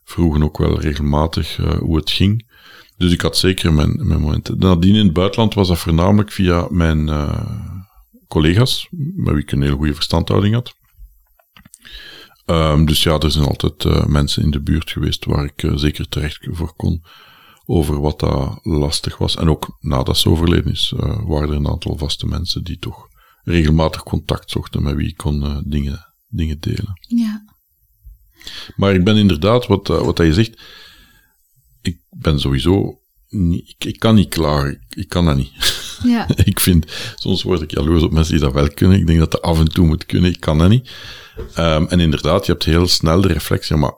vroegen 0.04 0.44
ook 0.44 0.58
wel 0.58 0.80
regelmatig 0.80 1.60
eh, 1.60 1.78
hoe 1.78 1.96
het 1.96 2.12
ging. 2.12 2.48
Dus 2.98 3.12
ik 3.12 3.22
had 3.22 3.38
zeker 3.38 3.74
mijn, 3.74 4.08
mijn 4.08 4.22
momenten. 4.22 4.58
Nadien 4.58 4.96
in 4.96 5.06
het 5.06 5.14
buitenland 5.14 5.54
was 5.54 5.68
dat 5.68 5.78
voornamelijk 5.78 6.32
via 6.32 6.68
mijn 6.70 7.10
eh, 7.10 7.46
collega's, 8.28 8.88
met 9.16 9.34
wie 9.34 9.44
ik 9.44 9.52
een 9.52 9.62
heel 9.62 9.78
goede 9.78 9.96
verstandhouding 9.96 10.54
had. 10.54 10.74
Ehm, 12.46 12.86
dus 12.86 13.04
ja, 13.04 13.18
er 13.20 13.32
zijn 13.32 13.46
altijd 13.46 14.08
mensen 14.08 14.44
in 14.44 14.52
de 14.52 14.62
buurt 14.62 14.92
geweest 14.92 15.26
waar 15.26 15.44
ik 15.44 15.72
zeker 15.76 16.10
terecht 16.10 16.48
voor 16.52 16.74
kon 16.76 17.04
over 17.72 18.02
wat 18.02 18.20
dat 18.20 18.60
lastig 18.64 19.18
was. 19.18 19.36
En 19.36 19.50
ook 19.50 19.78
nadat 19.80 20.18
ze 20.18 20.30
overleden 20.30 20.72
is, 20.72 20.94
eh, 20.98 21.28
waren 21.28 21.50
er 21.50 21.56
een 21.56 21.68
aantal 21.68 21.98
vaste 21.98 22.26
mensen 22.26 22.64
die 22.64 22.78
toch 22.78 23.08
regelmatig 23.44 24.04
contact 24.04 24.52
zochten 24.52 24.84
met 24.84 24.96
wie 24.96 25.08
ik 25.08 25.18
kon 25.18 25.44
eh, 25.44 25.58
dingen, 25.66 26.14
dingen 26.28 26.60
delen. 26.60 27.00
Ja. 27.08 27.46
Maar 28.76 28.94
ik 28.94 29.04
ben 29.04 29.18
inderdaad, 29.18 29.68
wat, 29.68 29.90
eh, 29.90 30.02
wat 30.02 30.18
je 30.18 30.34
zegt, 30.34 30.62
ik 31.82 31.98
ben 32.10 32.40
sowieso 32.40 33.00
niet, 33.28 33.70
ik, 33.70 33.86
ik 33.86 34.00
kan 34.00 34.16
niet 34.16 34.30
klaar, 34.30 34.70
ik, 34.70 34.82
ik 34.90 35.10
kan 35.10 35.26
dat 35.26 35.38
niet. 35.38 35.52
Ja. 36.04 36.28
ik 36.44 36.60
vind, 36.60 36.86
soms 37.16 37.44
word 37.44 37.62
ik 37.62 37.72
jaloers 37.72 38.04
op 38.04 38.12
mensen 38.12 38.34
die 38.34 38.44
dat 38.44 38.54
wel 38.54 38.70
kunnen. 38.70 39.00
Ik 39.00 39.08
denk 39.08 39.20
dat 39.20 39.32
dat 39.32 39.42
af 39.42 39.60
en 39.60 39.70
toe 39.70 39.86
moet 39.86 40.06
kunnen, 40.06 40.32
ik 40.32 40.40
kan 40.40 40.58
dat 40.58 40.70
niet. 40.70 40.92
Ehm, 41.54 41.86
en 41.86 42.00
inderdaad, 42.00 42.46
je 42.46 42.52
hebt 42.52 42.64
heel 42.66 42.88
snel 42.88 43.22
de 43.22 43.28
reflectie, 43.28 43.76
maar 43.76 43.94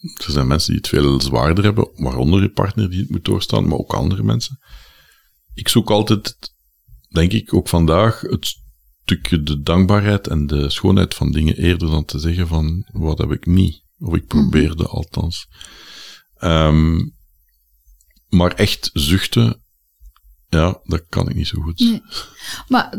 er 0.00 0.30
zijn 0.32 0.46
mensen 0.46 0.70
die 0.70 0.80
het 0.80 0.88
veel 0.88 1.20
zwaarder 1.20 1.64
hebben, 1.64 1.90
waaronder 1.94 2.42
je 2.42 2.50
partner 2.50 2.90
die 2.90 3.00
het 3.00 3.10
moet 3.10 3.24
doorstaan, 3.24 3.68
maar 3.68 3.78
ook 3.78 3.94
andere 3.94 4.22
mensen. 4.22 4.58
Ik 5.54 5.68
zoek 5.68 5.90
altijd, 5.90 6.36
denk 7.08 7.32
ik, 7.32 7.54
ook 7.54 7.68
vandaag, 7.68 8.20
het 8.20 8.56
stukje 9.02 9.42
de 9.42 9.60
dankbaarheid 9.60 10.26
en 10.26 10.46
de 10.46 10.70
schoonheid 10.70 11.14
van 11.14 11.32
dingen 11.32 11.56
eerder 11.56 11.90
dan 11.90 12.04
te 12.04 12.18
zeggen 12.18 12.48
van, 12.48 12.88
wat 12.92 13.18
heb 13.18 13.32
ik 13.32 13.46
niet? 13.46 13.82
Of 13.98 14.14
ik 14.14 14.26
probeerde 14.26 14.86
althans. 14.86 15.48
Ehm, 16.36 17.08
maar 18.28 18.52
echt 18.52 18.90
zuchten, 18.92 19.62
ja, 20.48 20.80
dat 20.84 21.04
kan 21.08 21.28
ik 21.28 21.34
niet 21.36 21.46
zo 21.46 21.60
goed. 21.60 21.78
Nee. 21.78 22.02
Maar 22.68 22.98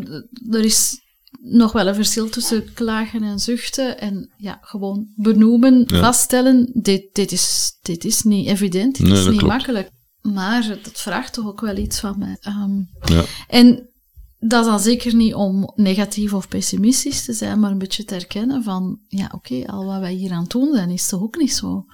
er 0.52 0.66
is 0.66 1.02
nog 1.50 1.72
wel 1.72 1.88
een 1.88 1.96
verschil 1.96 2.30
tussen 2.30 2.74
klagen 2.74 3.24
en 3.24 3.40
zuchten 3.40 4.00
en 4.00 4.30
ja, 4.38 4.58
gewoon 4.62 5.08
benoemen, 5.16 5.84
Ja. 5.88 6.00
vaststellen, 6.00 6.70
dit, 6.74 7.04
dit, 7.14 7.32
is, 7.32 7.78
dit 7.82 8.06
is 8.06 8.24
niet 8.24 8.48
evident, 8.48 8.96
dit 8.98 9.08
Nee, 9.08 9.18
is 9.18 9.20
dat 9.24 9.30
niet 9.32 9.40
klopt. 9.40 9.54
makkelijk. 9.56 9.90
Maar 10.22 10.64
het 10.64 10.90
vraagt 11.02 11.34
toch 11.34 11.46
ook 11.46 11.62
wel 11.62 11.78
iets 11.78 12.00
van 12.00 12.20
mij. 12.20 12.38
Ehm, 12.40 12.78
Ja. 13.14 13.24
en 13.48 13.90
dat 14.40 14.60
is 14.66 14.70
dan 14.72 14.80
zeker 14.80 15.16
niet 15.16 15.34
om 15.34 15.72
negatief 15.76 16.34
of 16.34 16.48
pessimistisch 16.48 17.26
te 17.26 17.34
zijn, 17.34 17.60
maar 17.60 17.72
een 17.72 17.78
beetje 17.78 18.04
te 18.04 18.16
erkennen 18.16 18.64
van, 18.64 19.00
ja 19.08 19.32
oké, 19.36 19.64
al 19.68 19.86
wat 19.86 20.00
wij 20.00 20.14
hier 20.14 20.32
aan 20.32 20.42
het 20.42 20.52
doen 20.52 20.74
zijn, 20.74 20.90
is 20.90 21.08
toch 21.08 21.22
ook 21.22 21.38
niet 21.38 21.54
zo 21.54 21.86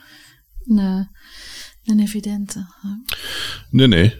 een, 0.65 1.07
een 1.83 1.99
evidente. 1.99 2.65
hè. 2.81 2.89
Nee, 3.69 3.87
nee. 3.87 4.13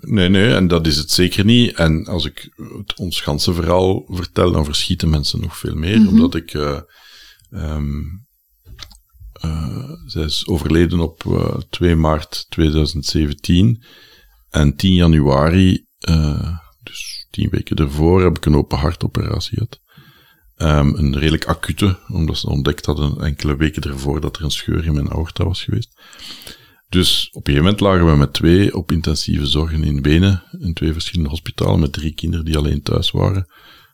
Nee, 0.00 0.28
nee, 0.28 0.54
en 0.54 0.68
dat 0.68 0.86
is 0.86 0.96
het 0.96 1.10
zeker 1.10 1.44
niet. 1.44 1.74
En 1.76 2.06
als 2.06 2.24
ik 2.24 2.52
het, 2.56 2.98
ons 2.98 3.20
ganse 3.20 3.52
verhaal 3.54 4.04
vertel, 4.08 4.52
dan 4.52 4.64
verschieten 4.64 5.10
mensen 5.10 5.40
nog 5.40 5.56
veel 5.58 5.74
meer. 5.74 6.08
Omdat 6.08 6.34
ik... 6.34 6.54
eh, 6.54 6.80
ehm, 7.50 8.00
eh, 9.32 9.90
zij 10.06 10.24
is 10.24 10.46
overleden 10.46 11.00
op 11.00 11.24
eh, 11.26 11.56
2 11.70 11.96
maart 11.96 12.46
2017. 12.48 13.82
En 14.50 14.76
10 14.76 14.94
januari, 14.94 15.84
eh, 15.98 16.58
dus 16.82 17.26
tien 17.30 17.48
weken 17.50 17.76
ervoor, 17.76 18.22
heb 18.22 18.36
ik 18.36 18.44
een 18.44 18.56
open 18.56 18.78
hartoperatie 18.78 19.54
gehad. 19.58 19.80
Ehm, 20.56 20.94
een 20.94 21.18
redelijk 21.18 21.44
acute, 21.44 21.98
omdat 22.08 22.38
ze 22.38 22.48
ontdekt 22.48 22.86
hadden 22.86 23.20
enkele 23.20 23.56
weken 23.56 23.82
ervoor 23.82 24.20
dat 24.20 24.36
er 24.36 24.44
een 24.44 24.50
scheur 24.50 24.84
in 24.84 24.94
mijn 24.94 25.10
aorta 25.10 25.44
was 25.44 25.62
geweest. 25.62 26.00
Dus 26.88 27.28
op 27.30 27.46
een 27.46 27.54
gegeven 27.54 27.62
moment 27.62 27.80
lagen 27.80 28.10
we 28.10 28.16
met 28.16 28.32
twee 28.32 28.76
op 28.76 28.92
intensieve 28.92 29.46
zorgen 29.46 29.84
in 29.84 30.02
Benen, 30.02 30.42
in 30.58 30.74
twee 30.74 30.92
verschillende 30.92 31.30
hospitalen, 31.30 31.80
met 31.80 31.92
drie 31.92 32.14
kinderen 32.14 32.44
die 32.44 32.56
alleen 32.56 32.82
thuis 32.82 33.10
waren, 33.10 33.46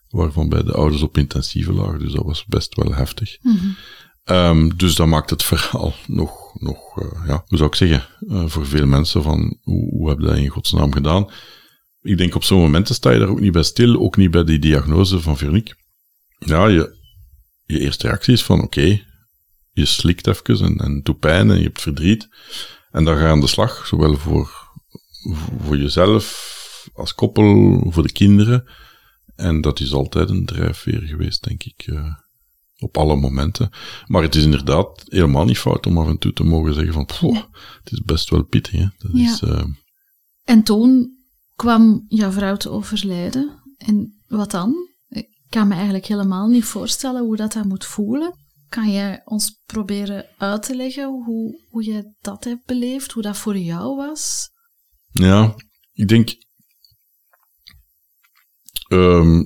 waarvan 0.09 0.49
beide 0.49 0.73
ouders 0.73 1.03
op 1.03 1.19
intensieve 1.19 1.73
lagen, 1.73 1.99
dus 1.99 2.13
dat 2.13 2.25
was 2.25 2.45
best 2.45 2.75
wel 2.75 2.95
heftig. 2.95 3.37
Ehm, 4.25 4.69
dus 4.77 4.95
dat 4.95 5.07
maakt 5.07 5.31
het 5.31 5.43
verhaal 5.53 5.95
nog, 6.07 6.61
nog 6.61 7.03
eh, 7.03 7.27
ja, 7.27 7.45
hoe 7.47 7.59
zou 7.59 7.69
ik 7.69 7.75
zeggen, 7.75 8.07
eh, 8.29 8.47
voor 8.47 8.67
veel 8.67 8.87
mensen 8.87 9.23
van, 9.23 9.59
hoe, 9.63 9.89
hoe 9.91 10.09
heb 10.09 10.19
je 10.19 10.27
dat 10.27 10.37
in 10.37 10.49
godsnaam 10.49 10.93
gedaan? 10.93 11.31
Ik 12.03 12.19
denk 12.19 12.35
op 12.35 12.45
zo'n 12.45 12.61
momenten 12.61 12.95
sta 12.95 13.11
je 13.11 13.19
daar 13.19 13.29
ook 13.29 13.41
niet 13.41 13.53
bij 13.53 13.63
stil, 13.63 14.01
ook 14.01 14.17
niet 14.17 14.31
bij 14.31 14.45
die 14.45 14.59
diagnose 14.59 15.21
van 15.21 15.37
Veronique. 15.37 15.75
Ja, 16.39 16.67
je, 16.67 16.97
je 17.65 17.79
eerste 17.79 18.07
reactie 18.07 18.33
is 18.33 18.43
van, 18.43 18.63
oké, 18.63 19.03
je 19.73 19.85
slikt 19.85 20.27
even 20.27 20.65
en, 20.65 20.77
en 20.77 21.01
doet 21.03 21.19
pijn 21.19 21.51
en 21.51 21.57
je 21.57 21.63
hebt 21.63 21.81
verdriet. 21.81 22.29
En 22.95 23.05
dan 23.05 23.17
ga 23.17 23.23
je 23.23 23.29
aan 23.29 23.41
de 23.41 23.47
slag, 23.47 23.87
zowel 23.87 24.17
voor, 24.17 24.71
voor 25.65 25.77
jezelf 25.77 26.53
als 26.95 27.15
koppel, 27.15 27.81
voor 27.91 28.03
de 28.03 28.13
kinderen. 28.13 28.71
En 29.37 29.61
dat 29.61 29.81
is 29.81 29.93
altijd 29.93 30.31
een 30.31 30.45
drijfveer 30.47 31.01
geweest, 31.01 31.45
denk 31.45 31.63
ik, 31.65 31.83
eh, 31.87 32.15
op 32.79 32.97
alle 32.97 33.17
momenten. 33.17 33.71
Maar 34.07 34.23
het 34.23 34.35
is 34.35 34.45
inderdaad 34.45 35.03
helemaal 35.09 35.45
niet 35.45 35.59
fout 35.59 35.87
om 35.87 35.99
af 35.99 36.09
en 36.09 36.19
toe 36.19 36.33
te 36.33 36.45
mogen 36.45 36.75
zeggen 36.75 36.93
van, 36.93 37.07
"Poh, 37.07 37.37
het 37.83 37.93
is 37.93 38.01
best 38.01 38.31
wel 38.31 38.43
pittig. 38.45 38.73
Hè? 38.73 38.87
Dat 38.99 39.11
Ja. 39.13 39.33
is, 39.33 39.41
eh, 39.43 39.65
En 40.45 40.63
toen 40.63 41.11
kwam 41.57 42.05
jouw 42.09 42.31
vrouw 42.31 42.57
te 42.57 42.71
overlijden. 42.71 43.63
En 43.77 44.23
wat 44.27 44.51
dan? 44.51 44.75
Ik 45.09 45.29
kan 45.49 45.69
me 45.69 45.75
eigenlijk 45.75 46.07
helemaal 46.07 46.49
niet 46.49 46.65
voorstellen 46.65 47.23
hoe 47.23 47.37
dat, 47.37 47.53
dat 47.53 47.65
moet 47.65 47.85
voelen. 47.85 48.35
Kan 48.75 48.93
jij 48.93 49.23
ons 49.25 49.61
proberen 49.67 50.27
uit 50.39 50.63
te 50.63 50.77
leggen 50.77 51.05
hoe, 51.05 51.65
hoe 51.71 51.85
je 51.85 52.15
dat 52.21 52.45
hebt 52.45 52.67
beleefd, 52.67 53.13
hoe 53.13 53.23
dat 53.23 53.37
voor 53.37 53.59
jou 53.59 53.97
was? 53.97 54.51
Ja, 55.13 55.55
ik 55.93 56.09
denk. 56.09 56.35
ehm, 58.89 59.43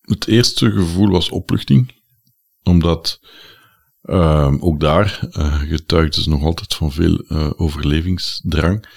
het 0.00 0.26
eerste 0.26 0.70
gevoel 0.70 1.08
was 1.08 1.28
opluchting, 1.28 2.02
omdat 2.62 3.20
ehm, 4.02 4.56
ook 4.60 4.80
daar 4.80 5.28
eh 5.30 5.60
getuigde 5.60 6.22
ze 6.22 6.28
nog 6.28 6.42
altijd 6.42 6.74
van 6.74 6.92
veel 6.92 7.18
eh, 7.18 7.50
overlevingsdrang. 7.56 8.88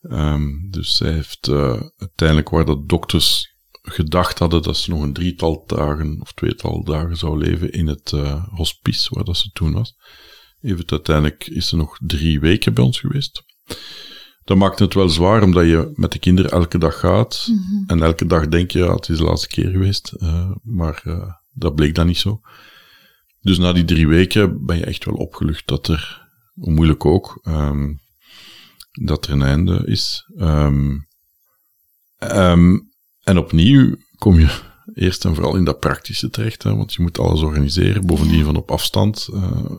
Ehm, 0.00 0.70
dus 0.70 0.96
zij 0.96 1.12
heeft 1.12 1.48
eh, 1.48 1.82
uiteindelijk, 1.96 2.48
waar 2.48 2.64
de 2.64 2.84
dokters 2.86 3.53
gedacht 3.84 4.38
hadden 4.38 4.62
dat 4.62 4.76
ze 4.76 4.90
nog 4.90 5.02
een 5.02 5.12
drietal 5.12 5.64
dagen 5.66 6.20
of 6.20 6.32
tweetal 6.32 6.84
dagen 6.84 7.16
zou 7.16 7.38
leven 7.38 7.72
in 7.72 7.86
het 7.86 8.12
eh, 8.12 8.44
hospice 8.48 9.14
waar 9.14 9.24
dat 9.24 9.36
ze 9.36 9.50
toen 9.52 9.72
was, 9.72 9.94
het 10.60 10.90
uiteindelijk 10.90 11.46
is 11.46 11.68
ze 11.68 11.76
nog 11.76 11.98
drie 12.00 12.40
weken 12.40 12.74
bij 12.74 12.84
ons 12.84 13.00
geweest. 13.00 13.44
Dat 14.44 14.56
maakt 14.56 14.78
het 14.78 14.94
wel 14.94 15.08
zwaar, 15.08 15.42
omdat 15.42 15.66
je 15.66 15.92
met 15.94 16.12
de 16.12 16.18
kinderen 16.18 16.50
elke 16.50 16.78
dag 16.78 16.98
gaat. 16.98 17.48
En 17.86 18.02
elke 18.02 18.26
dag 18.26 18.48
denk 18.48 18.70
je, 18.70 18.78
ja, 18.78 18.94
het 18.94 19.08
is 19.08 19.18
de 19.18 19.24
laatste 19.24 19.48
keer 19.48 19.70
geweest. 19.70 20.08
eh, 20.08 20.50
maar 20.62 21.00
eh, 21.04 21.32
dat 21.52 21.74
bleek 21.74 21.94
dan 21.94 22.06
niet 22.06 22.18
zo. 22.18 22.40
Dus 23.40 23.58
na 23.58 23.72
die 23.72 23.84
drie 23.84 24.08
weken 24.08 24.64
ben 24.64 24.76
je 24.76 24.84
echt 24.84 25.04
wel 25.04 25.14
opgelucht 25.14 25.66
dat 25.66 25.88
er, 25.88 26.28
hoe 26.54 26.72
moeilijk 26.72 27.04
ook, 27.04 27.40
ehm, 27.42 27.92
dat 28.90 29.26
er 29.26 29.32
een 29.32 29.42
einde 29.42 29.82
is. 29.86 30.30
Ehm, 30.36 30.98
en 33.24 33.38
opnieuw 33.38 33.96
kom 34.18 34.38
je 34.38 34.60
eerst 34.94 35.24
en 35.24 35.34
vooral 35.34 35.56
in 35.56 35.64
dat 35.64 35.80
praktische 35.80 36.30
terecht, 36.30 36.62
hè, 36.62 36.76
want 36.76 36.94
je 36.94 37.02
moet 37.02 37.18
alles 37.18 37.40
organiseren, 37.40 38.06
bovendien 38.06 38.44
van 38.44 38.56
op 38.56 38.70
afstand, 38.70 39.28
uh, 39.32 39.70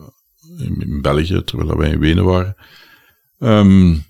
in, 0.58 0.80
in, 0.80 1.02
België, 1.02 1.42
terwijl 1.44 1.76
wij 1.76 1.90
in 1.90 1.98
Wenen 1.98 2.24
waren. 2.24 2.56
Um, 3.38 4.04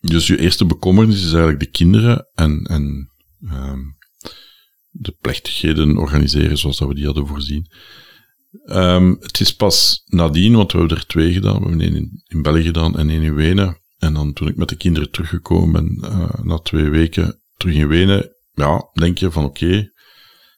dus 0.00 0.26
je 0.26 0.40
eerste 0.40 0.64
bekommernis 0.64 1.16
is 1.16 1.30
eigenlijk 1.30 1.60
de 1.60 1.70
kinderen 1.70 2.28
en, 2.34 2.64
en 2.64 3.10
um, 3.42 3.96
de 4.90 5.16
plechtigheden 5.20 5.96
organiseren 5.96 6.58
zoals 6.58 6.78
dat 6.78 6.88
we 6.88 6.94
die 6.94 7.04
hadden 7.04 7.26
voorzien. 7.26 7.70
Um, 8.66 9.16
het 9.20 9.40
is 9.40 9.54
pas 9.54 10.02
nadien, 10.06 10.54
want 10.54 10.72
we 10.72 10.78
hebben 10.78 10.96
er 10.96 11.06
twee 11.06 11.32
gedaan. 11.32 11.62
We 11.62 11.68
hebben 11.68 11.80
één 11.80 11.96
in, 11.96 12.22
in 12.26 12.42
België 12.42 12.62
gedaan 12.62 12.98
en 12.98 13.10
één 13.10 13.22
in 13.22 13.34
Wenen. 13.34 13.80
En 13.98 14.14
dan 14.14 14.32
toen 14.32 14.48
ik 14.48 14.56
met 14.56 14.68
de 14.68 14.76
kinderen 14.76 15.10
teruggekomen 15.10 15.72
ben, 15.72 16.10
uh, 16.12 16.30
na 16.42 16.58
twee 16.58 16.90
weken 16.90 17.40
terug 17.56 17.74
in 17.74 17.88
Wenen, 17.88 18.36
ja, 18.54 18.90
denk 18.92 19.18
je 19.18 19.30
van 19.30 19.44
oké, 19.44 19.90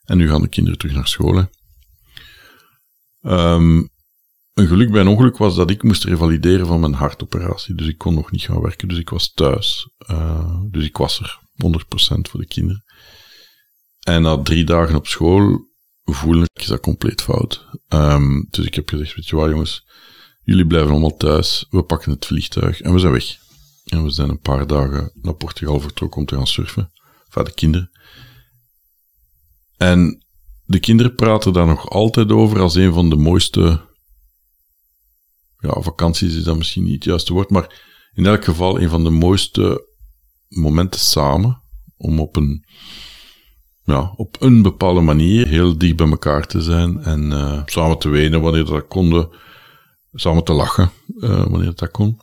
en 0.05 0.17
nu 0.17 0.29
gaan 0.29 0.43
de 0.43 0.49
kinderen 0.49 0.79
terug 0.79 0.95
naar 0.95 1.09
school. 1.09 1.49
Um, 3.23 3.91
een 4.55 4.67
geluk 4.67 4.91
bij 4.91 5.01
een 5.01 5.09
ongeluk 5.09 5.37
was 5.37 5.57
dat 5.57 5.71
ik 5.71 5.83
moest 5.83 6.05
revalideren 6.05 6.67
van 6.67 6.81
mijn 6.81 6.95
hartoperatie. 6.95 7.75
Dus 7.75 7.87
ik 7.87 7.99
kon 7.99 8.15
nog 8.15 8.31
niet 8.31 8.43
gaan 8.43 8.61
werken, 8.61 8.89
dus 8.89 8.99
ik 8.99 9.09
was 9.09 9.33
thuis. 9.33 9.91
Uh, 10.11 10.61
dus 10.71 10.85
ik 10.85 10.97
was 10.97 11.21
er, 11.21 11.41
100% 11.65 12.21
voor 12.31 12.41
de 12.41 12.47
kinderen. 12.47 12.85
En 14.01 14.23
na 14.23 14.43
drie 14.43 14.65
dagen 14.65 14.97
op 14.97 15.07
school 15.07 15.67
voelde 16.05 16.49
ik 16.53 16.67
dat 16.67 16.81
compleet 16.81 17.23
fout. 17.23 17.67
Um, 17.89 18.47
dus 18.51 18.67
ik 18.67 18.75
heb 18.75 18.89
gezegd, 18.89 19.15
weet 19.15 19.29
je 19.29 19.37
wat 19.37 19.51
jongens, 19.51 19.85
jullie 20.43 20.67
blijven 20.67 20.91
allemaal 20.91 21.17
thuis, 21.17 21.67
we 21.71 21.83
pakken 21.83 22.11
het 22.11 22.27
vliegtuig 22.27 22.81
en 22.81 22.93
we 22.93 22.99
zijn 22.99 23.13
weg. 23.13 23.37
En 23.89 24.03
we 24.03 24.11
zijn 24.11 24.29
een 24.29 24.41
paar 24.41 24.67
dagen 24.67 25.13
naar 25.15 25.35
Portugal 25.35 25.81
vertrokken 25.81 26.21
om 26.21 26.27
te 26.27 26.35
gaan 26.35 26.47
surfen. 26.47 26.91
Van 27.29 27.45
de 27.45 27.55
kinderen. 27.55 27.91
En 29.77 30.25
de 30.65 30.81
kinderen 30.81 31.15
praten 31.15 31.53
daar 31.53 31.67
nog 31.67 31.91
altijd 31.91 32.33
over 32.33 32.61
als 32.61 32.75
een 32.75 32.93
van 32.93 33.11
de 33.11 33.17
mooiste. 33.17 33.87
Ja, 35.59 35.81
vakanties 35.81 36.35
is 36.35 36.43
dat 36.43 36.57
misschien 36.57 36.83
niet 36.83 36.95
het 36.95 37.05
juiste 37.05 37.33
woord, 37.33 37.51
maar 37.51 37.85
in 38.13 38.27
elk 38.27 38.45
geval 38.45 38.81
een 38.81 38.89
van 38.89 39.05
de 39.05 39.11
mooiste 39.11 39.89
momenten 40.49 41.01
samen. 41.01 41.63
Om 41.97 42.21
op 42.21 42.37
een, 42.37 42.65
ja, 43.85 44.13
op 44.17 44.37
een 44.41 44.63
bepaalde 44.63 45.01
manier 45.01 45.49
heel 45.49 45.79
dicht 45.79 45.97
bij 45.97 46.09
elkaar 46.11 46.47
te 46.47 46.63
zijn 46.63 46.99
en 47.03 47.31
uh, 47.31 47.63
samen 47.65 47.99
te 47.99 48.09
wenen 48.09 48.41
wanneer 48.41 48.65
dat 48.65 48.87
konden, 48.87 49.29
samen 50.13 50.45
te 50.45 50.53
lachen 50.53 50.91
uh, 51.17 51.47
wanneer 51.47 51.75
dat 51.75 51.91
kon. 51.91 52.21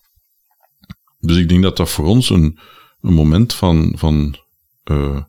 Dus 1.26 1.38
ik 1.38 1.50
denk 1.50 1.64
dat 1.64 1.78
dat 1.78 1.90
voor 1.90 2.06
ons 2.06 2.30
een, 2.30 2.60
een 3.02 3.14
moment 3.14 3.54
van, 3.54 3.94
van 3.98 4.38
uh, 4.92 5.24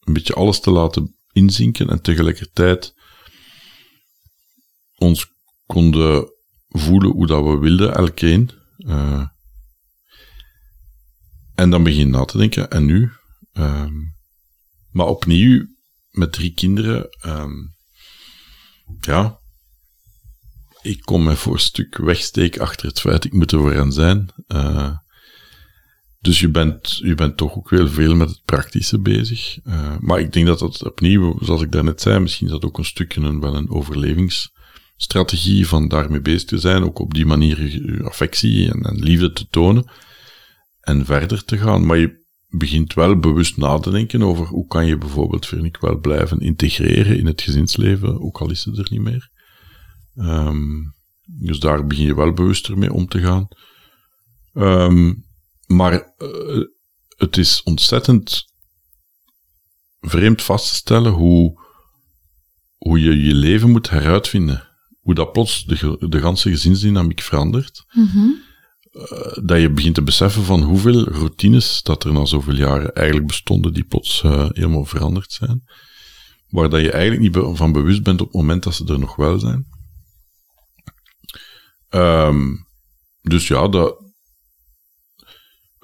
een 0.00 0.12
beetje 0.12 0.34
alles 0.34 0.60
te 0.60 0.70
laten 0.70 1.16
inzinken 1.32 1.88
en 1.88 2.02
tegelijkertijd 2.02 2.94
ons 4.96 5.26
konden 5.66 6.32
voelen 6.68 7.10
hoe 7.10 7.26
dat 7.26 7.44
we 7.44 7.58
wilden, 7.58 7.94
elkeen. 7.94 8.50
Uh, 8.78 9.26
en 11.54 11.70
dan 11.70 11.82
begin 11.82 12.10
na 12.10 12.24
te 12.24 12.38
denken, 12.38 12.70
en 12.70 12.84
nu? 12.84 13.12
Um, 13.52 14.16
maar 14.90 15.06
opnieuw, 15.06 15.66
met 16.10 16.32
drie 16.32 16.54
kinderen, 16.54 17.08
um, 17.26 17.74
ja, 19.00 19.38
ik 20.82 21.00
kom 21.00 21.22
me 21.22 21.36
voor 21.36 21.52
een 21.52 21.60
stuk 21.60 21.96
wegsteken 21.96 22.60
achter 22.60 22.88
het 22.88 23.00
feit, 23.00 23.24
ik 23.24 23.32
moet 23.32 23.52
er 23.52 23.58
voor 23.58 23.72
hen 23.72 23.92
zijn. 23.92 24.32
Uh, 24.48 24.96
dus 26.24 26.40
je 26.40 26.48
bent, 26.48 26.96
je 26.96 27.14
bent 27.14 27.36
toch 27.36 27.56
ook 27.56 27.70
heel 27.70 27.88
veel 27.88 28.14
met 28.14 28.28
het 28.28 28.42
praktische 28.44 29.00
bezig. 29.00 29.58
Uh, 29.64 29.96
maar 30.00 30.20
ik 30.20 30.32
denk 30.32 30.46
dat 30.46 30.58
dat 30.58 30.84
opnieuw, 30.84 31.38
zoals 31.40 31.62
ik 31.62 31.72
daarnet 31.72 32.00
zei, 32.00 32.20
misschien 32.20 32.46
is 32.46 32.52
dat 32.52 32.64
ook 32.64 32.78
een 32.78 32.84
stukje 32.84 33.20
een, 33.20 33.40
wel 33.40 33.54
een 33.54 33.70
overlevingsstrategie 33.70 35.66
van 35.66 35.88
daarmee 35.88 36.20
bezig 36.20 36.44
te 36.44 36.58
zijn. 36.58 36.84
Ook 36.84 36.98
op 36.98 37.14
die 37.14 37.26
manier 37.26 37.62
je 37.62 38.02
affectie 38.04 38.72
en, 38.72 38.82
en 38.82 38.98
liefde 38.98 39.32
te 39.32 39.46
tonen. 39.50 39.90
En 40.80 41.04
verder 41.04 41.44
te 41.44 41.58
gaan. 41.58 41.86
Maar 41.86 41.98
je 41.98 42.24
begint 42.48 42.94
wel 42.94 43.18
bewust 43.18 43.56
na 43.56 43.78
te 43.78 43.90
denken 43.90 44.22
over 44.22 44.46
hoe 44.46 44.66
kan 44.66 44.86
je 44.86 44.98
bijvoorbeeld, 44.98 45.46
vind 45.46 45.78
wel, 45.80 45.98
blijven 45.98 46.40
integreren 46.40 47.18
in 47.18 47.26
het 47.26 47.42
gezinsleven, 47.42 48.20
ook 48.20 48.40
al 48.40 48.50
is 48.50 48.64
het 48.64 48.78
er 48.78 48.86
niet 48.90 49.00
meer. 49.00 49.30
Um, 50.14 50.94
dus 51.24 51.58
daar 51.58 51.86
begin 51.86 52.06
je 52.06 52.14
wel 52.14 52.32
bewuster 52.32 52.78
mee 52.78 52.92
om 52.92 53.06
te 53.06 53.20
gaan. 53.20 53.48
Um, 54.52 55.23
maar 55.66 56.14
uh, 56.18 56.64
het 57.16 57.36
is 57.36 57.62
ontzettend 57.62 58.52
vreemd 60.00 60.42
vast 60.42 60.68
te 60.68 60.74
stellen 60.74 61.12
hoe, 61.12 61.60
hoe 62.76 63.00
je 63.00 63.22
je 63.22 63.34
leven 63.34 63.70
moet 63.70 63.90
heruitvinden. 63.90 64.68
Hoe 65.00 65.14
dat 65.14 65.32
plots 65.32 65.64
de, 65.64 66.06
de 66.08 66.20
ganse 66.20 66.50
gezinsdynamiek 66.50 67.20
verandert. 67.20 67.84
Mm 67.92 68.06
-hmm. 68.06 68.42
uh, 68.92 69.36
dat 69.44 69.60
je 69.60 69.70
begint 69.70 69.94
te 69.94 70.02
beseffen 70.02 70.42
van 70.42 70.62
hoeveel 70.62 71.04
routines 71.04 71.82
dat 71.82 72.04
er 72.04 72.12
na 72.12 72.24
zoveel 72.24 72.54
jaren 72.54 72.94
eigenlijk 72.94 73.26
bestonden 73.26 73.72
die 73.72 73.84
plots 73.84 74.22
uh, 74.22 74.48
helemaal 74.48 74.84
veranderd 74.84 75.32
zijn. 75.32 75.62
Waar 76.48 76.68
dat 76.68 76.80
je 76.80 76.90
eigenlijk 76.90 77.34
niet 77.34 77.56
van 77.58 77.72
bewust 77.72 78.02
bent 78.02 78.20
op 78.20 78.26
het 78.26 78.36
moment 78.36 78.62
dat 78.62 78.74
ze 78.74 78.84
er 78.86 78.98
nog 78.98 79.16
wel 79.16 79.38
zijn. 79.38 79.66
Um, 81.90 82.66
dus 83.22 83.48
ja, 83.48 83.68
dat, 83.68 84.03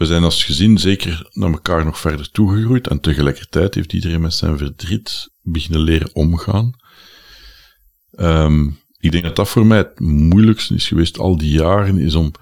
we 0.01 0.07
zijn 0.07 0.24
als 0.24 0.44
gezin 0.44 0.78
zeker 0.78 1.28
naar 1.32 1.51
elkaar 1.51 1.84
nog 1.84 1.98
verder 1.98 2.30
toegegroeid 2.30 2.86
en 2.86 3.01
tegelijkertijd 3.01 3.74
heeft 3.74 3.92
iedereen 3.92 4.20
met 4.20 4.34
zijn 4.34 4.59
verdriet 4.59 5.30
beginnen 5.42 5.80
leren 5.80 6.14
omgaan. 6.14 6.72
Um, 8.11 8.80
ik 8.98 9.11
denk 9.12 9.24
dat 9.24 9.36
dat 9.36 9.48
voor 9.48 9.66
mij 9.66 9.78
het 9.78 10.01
moeilijkste 10.01 10.74
is 10.74 10.88
geweest 10.88 11.18
al 11.18 11.36
die 11.36 11.51
jaren, 11.51 11.98
is 11.98 12.14
om 12.14 12.32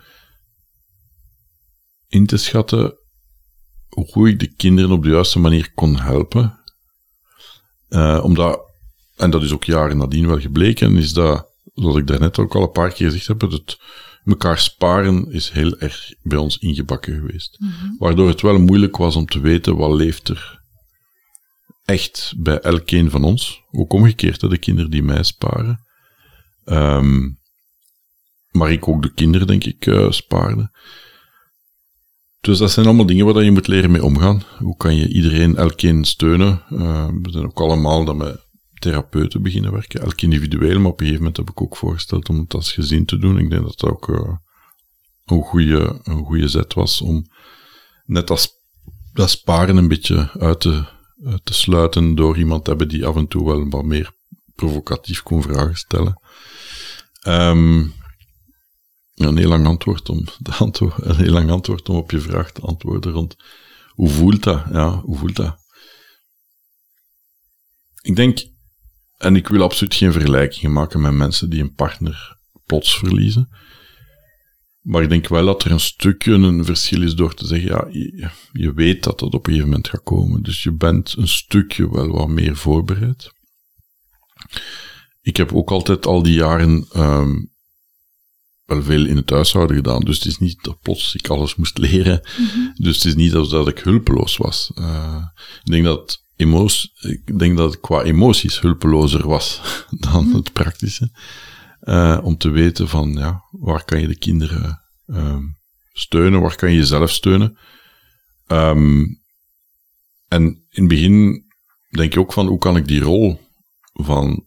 in 2.09 2.26
te 2.26 2.36
schatten 2.36 2.98
hoe 3.88 4.28
ik 4.28 4.38
de 4.38 4.54
kinderen 4.54 4.90
op 4.90 5.02
de 5.02 5.11
juiste 5.11 5.38
manier 5.38 5.72
kon 5.74 6.00
helpen. 6.00 6.61
Uh, 7.88 8.20
omdat, 8.22 8.61
en 9.16 9.30
dat 9.30 9.42
is 9.42 9.52
ook 9.52 9.64
jaren 9.64 9.96
nadien 9.96 10.26
wel 10.26 10.40
gebleken, 10.40 10.96
is 10.96 11.12
dat, 11.12 11.48
zoals 11.74 11.96
ik 11.96 12.06
daarnet 12.06 12.38
ook 12.38 12.54
al 12.54 12.62
een 12.62 12.70
paar 12.70 12.92
keer 12.92 13.11
gezegd 13.11 13.26
heb, 13.26 13.40
het 13.40 13.78
elkaar 14.29 14.59
sparen 14.59 15.33
is 15.33 15.51
heel 15.51 15.79
erg 15.79 16.14
bij 16.22 16.39
ons 16.39 16.59
ingebakken 16.59 17.14
geweest. 17.14 17.57
Mm 17.61 17.68
-hmm. 17.68 17.97
Waardoor 17.99 18.29
het 18.29 18.41
wel 18.41 18.59
moeilijk 18.59 18.97
was 18.97 19.16
om 19.16 19.26
te 19.26 19.41
weten 19.41 19.76
wat 19.76 19.93
leeft 19.93 20.29
er 20.29 20.61
echt 21.85 22.35
bij 22.37 22.61
elkeen 22.61 23.11
van 23.11 23.24
ons. 23.24 23.62
Ook 23.70 23.93
omgekeerd, 23.93 24.41
hè, 24.41 24.49
de 24.49 24.59
kinderen 24.59 24.91
die 24.91 25.03
mij 25.03 25.22
sparen. 25.22 25.81
Um, 26.64 27.39
maar 28.51 28.72
ik 28.72 28.89
ook 28.89 29.03
de 29.03 29.12
kinderen, 29.12 29.47
denk 29.47 29.64
ik, 29.64 29.87
uh, 29.87 30.11
spaarde. 30.11 30.70
Dus 32.41 32.59
dat 32.59 32.70
zijn 32.70 32.87
allemaal 32.87 33.07
dingen 33.07 33.26
waar 33.26 33.45
je 33.45 33.51
moet 33.51 33.66
leren 33.66 33.91
mee 33.91 34.05
omgaan. 34.05 34.43
Hoe 34.59 34.76
kan 34.76 34.97
je 34.97 35.09
iedereen, 35.09 35.57
elkeen 35.57 36.05
steunen? 36.05 36.62
Uh, 36.70 37.09
we 37.22 37.31
zijn 37.31 37.45
ook 37.45 37.61
allemaal 37.61 38.05
dat 38.05 38.16
met 38.16 38.47
therapeuten 38.79 39.43
beginnen 39.43 39.72
werken. 39.72 40.01
Elk 40.01 40.20
individueel, 40.20 40.81
maar 40.81 40.91
op 40.91 41.01
een 41.01 41.07
gegeven 41.07 41.18
moment 41.18 41.37
heb 41.37 41.51
ik 41.51 41.62
ook 41.62 41.76
voorgesteld 41.76 42.29
om 42.29 42.39
het 42.39 42.55
als 42.55 42.72
gezin 42.72 43.05
te 43.05 43.18
doen. 43.18 43.39
Ik 43.39 43.51
denk 43.51 43.62
dat 43.62 43.79
dat 43.79 43.91
ook 43.91 44.09
uh, 44.09 44.37
een 45.24 45.43
goede, 45.43 46.01
een 46.03 46.24
goede 46.24 46.49
zet 46.49 46.74
was 46.74 47.01
om 47.01 47.26
net 48.05 48.31
als 48.31 48.49
dat 49.12 49.31
sparen 49.31 49.76
een 49.76 49.89
beetje 49.89 50.31
uit 50.33 50.61
te, 50.61 50.85
uit 51.24 51.45
te 51.45 51.55
sluiten 51.55 52.14
door 52.14 52.39
iemand 52.39 52.64
te 52.64 52.70
hebben 52.70 52.89
die 52.89 53.07
af 53.07 53.16
en 53.16 53.29
toe 53.29 53.47
wel 53.47 53.68
wat 53.68 53.85
meer 53.85 54.12
provocatief 54.55 55.22
kon 55.22 55.43
vragen 55.43 55.76
stellen. 55.76 56.20
Um, 57.26 57.93
een 59.14 59.37
heel 59.37 59.49
lang 59.49 59.66
antwoord 59.66 60.09
om 60.09 60.24
de 60.39 60.53
antwoord, 60.53 61.05
een 61.05 61.16
heel 61.16 61.33
lang 61.33 61.51
antwoord 61.51 61.89
om 61.89 61.97
op 61.97 62.11
je 62.11 62.20
vraag 62.20 62.53
te 62.53 62.61
antwoorden 62.61 63.12
rond 63.12 63.37
hoe 63.99 64.09
voelt 64.09 64.43
dat? 64.43 64.64
Ja, 64.72 65.01
hoe 65.01 65.16
voelt 65.16 65.37
dat? 65.37 65.57
Ik 68.01 68.16
denk, 68.16 68.47
en 69.19 69.37
ik 69.37 69.49
wil 69.49 69.62
absoluut 69.62 69.95
geen 69.95 70.12
vergelijkingen 70.12 70.73
maken 70.73 71.01
met 71.01 71.12
mensen 71.12 71.51
die 71.51 71.61
een 71.61 71.75
partner 71.75 72.37
plots 72.66 72.99
verliezen. 72.99 73.49
Maar 74.81 75.03
ik 75.03 75.09
denk 75.09 75.29
wel 75.29 75.45
dat 75.45 75.64
er 75.64 75.71
een 75.71 75.81
stukje 75.81 76.33
een 76.33 76.64
verschil 76.64 77.03
is 77.03 77.14
door 77.14 77.35
te 77.35 77.47
zeggen, 77.47 77.69
ja, 77.69 77.87
je, 77.91 78.31
je 78.53 78.73
weet 78.73 79.03
dat 79.03 79.19
dat 79.19 79.35
op 79.35 79.47
een 79.47 79.53
gegeven 79.53 79.69
moment 79.69 79.89
gaat 79.89 80.03
komen. 80.03 80.43
Dus 80.43 80.62
je 80.62 80.73
bent 80.73 81.14
een 81.19 81.29
stukje 81.29 81.91
wel 81.91 82.09
wat 82.09 82.29
meer 82.29 82.57
voorbereid. 82.57 83.33
Ik 85.23 85.37
heb 85.37 85.53
ook 85.53 85.71
altijd 85.71 86.07
al 86.07 86.23
die 86.23 86.35
jaren 86.35 86.87
um, 86.97 87.53
wel 88.64 88.83
veel 88.83 89.07
in 89.07 89.16
het 89.16 89.31
huishouden 89.31 89.77
gedaan. 89.77 90.01
Dus 90.01 90.16
het 90.16 90.27
is 90.27 90.39
niet 90.39 90.62
dat 90.62 90.81
plots 90.81 91.14
ik 91.14 91.29
alles 91.29 91.57
moest 91.57 91.79
leren. 91.79 92.29
Mm 92.39 92.47
-hmm. 92.47 92.73
Dus 92.75 92.97
het 92.97 93.05
is 93.05 93.14
niet 93.14 93.33
dat, 93.33 93.51
dat 93.51 93.69
ik 93.69 93.79
hulpeloos 93.79 94.37
was. 94.37 94.71
Uh, 94.75 95.25
ik 95.64 95.71
denk 95.71 95.85
dat 95.85 96.23
emoties, 96.39 96.91
ik 97.01 97.39
denk 97.39 97.57
dat 97.57 97.74
ik 97.74 97.80
qua 97.80 98.03
emoties 98.03 98.61
hulpelozer 98.61 99.28
was 99.28 99.61
dan 100.11 100.24
Mhm. 100.26 100.36
het 100.36 100.53
praktische. 100.53 101.11
Uh, 101.82 102.18
om 102.22 102.36
te 102.36 102.49
weten 102.51 102.89
van, 102.89 103.12
ja, 103.12 103.43
waar 103.51 103.84
kan 103.84 104.01
je 104.01 104.07
de 104.09 104.18
kinderen 104.18 104.80
um, 105.07 105.57
steunen, 105.93 106.41
waar 106.41 106.57
kan 106.57 106.70
je 106.70 106.76
jezelf 106.76 107.11
steunen. 107.11 107.59
Um, 108.47 109.20
en 110.28 110.43
in 110.70 110.82
het 110.82 110.89
begin 110.89 111.45
denk 111.91 112.12
je 112.12 112.20
ook 112.20 112.32
van, 112.32 112.47
hoe 112.47 112.59
kan 112.59 112.76
ik 112.76 112.86
die 112.89 113.01
rol 113.01 113.41
van 113.93 114.47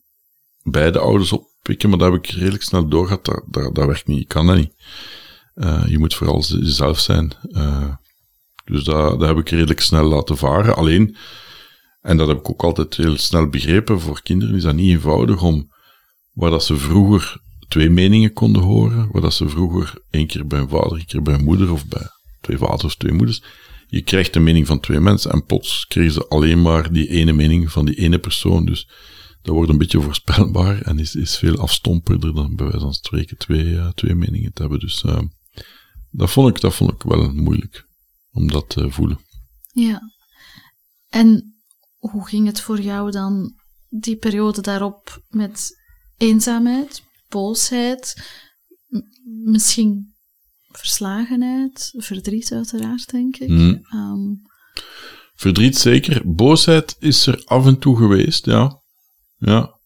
beide 0.64 1.00
ouders 1.00 1.32
oppikken? 1.32 1.90
Maar 1.90 1.98
dat 1.98 2.12
heb 2.12 2.24
ik 2.24 2.30
redelijk 2.32 2.64
snel 2.64 2.88
doorgehad, 2.88 3.26
dat, 3.26 3.44
dat, 3.48 3.76
dat 3.76 3.86
werkt 3.86 4.08
niet, 4.08 4.22
ik 4.22 4.28
kan 4.28 4.48
dat 4.48 4.56
niet. 4.56 4.74
Uh, 5.56 5.84
je 5.88 6.00
moet 6.00 6.16
vooral 6.16 6.42
jezelf 6.42 7.00
zijn. 7.00 7.32
Uh, 7.50 7.94
dus 8.66 8.84
dat, 8.84 9.20
dat 9.20 9.28
heb 9.28 9.38
ik 9.38 9.50
redelijk 9.50 9.82
snel 9.82 10.04
laten 10.04 10.38
varen. 10.38 10.76
Alleen, 10.76 11.18
en 12.02 12.18
dat 12.18 12.28
heb 12.28 12.38
ik 12.38 12.50
ook 12.50 12.64
altijd 12.64 12.96
heel 12.96 13.18
snel 13.18 13.50
begrepen, 13.50 14.00
voor 14.00 14.22
kinderen 14.22 14.56
is 14.56 14.64
dat 14.64 14.76
niet 14.76 14.90
eenvoudig 14.90 15.42
om, 15.42 15.72
waar 16.32 16.52
dat 16.52 16.64
ze 16.64 16.78
vroeger 16.78 17.42
twee 17.68 17.90
meningen 17.90 18.34
konden 18.34 18.62
horen, 18.62 19.12
waar 19.12 19.22
dat 19.22 19.34
ze 19.34 19.50
vroeger 19.50 20.02
één 20.10 20.28
keer 20.28 20.48
bij 20.48 20.60
een 20.60 20.70
vader, 20.70 20.98
één 20.98 21.06
keer 21.06 21.22
bij 21.22 21.34
een 21.34 21.44
moeder, 21.44 21.72
of 21.72 21.88
bij 21.88 22.08
twee 22.42 22.58
vaders 22.58 22.84
of 22.84 22.96
twee 22.96 23.14
moeders, 23.14 23.44
je 23.92 24.02
krijgt 24.02 24.34
de 24.34 24.40
mening 24.40 24.68
van 24.68 24.80
twee 24.80 25.00
mensen 25.00 25.32
en 25.32 25.46
plots 25.46 25.88
kregen 25.88 26.12
ze 26.12 26.28
alleen 26.28 26.62
maar 26.62 26.94
die 26.94 27.08
ene 27.08 27.34
mening 27.34 27.72
van 27.72 27.86
die 27.86 27.96
ene 27.96 28.20
persoon. 28.20 28.66
Dus 28.66 28.90
dat 29.42 29.56
wordt 29.56 29.70
een 29.70 29.78
beetje 29.78 30.02
voorspelbaar 30.02 30.82
en 30.82 31.00
is, 31.00 31.16
is 31.16 31.38
veel 31.38 31.58
afstomperder 31.58 32.34
dan 32.34 32.56
bij 32.56 32.66
wijze 32.66 32.80
van 32.80 32.94
spreken 32.94 33.38
twee, 33.38 33.66
uh, 33.66 33.90
twee 33.90 34.16
meningen 34.16 34.54
te 34.54 34.62
hebben. 34.62 34.80
Dus 34.80 35.04
uh, 35.04 35.20
dat, 36.12 36.32
vond 36.32 36.50
ik, 36.50 36.62
dat 36.62 36.76
vond 36.76 36.92
ik 36.92 37.04
wel 37.04 37.34
moeilijk 37.34 37.86
om 38.32 38.48
dat 38.48 38.70
te 38.70 38.92
voelen. 38.92 39.20
Ja. 39.74 40.02
En 41.10 41.51
hoe 42.02 42.28
ging 42.28 42.48
het 42.48 42.62
voor 42.62 42.82
jou 42.82 43.12
dan 43.12 43.56
die 43.90 44.16
periode 44.16 44.62
daarop 44.62 45.24
met 45.30 45.80
eenzaamheid, 46.18 47.04
boosheid, 47.30 48.16
misschien 49.44 50.16
verslagenheid, 50.72 51.94
verdriet 51.98 52.52
uiteraard, 52.52 53.12
denk 53.12 53.38
ik. 53.38 53.50
Mm. 53.50 53.82
Um, 53.94 54.42
verdriet 55.36 55.78
zeker. 55.78 56.34
Boosheid 56.34 56.96
is 57.00 57.28
er 57.28 57.42
af 57.46 57.66
en 57.66 57.80
toe 57.80 57.98
geweest, 57.98 58.46
ja. 58.46 58.82
Ja. 59.38 59.80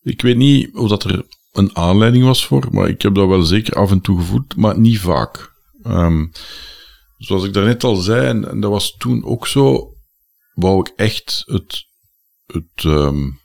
Ik 0.00 0.22
weet 0.22 0.36
niet 0.36 0.74
of 0.74 0.88
dat 0.88 1.04
er 1.04 1.26
een 1.52 1.76
aanleiding 1.76 2.24
was 2.24 2.46
voor, 2.46 2.68
maar 2.70 2.88
ik 2.88 3.02
heb 3.02 3.14
dat 3.14 3.28
wel 3.28 3.42
zeker 3.42 3.74
af 3.74 3.90
en 3.90 4.00
toe 4.00 4.18
gevoeld, 4.18 4.56
maar 4.56 4.78
niet 4.78 4.98
vaak. 4.98 5.52
Um, 5.86 6.32
zoals 7.16 7.44
ik 7.44 7.52
daarnet 7.52 7.84
al 7.84 7.96
zei, 7.96 8.26
en, 8.26 8.48
en, 8.48 8.60
dat 8.60 8.70
was 8.70 8.96
toen 8.96 9.24
ook 9.24 9.46
zo, 9.46 9.94
wou 10.60 10.80
ik 10.80 10.92
echt 10.96 11.42
het, 11.46 11.86
het, 12.46 12.84
um, 12.84 13.40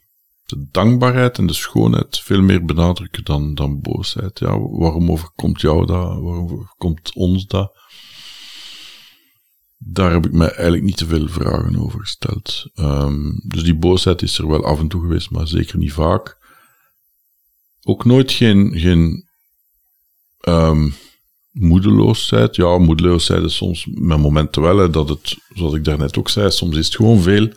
de 0.45 0.67
dankbaarheid 0.71 1.37
en 1.37 1.47
de 1.47 1.53
schoonheid 1.53 2.19
veel 2.19 2.41
meer 2.41 2.65
benadrukken 2.65 3.23
dan, 3.23 3.53
dan 3.53 3.81
boosheid. 3.81 4.39
Ja, 4.39 4.59
waarom 4.59 5.11
overkomt 5.11 5.61
jou 5.61 5.85
dat? 5.85 6.21
Waarom 6.21 6.51
overkomt 6.51 7.13
ons 7.13 7.45
dat? 7.45 7.73
Daar 9.77 10.11
heb 10.11 10.25
ik 10.25 10.31
mij 10.31 10.49
eigenlijk 10.51 10.83
niet 10.83 10.97
te 10.97 11.05
veel 11.05 11.27
vragen 11.27 11.79
over 11.79 11.99
gesteld. 11.99 12.69
Um, 12.75 13.41
dus 13.47 13.63
die 13.63 13.77
boosheid 13.77 14.21
is 14.21 14.37
er 14.37 14.47
wel 14.47 14.65
af 14.65 14.79
en 14.79 14.87
toe 14.87 15.01
geweest, 15.01 15.29
maar 15.29 15.47
zeker 15.47 15.77
niet 15.77 15.93
vaak. 15.93 16.37
Ook 17.81 18.05
nooit 18.05 18.31
geen, 18.31 18.79
geen 18.79 19.29
um, 20.41 20.93
moedeloosheid. 21.59 22.55
Ja, 22.55 22.77
moedeloosheid 22.77 23.43
is 23.43 23.55
soms 23.55 23.87
met 23.91 24.19
momenten 24.19 24.61
wel, 24.61 24.77
hè, 24.77 24.89
dat 24.89 25.09
het, 25.09 25.37
zoals 25.53 25.73
ik 25.73 25.83
daarnet 25.83 26.17
ook 26.17 26.29
zei, 26.29 26.51
soms 26.51 26.77
is 26.77 26.85
het 26.85 26.95
gewoon 26.95 27.21
veel. 27.21 27.49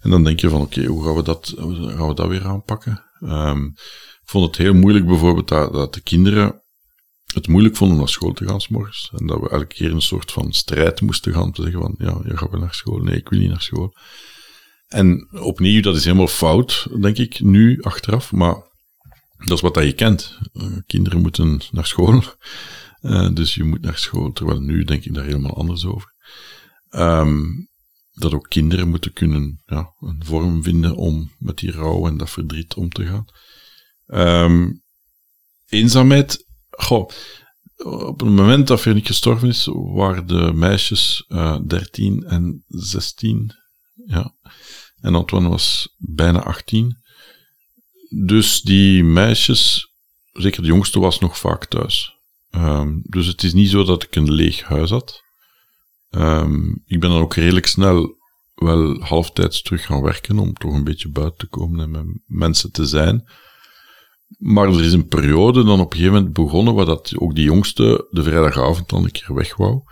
En 0.00 0.10
dan 0.10 0.24
denk 0.24 0.40
je 0.40 0.48
van, 0.48 0.60
oké, 0.60 0.84
hoe 0.84 1.04
gaan 1.04 1.14
we 1.14 1.22
dat, 1.22 1.54
gaan 1.56 2.08
we 2.08 2.14
dat 2.14 2.28
weer 2.28 2.46
aanpakken? 2.46 3.02
Um, 3.20 3.66
ik 4.22 4.36
vond 4.36 4.46
het 4.46 4.56
heel 4.56 4.74
moeilijk 4.74 5.06
bijvoorbeeld 5.06 5.48
dat, 5.48 5.72
dat 5.72 5.94
de 5.94 6.00
kinderen 6.00 6.62
het 7.34 7.48
moeilijk 7.48 7.76
vonden 7.76 7.98
naar 7.98 8.08
school 8.08 8.32
te 8.32 8.46
gaan 8.46 8.60
s'morgens. 8.60 9.12
En 9.16 9.26
dat 9.26 9.40
we 9.40 9.48
elke 9.48 9.66
keer 9.66 9.92
een 9.92 10.02
soort 10.02 10.32
van 10.32 10.52
strijd 10.52 11.00
moesten 11.00 11.32
gaan 11.32 11.42
om 11.42 11.52
te 11.52 11.62
zeggen 11.62 11.80
van, 11.80 11.94
ja, 11.98 12.20
je 12.24 12.36
gaat 12.36 12.50
wel 12.50 12.60
naar 12.60 12.74
school. 12.74 12.98
Nee, 12.98 13.16
ik 13.16 13.28
wil 13.28 13.38
niet 13.38 13.48
naar 13.48 13.62
school. 13.62 13.94
En 14.88 15.28
opnieuw, 15.40 15.82
dat 15.82 15.96
is 15.96 16.04
helemaal 16.04 16.26
fout, 16.26 16.86
denk 17.00 17.16
ik, 17.16 17.40
nu 17.40 17.82
achteraf. 17.82 18.32
Maar 18.32 18.54
dat 19.38 19.56
is 19.56 19.60
wat 19.60 19.74
dat 19.74 19.84
je 19.84 19.92
kent. 19.92 20.38
Uh, 20.52 20.76
kinderen 20.86 21.20
moeten 21.20 21.60
naar 21.70 21.86
school. 21.86 22.22
Uh, 23.02 23.34
dus 23.34 23.54
je 23.54 23.64
moet 23.64 23.80
naar 23.80 23.98
school. 23.98 24.32
Terwijl 24.32 24.60
nu 24.60 24.84
denk 24.84 25.04
ik 25.04 25.14
daar 25.14 25.24
helemaal 25.24 25.56
anders 25.56 25.84
over. 25.84 26.14
Um, 26.90 27.68
dat 28.12 28.34
ook 28.34 28.48
kinderen 28.48 28.88
moeten 28.88 29.12
kunnen 29.12 29.62
ja, 29.66 29.94
een 30.00 30.22
vorm 30.24 30.62
vinden 30.62 30.96
om 30.96 31.32
met 31.38 31.58
die 31.58 31.70
rouw 31.70 32.06
en 32.06 32.16
dat 32.16 32.30
verdriet 32.30 32.74
om 32.74 32.88
te 32.88 33.06
gaan. 33.06 33.24
Um, 34.46 34.82
eenzaamheid, 35.66 36.46
goh, 36.70 37.10
op 37.84 38.20
het 38.20 38.28
moment 38.28 38.66
dat 38.66 38.80
Veronique 38.80 39.08
gestorven 39.08 39.48
is, 39.48 39.68
waren 39.72 40.26
de 40.26 40.52
meisjes 40.54 41.24
uh, 41.28 41.58
13 41.66 42.24
en 42.24 42.64
16. 42.68 43.52
Ja. 44.06 44.34
En 45.00 45.14
Antoine 45.14 45.48
was 45.48 45.94
bijna 45.96 46.42
18. 46.42 46.98
Dus 48.26 48.60
die 48.60 49.04
meisjes, 49.04 49.92
zeker 50.32 50.62
de 50.62 50.68
jongste, 50.68 51.00
was 51.00 51.18
nog 51.18 51.38
vaak 51.38 51.66
thuis. 51.66 52.19
Um, 52.50 53.00
dus 53.02 53.26
het 53.26 53.42
is 53.42 53.52
niet 53.52 53.68
zo 53.68 53.84
dat 53.84 54.02
ik 54.02 54.16
een 54.16 54.32
leeg 54.32 54.62
huis 54.62 54.90
had. 54.90 55.22
Um, 56.10 56.82
ik 56.86 57.00
ben 57.00 57.10
dan 57.10 57.20
ook 57.20 57.34
redelijk 57.34 57.66
snel 57.66 58.18
wel 58.54 59.00
halftijds 59.00 59.62
terug 59.62 59.86
gaan 59.86 60.02
werken 60.02 60.38
om 60.38 60.52
toch 60.52 60.72
een 60.72 60.84
beetje 60.84 61.10
buiten 61.10 61.38
te 61.38 61.46
komen 61.46 61.80
en 61.80 61.90
met 61.90 62.06
mensen 62.26 62.72
te 62.72 62.86
zijn. 62.86 63.30
Maar 64.38 64.68
er 64.68 64.84
is 64.84 64.92
een 64.92 65.06
periode 65.06 65.64
dan 65.64 65.80
op 65.80 65.92
een 65.92 65.96
gegeven 65.98 66.14
moment 66.14 66.32
begonnen 66.32 66.74
waar 66.74 66.86
dat 66.86 67.12
ook 67.16 67.34
die 67.34 67.44
jongste 67.44 68.06
de 68.10 68.22
vrijdagavond 68.22 68.88
dan 68.88 69.04
een 69.04 69.10
keer 69.10 69.34
weg 69.34 69.56
wou. 69.56 69.82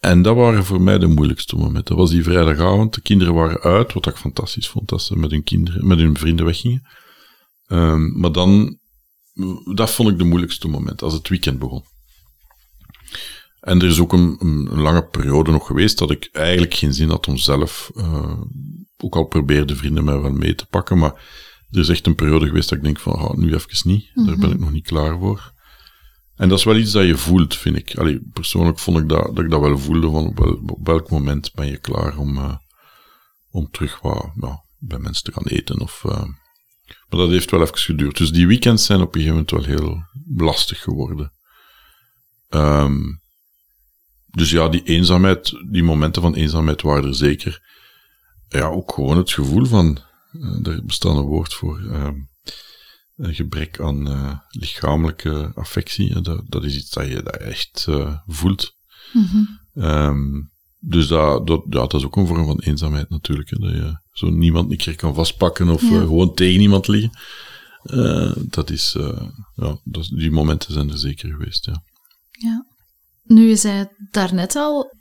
En 0.00 0.22
dat 0.22 0.36
waren 0.36 0.64
voor 0.64 0.80
mij 0.80 0.98
de 0.98 1.06
moeilijkste 1.06 1.56
momenten. 1.56 1.84
Dat 1.84 1.96
was 1.96 2.10
die 2.10 2.22
vrijdagavond. 2.22 2.94
De 2.94 3.00
kinderen 3.00 3.34
waren 3.34 3.60
uit, 3.60 3.92
wat 3.92 4.06
ik 4.06 4.16
fantastisch 4.16 4.68
vond, 4.68 4.88
dat 4.88 5.02
ze 5.02 5.16
met 5.16 5.30
hun, 5.30 5.42
kinderen, 5.42 5.86
met 5.86 5.98
hun 5.98 6.16
vrienden 6.16 6.44
weggingen. 6.44 6.88
Um, 7.66 8.18
maar 8.18 8.32
dan, 8.32 8.78
dat 9.74 9.90
vond 9.90 10.08
ik 10.08 10.18
de 10.18 10.24
moeilijkste 10.24 10.68
moment, 10.68 11.02
als 11.02 11.12
het 11.12 11.28
weekend 11.28 11.58
begon. 11.58 11.84
En 13.60 13.80
er 13.80 13.88
is 13.88 14.00
ook 14.00 14.12
een, 14.12 14.36
een, 14.40 14.80
lange 14.80 15.04
periode 15.04 15.50
nog 15.50 15.66
geweest 15.66 15.98
dat 15.98 16.10
ik 16.10 16.28
eigenlijk 16.32 16.74
geen 16.74 16.94
zin 16.94 17.08
had 17.08 17.28
om 17.28 17.36
zelf, 17.36 17.90
uh, 17.94 18.40
ook 18.96 19.16
al 19.16 19.24
probeerde 19.24 19.76
vrienden 19.76 20.04
mij 20.04 20.18
wel 20.20 20.32
mee 20.32 20.54
te 20.54 20.66
pakken, 20.66 20.98
maar 20.98 21.12
er 21.70 21.80
is 21.80 21.88
echt 21.88 22.06
een 22.06 22.14
periode 22.14 22.46
geweest 22.46 22.68
dat 22.68 22.78
ik 22.78 22.84
denk 22.84 22.98
van, 22.98 23.12
oh, 23.12 23.34
nu 23.34 23.54
even 23.54 23.88
niet, 23.88 24.10
daar 24.14 24.24
ben 24.24 24.50
ik 24.50 24.54
mhm. 24.54 24.60
nog 24.60 24.72
niet 24.72 24.86
klaar 24.86 25.18
voor. 25.18 25.52
En 26.36 26.48
dat 26.48 26.58
is 26.58 26.64
wel 26.64 26.76
iets 26.76 26.92
dat 26.92 27.06
je 27.06 27.16
voelt, 27.16 27.56
vind 27.56 27.76
ik. 27.76 27.96
Allee, 27.96 28.20
persoonlijk 28.32 28.78
vond 28.78 28.98
ik 28.98 29.08
dat, 29.08 29.36
dat 29.36 29.44
ik 29.44 29.50
dat 29.50 29.60
wel 29.60 29.78
voelde, 29.78 30.10
van 30.10 30.26
op, 30.26 30.38
wel, 30.38 30.60
op 30.66 30.86
welk 30.86 31.10
moment 31.10 31.54
ben 31.54 31.66
je 31.66 31.78
klaar 31.78 32.18
om, 32.18 32.36
uh, 32.36 32.56
om 33.50 33.70
terug 33.70 34.00
wat, 34.00 34.30
ja, 34.40 34.64
bij 34.78 34.98
mensen 34.98 35.24
te 35.24 35.32
gaan 35.32 35.46
eten. 35.46 35.80
Of, 35.80 36.02
uh, 36.06 36.24
maar 37.08 37.20
dat 37.20 37.28
heeft 37.28 37.50
wel 37.50 37.62
even 37.62 37.78
geduurd. 37.78 38.16
Dus 38.16 38.30
die 38.30 38.46
weekends 38.46 38.86
zijn 38.86 39.00
op 39.00 39.14
een 39.14 39.20
gegeven 39.20 39.44
moment 39.44 39.50
wel 39.50 39.76
heel 39.76 40.02
lastig 40.36 40.82
geworden. 40.82 41.32
Um, 42.48 43.20
dus 44.26 44.50
ja, 44.50 44.68
die 44.68 44.82
eenzaamheid, 44.82 45.52
die 45.70 45.82
momenten 45.82 46.22
van 46.22 46.34
eenzaamheid 46.34 46.82
waren 46.82 47.04
er 47.04 47.14
zeker. 47.14 47.66
Ja, 48.48 48.66
ook 48.66 48.92
gewoon 48.92 49.16
het 49.16 49.32
gevoel 49.32 49.64
van, 49.64 49.98
uh, 50.32 50.66
er 50.66 50.84
bestaat 50.84 51.16
een 51.16 51.22
woord 51.22 51.54
voor, 51.54 51.80
uh, 51.80 52.08
een 53.16 53.34
gebrek 53.34 53.80
aan 53.80 54.08
uh, 54.08 54.38
lichamelijke 54.48 55.52
affectie. 55.54 56.20
Dat, 56.20 56.42
dat, 56.46 56.64
is 56.64 56.76
iets 56.76 56.90
dat 56.90 57.06
je, 57.06 57.22
dat 57.22 57.36
echt 57.36 57.88
voelt. 58.26 58.76
Mm 59.12 59.24
-hmm. 59.24 59.84
um, 59.84 60.50
dus 60.78 61.08
dat, 61.08 61.46
dat, 61.46 61.62
ja, 61.64 61.80
dat 61.80 61.94
is 61.94 62.04
ook 62.04 62.16
een 62.16 62.26
vorm 62.26 62.46
van 62.46 62.60
eenzaamheid 62.60 63.08
natuurlijk. 63.08 63.50
Hè, 63.50 63.58
dat 63.58 63.70
je 63.70 64.00
zo 64.18 64.30
niemand 64.30 64.70
een 64.70 64.76
keer 64.76 64.96
kan 64.96 65.14
vastpakken 65.14 65.68
of 65.68 65.82
ja. 65.82 65.88
gewoon 65.88 66.34
tegen 66.34 66.60
iemand 66.60 66.88
liggen. 66.88 67.10
dat 68.50 68.70
is, 68.70 68.96
ja, 69.54 69.80
dat, 69.84 70.08
die 70.14 70.30
momenten 70.30 70.72
zijn 70.72 70.90
er 70.90 70.98
zeker 70.98 71.30
geweest, 71.30 71.64
ja. 71.64 71.82
Ja. 72.30 72.66
Nu, 73.24 73.48
je 73.48 73.56
zei 73.56 73.78
het 73.78 73.90
daarnet 74.10 74.56
al, 74.56 74.94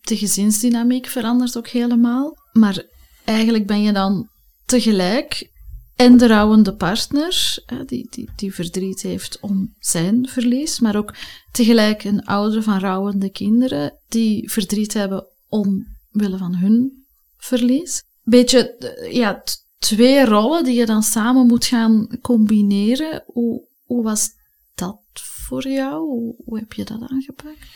de 0.00 0.16
gezinsdynamiek 0.16 1.06
verandert 1.06 1.56
ook 1.56 1.68
helemaal. 1.68 2.36
Maar 2.52 2.84
eigenlijk 3.24 3.66
ben 3.66 3.82
je 3.82 3.92
dan 3.92 4.28
tegelijk 4.64 5.50
en 5.96 6.16
de 6.16 6.26
rouwende 6.26 6.74
partner, 6.74 7.58
die, 7.86 8.06
die, 8.10 8.30
die 8.36 8.54
verdriet 8.54 9.02
heeft 9.02 9.40
om 9.40 9.74
zijn 9.78 10.28
verlies, 10.28 10.80
maar 10.80 10.96
ook 10.96 11.14
tegelijk 11.52 12.04
een 12.04 12.24
ouder 12.24 12.62
van 12.62 12.78
rouwende 12.78 13.30
kinderen 13.30 13.98
die 14.08 14.50
verdriet 14.50 14.92
hebben 14.92 15.26
omwille 15.48 16.38
van 16.38 16.54
hun 16.54 17.06
verlies. 17.36 18.02
Beetje, 18.30 18.76
ja, 19.12 19.42
twee 19.78 20.24
rollen 20.24 20.64
die 20.64 20.74
je 20.74 20.86
dan 20.86 21.02
samen 21.02 21.46
moet 21.46 21.64
gaan 21.64 22.18
combineren. 22.20 23.22
Hoe, 23.26 23.68
hoe 23.84 24.02
was 24.02 24.28
dat 24.74 25.00
voor 25.12 25.68
jou? 25.68 25.98
Hoe, 26.44 26.58
heb 26.58 26.72
je 26.72 26.84
dat 26.84 27.00
aangepakt? 27.00 27.66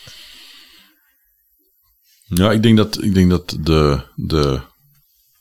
Ja, 2.25 2.51
ik 2.51 2.63
denk 2.63 2.77
dat, 2.77 3.03
ik 3.03 3.13
denk 3.13 3.29
dat 3.29 3.57
de, 3.59 4.01
de, 4.15 4.61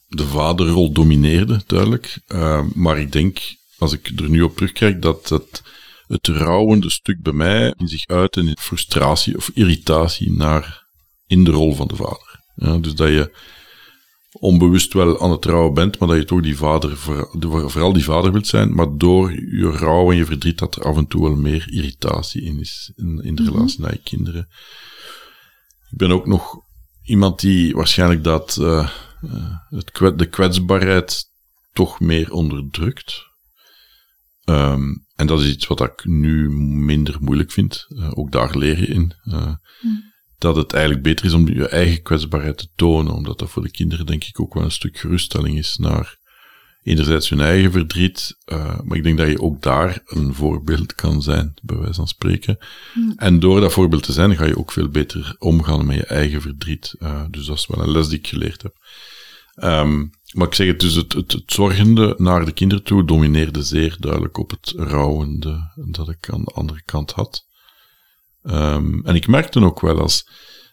de 0.08 0.26
vaderrol 0.26 0.92
domineerde, 0.92 1.62
duidelijk. 1.66 2.20
Uh, 2.28 2.64
maar 2.74 2.98
ik 2.98 3.12
denk, 3.12 3.38
als 3.78 3.92
ik 3.92 4.12
er 4.16 4.28
nu 4.28 4.42
op 4.42 4.56
terugkijk, 4.56 5.02
dat 5.02 5.28
het, 5.28 5.62
het 6.06 6.26
rouwende 6.26 6.90
stuk 6.90 7.22
bij 7.22 7.32
mij 7.32 7.74
in 7.78 7.88
zich 7.88 8.06
uit 8.06 8.36
in 8.36 8.56
frustratie 8.60 9.36
of 9.36 9.50
irritatie 9.54 10.32
naar, 10.32 10.86
in 11.26 11.44
de 11.44 11.50
rol 11.50 11.74
van 11.74 11.88
de 11.88 11.96
vader. 11.96 12.42
Ja, 12.54 12.78
dus 12.78 12.94
dat 12.94 13.08
je 13.08 13.36
onbewust 14.40 14.92
wel 14.92 15.20
aan 15.20 15.30
het 15.30 15.42
trouwen 15.42 15.74
bent, 15.74 15.98
maar 15.98 16.08
dat 16.08 16.16
je 16.16 16.24
toch 16.24 16.40
die 16.42 16.56
vader, 16.56 16.96
vooral 16.96 17.92
die 17.92 18.04
vader 18.04 18.32
wilt 18.32 18.46
zijn, 18.46 18.74
maar 18.74 18.96
door 18.96 19.32
je 19.32 19.70
rouw 19.70 20.10
en 20.10 20.16
je 20.16 20.24
verdriet 20.24 20.58
dat 20.58 20.76
er 20.76 20.82
af 20.82 20.96
en 20.96 21.06
toe 21.06 21.22
wel 21.22 21.36
meer 21.36 21.66
irritatie 21.72 22.42
in 22.42 22.60
is 22.60 22.92
in, 22.96 23.20
in 23.22 23.34
de 23.34 23.42
Mhm. 23.42 23.52
relatie 23.52 23.80
naar 23.80 23.92
je 23.92 24.00
kinderen. 24.02 24.48
Ik 25.90 25.98
ben 25.98 26.10
ook 26.10 26.26
nog 26.26 26.56
iemand 27.02 27.40
die 27.40 27.74
waarschijnlijk 27.74 28.24
dat 28.24 28.56
eh, 28.60 28.88
eh, 29.22 29.56
het 29.68 29.90
kwet, 29.90 30.18
de 30.18 30.26
kwetsbaarheid 30.28 31.24
toch 31.72 32.00
meer 32.00 32.32
onderdrukt. 32.32 33.22
Ehm, 34.44 34.82
en 35.16 35.26
dat 35.26 35.40
is 35.40 35.48
iets 35.50 35.66
wat 35.66 35.80
ik 35.80 36.04
nu 36.04 36.50
minder 36.84 37.16
moeilijk 37.20 37.52
vind. 37.52 37.86
Eh, 37.88 38.10
ook 38.14 38.32
daar 38.32 38.56
leer 38.58 38.78
je 38.80 38.86
in. 38.86 39.14
Eh, 39.22 39.54
Dat 40.44 40.56
het 40.56 40.72
eigenlijk 40.72 41.04
beter 41.04 41.26
is 41.26 41.32
om 41.32 41.48
je 41.48 41.68
eigen 41.68 42.02
kwetsbaarheid 42.02 42.58
te 42.58 42.68
tonen, 42.74 43.14
omdat 43.14 43.38
dat 43.38 43.50
voor 43.50 43.62
de 43.62 43.70
kinderen 43.70 44.06
denk 44.06 44.24
ik 44.24 44.40
ook 44.40 44.54
wel 44.54 44.62
een 44.62 44.70
stuk 44.70 44.98
geruststelling 44.98 45.58
is 45.58 45.76
naar 45.76 46.18
enerzijds 46.82 47.28
hun 47.28 47.40
eigen 47.40 47.72
verdriet, 47.72 48.36
eh, 48.44 48.80
maar 48.84 48.96
ik 48.96 49.02
denk 49.02 49.18
dat 49.18 49.28
je 49.28 49.40
ook 49.40 49.62
daar 49.62 50.02
een 50.04 50.34
voorbeeld 50.34 50.94
kan 50.94 51.22
zijn, 51.22 51.54
bij 51.62 51.76
wijze 51.76 51.94
van 51.94 52.08
spreken. 52.08 52.58
En 53.16 53.40
door 53.40 53.60
dat 53.60 53.72
voorbeeld 53.72 54.02
te 54.02 54.12
zijn, 54.12 54.36
ga 54.36 54.44
je 54.44 54.58
ook 54.58 54.72
veel 54.72 54.88
beter 54.88 55.36
omgaan 55.38 55.86
met 55.86 55.96
je 55.96 56.06
eigen 56.06 56.40
verdriet. 56.40 56.94
Eh, 56.98 57.24
dus 57.30 57.46
dat 57.46 57.56
is 57.56 57.66
wel 57.66 57.84
een 57.84 57.92
les 57.92 58.08
die 58.08 58.18
ik 58.18 58.26
geleerd 58.26 58.62
heb. 58.62 58.74
Ehm, 59.54 60.06
maar 60.32 60.46
ik 60.46 60.54
zeg 60.54 60.66
het, 60.66 60.80
dus 60.80 60.94
het, 60.94 61.12
het, 61.12 61.32
het 61.32 61.52
zorgende 61.52 62.14
naar 62.18 62.44
de 62.44 62.52
kinderen 62.52 62.84
toe 62.84 63.04
domineerde 63.04 63.62
zeer 63.62 63.96
duidelijk 63.98 64.38
op 64.38 64.50
het 64.50 64.72
rouwende 64.76 65.72
dat 65.74 66.08
ik 66.08 66.30
aan 66.30 66.44
de 66.44 66.52
andere 66.54 66.82
kant 66.84 67.10
had. 67.10 67.46
Ehm, 68.44 69.00
en 69.06 69.14
ik 69.14 69.26
merkte 69.26 69.60
ook 69.60 69.80
wel 69.80 70.00
als, 70.00 70.28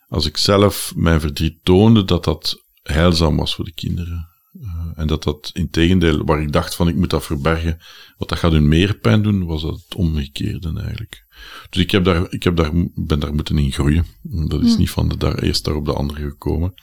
als 0.08 0.26
ik 0.26 0.38
zelf 0.38 0.94
mijn 0.96 1.20
verdriet 1.20 1.64
toonde, 1.64 2.06
dat 2.06 2.24
dat 2.24 2.64
heilzaam 2.84 3.38
was 3.38 3.56
voor 3.56 3.66
de 3.66 3.74
kinderen. 3.74 4.30
Eh, 4.62 4.92
en 4.96 5.08
dat 5.08 5.24
dat 5.24 5.50
in 5.54 5.70
tegendeel, 5.70 6.26
waar 6.26 6.42
ik 6.42 6.52
dacht 6.52 6.76
van 6.76 6.88
ik 6.88 6.96
moet 6.96 7.10
dat 7.10 7.26
verbergen, 7.26 7.78
want 8.18 8.30
dat 8.30 8.40
gaat 8.40 8.52
hun 8.52 8.68
meer 8.68 8.98
pijn 8.98 9.22
doen, 9.22 9.46
was 9.46 9.62
dat 9.62 9.82
het 9.84 9.96
omgekeerde 9.96 10.80
eigenlijk. 10.80 11.26
Dus 11.70 11.82
ik, 11.82 11.92
heb 11.92 12.04
daar, 12.04 12.32
ik 12.32 12.44
heb 12.44 12.56
daar, 12.56 12.72
ben 12.94 13.20
daar 13.20 13.34
moeten 13.34 13.58
in 13.58 13.72
groeien. 13.72 14.06
Dat 14.22 14.64
is 14.64 14.78
niet 14.78 14.90
van 14.90 15.10
de 15.10 15.18
daar 15.18 15.40
eerst 15.40 15.66
daar 15.66 15.76
op 15.76 15.86
de 15.86 15.94
andere 15.94 16.22
gekomen. 16.22 16.74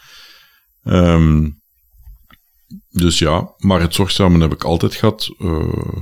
Ehm, 0.82 1.50
dus 2.88 3.18
ja, 3.18 3.54
maar 3.58 3.80
het 3.80 3.94
zorgzamen 3.94 4.40
heb 4.40 4.52
ik 4.52 4.64
altijd 4.64 4.94
gehad. 4.94 5.34
eh, 5.38 5.96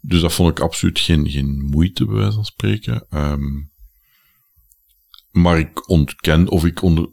dus 0.00 0.20
dat 0.20 0.32
vond 0.32 0.50
ik 0.50 0.60
absoluut 0.60 0.98
geen, 0.98 1.30
geen 1.30 1.64
moeite, 1.70 2.04
bij 2.04 2.14
wijze 2.14 2.32
van 2.32 2.44
spreken. 2.44 3.06
Ehm, 3.08 3.62
maar 5.36 5.58
ik 5.58 5.88
ontken, 5.88 6.48
of 6.48 6.64
ik, 6.64 6.82
onder, 6.82 7.08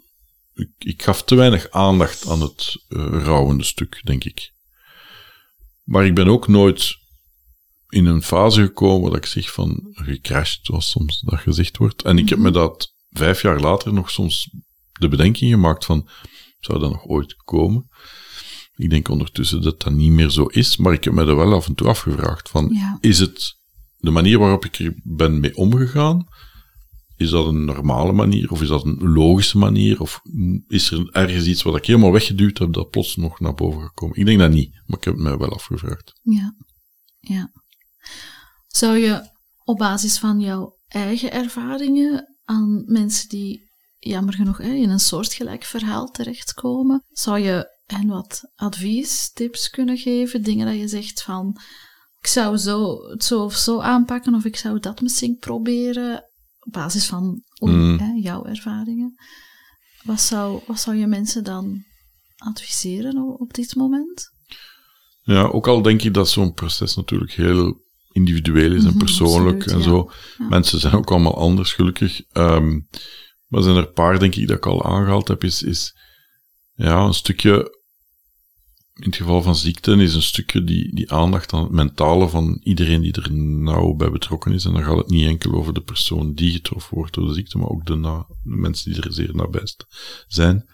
ik, 0.53 0.69
ik 0.77 1.03
gaf 1.03 1.23
te 1.23 1.35
weinig 1.35 1.69
aandacht 1.69 2.27
aan 2.27 2.41
het 2.41 2.85
eh, 2.87 3.07
rouwende 3.23 3.63
stuk, 3.63 4.01
denk 4.03 4.23
ik. 4.23 4.51
Maar 5.83 6.05
ik 6.05 6.15
ben 6.15 6.27
ook 6.27 6.47
nooit 6.47 6.95
in 7.89 8.05
een 8.05 8.23
fase 8.23 8.61
gekomen 8.61 9.09
dat 9.09 9.17
ik 9.17 9.25
zeg 9.25 9.51
van 9.51 9.79
gecrashed, 9.91 10.59
zoals 10.61 10.89
soms 10.89 11.19
dat 11.21 11.39
gezegd 11.39 11.77
wordt. 11.77 12.01
En 12.03 12.17
ik 12.17 12.29
heb 12.29 12.39
me 12.39 12.51
dat 12.51 12.93
vijf 13.09 13.41
jaar 13.41 13.59
later 13.59 13.93
nog 13.93 14.09
soms 14.11 14.49
de 14.91 15.07
bedenking 15.07 15.51
gemaakt 15.51 15.85
van, 15.85 16.09
zou 16.59 16.79
dat 16.79 16.91
nog 16.91 17.05
ooit 17.05 17.35
komen? 17.35 17.87
Ik 18.75 18.89
denk 18.89 19.07
ondertussen 19.07 19.61
dat 19.61 19.81
dat 19.81 19.93
niet 19.93 20.11
meer 20.11 20.29
zo 20.29 20.45
is, 20.45 20.77
maar 20.77 20.93
ik 20.93 21.03
heb 21.03 21.13
me 21.13 21.25
er 21.25 21.35
wel 21.35 21.53
af 21.53 21.67
en 21.67 21.75
toe 21.75 21.87
afgevraagd 21.87 22.49
van, 22.49 22.69
Ja. 22.73 22.97
is 23.01 23.19
het 23.19 23.55
de 23.97 24.11
manier 24.11 24.39
waarop 24.39 24.65
ik 24.65 24.79
er 24.79 24.93
ben 25.03 25.39
mee 25.39 25.55
omgegaan, 25.55 26.27
is 27.15 27.29
dat 27.29 27.47
een 27.47 27.65
normale 27.65 28.11
manier, 28.11 28.51
of 28.51 28.61
is 28.61 28.67
dat 28.67 28.85
een 28.85 29.13
logische 29.13 29.57
manier, 29.57 30.01
of 30.01 30.21
is 30.67 30.91
er 30.91 31.09
ergens 31.11 31.45
iets 31.45 31.63
wat 31.63 31.75
ik 31.75 31.85
helemaal 31.85 32.11
weggeduwd 32.11 32.57
heb, 32.57 32.73
dat 32.73 32.89
plots 32.89 33.15
nog 33.15 33.39
naar 33.39 33.53
boven 33.53 33.81
gekomen? 33.81 34.17
Ik 34.17 34.25
denk 34.25 34.39
dat 34.39 34.51
niet, 34.51 34.81
maar 34.85 34.97
ik 34.97 35.03
heb 35.03 35.13
het 35.13 35.23
mij 35.23 35.37
wel 35.37 35.53
afgevraagd. 35.53 36.19
Ja, 36.21 36.55
ja. 37.19 37.51
Zou 38.67 38.97
je 38.97 39.31
op 39.63 39.77
basis 39.77 40.17
van 40.17 40.39
jouw 40.39 40.77
eigen 40.87 41.31
ervaringen 41.31 42.37
aan 42.43 42.83
mensen 42.85 43.29
die 43.29 43.71
jammer 43.99 44.33
genoeg 44.33 44.59
in 44.59 44.89
een 44.89 44.99
soortgelijk 44.99 45.63
verhaal 45.63 46.07
terechtkomen, 46.11 47.03
zou 47.09 47.39
je 47.39 47.71
hen 47.85 48.07
wat 48.07 48.51
advies, 48.55 49.31
tips 49.31 49.69
kunnen 49.69 49.97
geven? 49.97 50.43
Dingen 50.43 50.65
dat 50.65 50.75
je 50.75 50.87
zegt 50.87 51.23
van, 51.23 51.59
ik 52.19 52.27
zou 52.27 52.57
zo, 52.57 53.09
het 53.09 53.23
zo 53.23 53.43
of 53.43 53.55
zo 53.55 53.79
aanpakken, 53.79 54.33
of 54.33 54.45
ik 54.45 54.55
zou 54.55 54.79
dat 54.79 55.01
misschien 55.01 55.37
proberen, 55.37 56.23
op 56.65 56.71
basis 56.73 57.05
van 57.05 57.41
Mm. 57.59 57.97
hè, 57.99 58.11
jouw 58.21 58.45
ervaringen. 58.45 59.15
Wat 60.03 60.21
zou, 60.21 60.61
wat 60.67 60.79
zou 60.79 60.95
je 60.95 61.07
mensen 61.07 61.43
dan 61.43 61.83
adviseren 62.37 63.17
op, 63.17 63.41
op 63.41 63.53
dit 63.53 63.75
moment? 63.75 64.31
Ja, 65.21 65.41
ook 65.43 65.67
al 65.67 65.81
denk 65.81 66.01
ik 66.01 66.13
dat 66.13 66.29
zo'n 66.29 66.53
proces 66.53 66.95
natuurlijk 66.95 67.31
heel 67.31 67.81
individueel 68.11 68.71
is 68.71 68.83
en 68.83 68.89
Mhm, 68.89 68.97
persoonlijk 68.97 69.55
absoluut, 69.61 69.85
en 69.85 69.91
ja. 69.91 69.97
zo. 69.97 70.11
Ja. 70.37 70.47
Mensen 70.47 70.79
zijn 70.79 70.93
ook 70.93 71.11
allemaal 71.11 71.37
anders, 71.37 71.73
gelukkig. 71.73 72.21
Ehm, 72.31 72.79
maar 73.47 73.61
zijn 73.61 73.75
er 73.75 73.87
een 73.87 73.93
paar, 73.93 74.19
denk 74.19 74.35
ik, 74.35 74.47
dat 74.47 74.57
ik 74.57 74.65
al 74.65 74.85
aangehaald 74.85 75.27
heb, 75.27 75.43
is, 75.43 75.61
is 75.61 75.97
ja, 76.73 76.99
een 77.05 77.13
stukje, 77.13 77.77
in 78.95 79.05
het 79.05 79.15
geval 79.15 79.41
van 79.41 79.55
ziekten, 79.55 79.99
is 79.99 80.15
een 80.15 80.21
stukje 80.21 80.63
die, 80.63 80.95
die 80.95 81.11
aandacht 81.11 81.53
aan 81.53 81.63
het 81.63 81.71
mentale 81.71 82.29
van 82.29 82.59
iedereen 82.63 83.01
die 83.01 83.13
er 83.13 83.33
nauw 83.33 83.93
bij 83.93 84.11
betrokken 84.11 84.51
is. 84.51 84.65
En 84.65 84.73
dan 84.73 84.83
gaat 84.83 84.97
het 84.97 85.09
niet 85.09 85.27
enkel 85.27 85.53
over 85.53 85.73
de 85.73 85.81
persoon 85.81 86.33
die 86.33 86.51
getroffen 86.51 86.95
wordt 86.95 87.13
door 87.13 87.27
de 87.27 87.33
ziekte, 87.33 87.57
maar 87.57 87.69
ook 87.69 87.85
de, 87.85 88.23
mensen 88.43 88.93
die 88.93 89.01
er 89.01 89.13
zeer 89.13 89.35
nabij 89.35 89.67
zijn. 90.27 90.65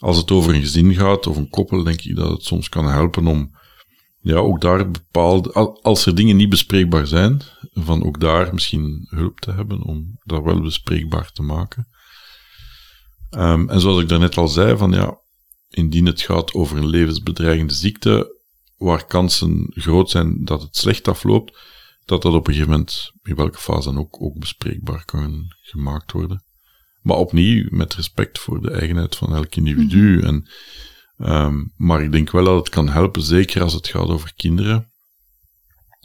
Als 0.00 0.16
het 0.16 0.30
over 0.30 0.54
een 0.54 0.60
gezin 0.60 0.94
gaat, 0.94 1.26
of 1.26 1.36
een 1.36 1.48
koppel, 1.48 1.82
denk 1.82 2.00
ik 2.00 2.16
dat 2.16 2.30
het 2.30 2.44
soms 2.44 2.68
kan 2.68 2.86
helpen 2.86 3.26
om 3.26 3.56
ja, 4.20 4.36
ook 4.36 4.60
daar 4.60 4.90
bepaalde, 4.90 5.52
al- 5.52 5.82
als 5.82 6.06
er 6.06 6.14
dingen 6.14 6.36
niet 6.36 6.48
bespreekbaar 6.48 7.06
zijn, 7.06 7.42
van 7.74 8.04
ook 8.04 8.20
daar 8.20 8.54
misschien 8.54 9.06
hulp 9.08 9.40
te 9.40 9.52
hebben 9.52 9.82
om 9.82 10.18
dat 10.24 10.42
wel 10.42 10.60
bespreekbaar 10.60 11.32
te 11.32 11.42
maken. 11.42 11.88
Ehm, 13.30 13.68
en 13.68 13.80
zoals 13.80 14.02
ik 14.02 14.08
daarnet 14.08 14.36
al 14.36 14.48
zei, 14.48 14.76
van 14.76 14.92
ja, 14.92 15.18
indien 15.74 16.06
het 16.06 16.20
gaat 16.20 16.52
over 16.52 16.76
een 16.76 16.88
levensbedreigende 16.88 17.74
ziekte, 17.74 18.40
waar 18.76 19.06
kansen 19.06 19.66
groot 19.70 20.10
zijn 20.10 20.44
dat 20.44 20.62
het 20.62 20.76
slecht 20.76 21.08
afloopt, 21.08 21.58
dat 22.04 22.22
dat 22.22 22.34
op 22.34 22.46
een 22.46 22.52
gegeven 22.52 22.72
moment, 22.72 23.10
in 23.22 23.34
welke 23.34 23.58
fase 23.58 23.88
dan 23.88 23.98
ook, 23.98 24.22
ook 24.22 24.38
bespreekbaar 24.38 25.04
kan 25.04 25.54
gemaakt 25.62 26.12
worden. 26.12 26.44
Maar 27.00 27.16
opnieuw 27.16 27.66
met 27.70 27.94
respect 27.94 28.38
voor 28.38 28.62
de 28.62 28.70
eigenheid 28.70 29.16
van 29.16 29.34
elk 29.34 29.56
individu. 29.56 30.20
En, 30.20 30.50
ehm, 31.16 31.64
maar 31.76 32.02
ik 32.02 32.12
denk 32.12 32.30
wel 32.30 32.44
dat 32.44 32.56
het 32.56 32.68
kan 32.68 32.88
helpen, 32.88 33.22
zeker 33.22 33.62
als 33.62 33.72
het 33.72 33.88
gaat 33.88 34.08
over 34.08 34.32
kinderen 34.34 34.90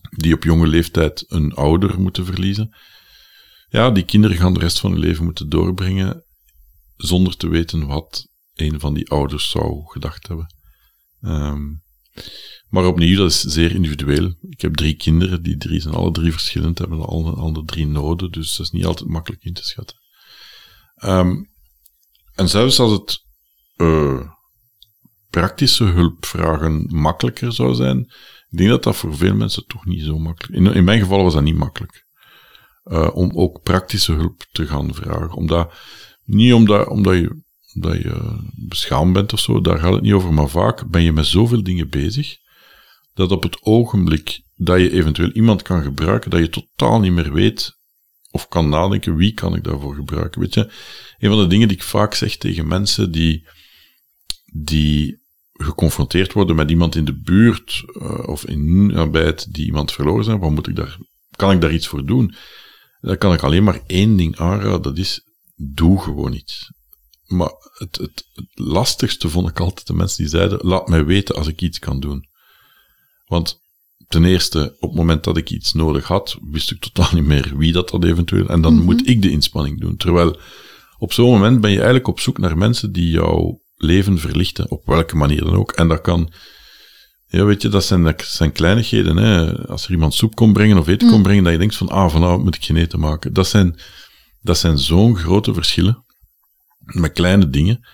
die 0.09 0.33
op 0.33 0.43
jonge 0.43 0.67
leeftijd 0.67 1.25
een 1.27 1.53
ouder 1.53 1.99
moeten 1.99 2.25
verliezen. 2.25 2.75
Ja, 3.69 3.91
die 3.91 4.05
kinderen 4.05 4.37
gaan 4.37 4.53
de 4.53 4.59
rest 4.59 4.79
van 4.79 4.91
hun 4.91 4.99
leven 4.99 5.23
moeten 5.23 5.49
doorbrengen 5.49 6.23
zonder 6.95 7.37
te 7.37 7.47
weten 7.47 7.87
wat 7.87 8.27
een 8.61 8.79
van 8.79 8.93
die 8.93 9.09
ouders 9.09 9.49
zou 9.49 9.81
gedacht 9.85 10.27
hebben. 10.27 10.55
Ehm, 11.21 11.65
maar 12.69 12.85
opnieuw, 12.85 13.17
dat 13.17 13.29
is 13.31 13.41
zeer 13.41 13.75
individueel. 13.75 14.35
Ik 14.49 14.61
heb 14.61 14.75
drie 14.75 14.95
kinderen, 14.95 15.43
die 15.43 15.57
drie 15.57 15.81
zijn 15.81 15.93
alle 15.93 16.11
drie 16.11 16.31
verschillend, 16.31 16.77
hebben 16.77 17.05
alle, 17.05 17.31
alle 17.31 17.63
drie 17.65 17.87
noden, 17.87 18.31
dus 18.31 18.55
dat 18.55 18.65
is 18.65 18.71
niet 18.71 18.85
altijd 18.85 19.09
makkelijk 19.09 19.43
in 19.43 19.53
te 19.53 19.63
schatten. 19.63 19.97
Ehm, 20.95 21.43
en 22.35 22.49
zelfs 22.49 22.79
als 22.79 22.91
het 22.91 23.25
eh, 23.75 24.31
praktische 25.29 25.83
hulpvragen 25.83 26.95
makkelijker 26.95 27.53
zou 27.53 27.75
zijn, 27.75 27.99
ik 28.49 28.57
denk 28.57 28.69
dat 28.69 28.83
dat 28.83 28.95
voor 28.95 29.15
veel 29.15 29.35
mensen 29.35 29.65
toch 29.67 29.85
niet 29.85 30.03
zo 30.03 30.19
makkelijk 30.19 30.55
In, 30.55 30.73
in 30.73 30.83
mijn 30.83 30.99
geval 30.99 31.23
was 31.23 31.33
dat 31.33 31.43
niet 31.43 31.57
makkelijk. 31.57 32.05
Eh, 32.83 33.09
om 33.13 33.31
ook 33.33 33.61
praktische 33.63 34.13
hulp 34.13 34.45
te 34.51 34.67
gaan 34.67 34.93
vragen. 34.93 35.31
Omdat, 35.31 35.73
niet 36.23 36.53
omdat, 36.53 36.87
omdat, 36.87 37.15
je, 37.15 37.43
omdat 37.77 38.01
je 38.01 38.39
beschaamd 38.55 39.13
bent 39.13 39.33
of 39.33 39.39
zo, 39.39 39.61
daar 39.61 39.79
gaat 39.79 39.93
het 39.93 40.01
niet 40.01 40.13
over, 40.13 40.33
maar 40.33 40.49
vaak 40.49 40.89
ben 40.89 41.03
je 41.03 41.11
met 41.11 41.25
zoveel 41.25 41.63
dingen 41.63 41.89
bezig, 41.89 42.37
dat 43.13 43.31
op 43.31 43.43
het 43.43 43.57
ogenblik 43.61 44.41
dat 44.55 44.79
je 44.79 44.91
eventueel 44.91 45.31
iemand 45.31 45.61
kan 45.61 45.83
gebruiken, 45.83 46.31
dat 46.31 46.39
je 46.39 46.49
totaal 46.49 46.99
niet 46.99 47.11
meer 47.11 47.33
weet 47.33 47.75
of 48.31 48.47
kan 48.47 48.69
nadenken, 48.69 49.15
wie 49.15 49.33
kan 49.33 49.55
ik 49.55 49.63
daarvoor 49.63 49.95
gebruiken. 49.95 50.41
Weet 50.41 50.53
je, 50.53 50.71
een 51.17 51.29
van 51.29 51.39
de 51.39 51.47
dingen 51.47 51.67
die 51.67 51.77
ik 51.77 51.83
vaak 51.83 52.13
zeg 52.13 52.37
tegen 52.37 52.67
mensen 52.67 53.11
die, 53.11 53.47
die 54.53 55.25
geconfronteerd 55.51 56.33
worden 56.33 56.55
met 56.55 56.69
iemand 56.69 56.95
in 56.95 57.05
de 57.05 57.21
buurt 57.21 57.83
eh, 57.99 58.27
of 58.27 58.45
in 58.45 58.85
nabijheid 58.85 59.53
die 59.53 59.65
iemand 59.65 59.91
verloren 59.91 60.23
zijn, 60.23 60.39
wat 60.39 60.51
moet 60.51 60.67
ik 60.67 60.75
daar, 60.75 60.97
kan 61.35 61.51
ik 61.51 61.61
daar 61.61 61.73
iets 61.73 61.87
voor 61.87 62.05
doen? 62.05 62.35
Dan 62.99 63.17
kan 63.17 63.33
ik 63.33 63.43
alleen 63.43 63.63
maar 63.63 63.81
één 63.87 64.17
ding 64.17 64.37
aanraden, 64.37 64.81
dat 64.81 64.97
is, 64.97 65.21
doe 65.55 66.01
gewoon 66.01 66.33
iets. 66.33 66.71
Maar 67.27 67.51
het, 67.77 67.97
het, 67.97 68.27
het 68.33 68.49
lastigste 68.53 69.29
vond 69.29 69.49
ik 69.49 69.59
altijd 69.59 69.87
de 69.87 69.93
mensen 69.93 70.17
die 70.17 70.31
zeiden, 70.31 70.59
laat 70.61 70.87
mij 70.87 71.05
weten 71.05 71.35
als 71.35 71.47
ik 71.47 71.61
iets 71.61 71.79
kan 71.79 71.99
doen. 71.99 72.27
Want 73.25 73.61
ten 74.07 74.25
eerste, 74.25 74.75
op 74.79 74.89
het 74.89 74.97
moment 74.97 75.23
dat 75.23 75.37
ik 75.37 75.49
iets 75.49 75.73
nodig 75.73 76.07
had, 76.07 76.37
wist 76.51 76.71
ik 76.71 76.79
totaal 76.79 77.09
niet 77.13 77.25
meer 77.25 77.57
wie 77.57 77.71
dat 77.71 77.89
had 77.89 78.03
eventueel. 78.03 78.47
En 78.47 78.61
dan 78.61 78.83
moet 78.83 79.07
ik 79.07 79.21
de 79.21 79.29
inspanning 79.29 79.79
doen. 79.79 79.97
Terwijl, 79.97 80.39
op 80.97 81.13
zo'n 81.13 81.31
moment 81.31 81.61
ben 81.61 81.69
je 81.69 81.75
eigenlijk 81.75 82.07
op 82.07 82.19
zoek 82.19 82.37
naar 82.37 82.57
mensen 82.57 82.91
die 82.91 83.09
jouw 83.09 83.61
leven 83.75 84.19
verlichten, 84.19 84.71
op 84.71 84.85
welke 84.85 85.15
manier 85.15 85.43
dan 85.43 85.55
ook. 85.55 85.71
En 85.71 85.87
dat 85.87 86.01
kan, 86.01 86.31
ja, 87.27 87.45
weet 87.45 87.61
je, 87.61 87.69
dat 87.69 87.83
zijn, 87.85 88.03
dat 88.03 88.21
zijn 88.21 88.51
kleinigheden. 88.51 89.17
Hè. 89.17 89.65
Als 89.67 89.85
er 89.85 89.91
iemand 89.91 90.13
soep 90.13 90.35
komt 90.35 90.53
brengen 90.53 90.77
of 90.77 90.87
eten 90.87 91.07
Mm. 91.07 91.13
komt 91.13 91.23
brengen, 91.23 91.43
dat 91.43 91.53
je 91.53 91.59
denkt 91.59 91.75
van, 91.75 91.89
ah, 91.89 92.11
vanavond 92.11 92.43
moet 92.43 92.55
ik 92.55 92.65
geen 92.65 92.77
eten 92.77 92.99
maken. 92.99 93.33
Dat 93.33 93.47
zijn, 93.47 93.79
dat 94.41 94.57
zijn 94.57 94.77
zo'n 94.77 95.17
grote 95.17 95.53
verschillen 95.53 96.05
met 96.93 97.11
kleine 97.11 97.49
dingen. 97.49 97.87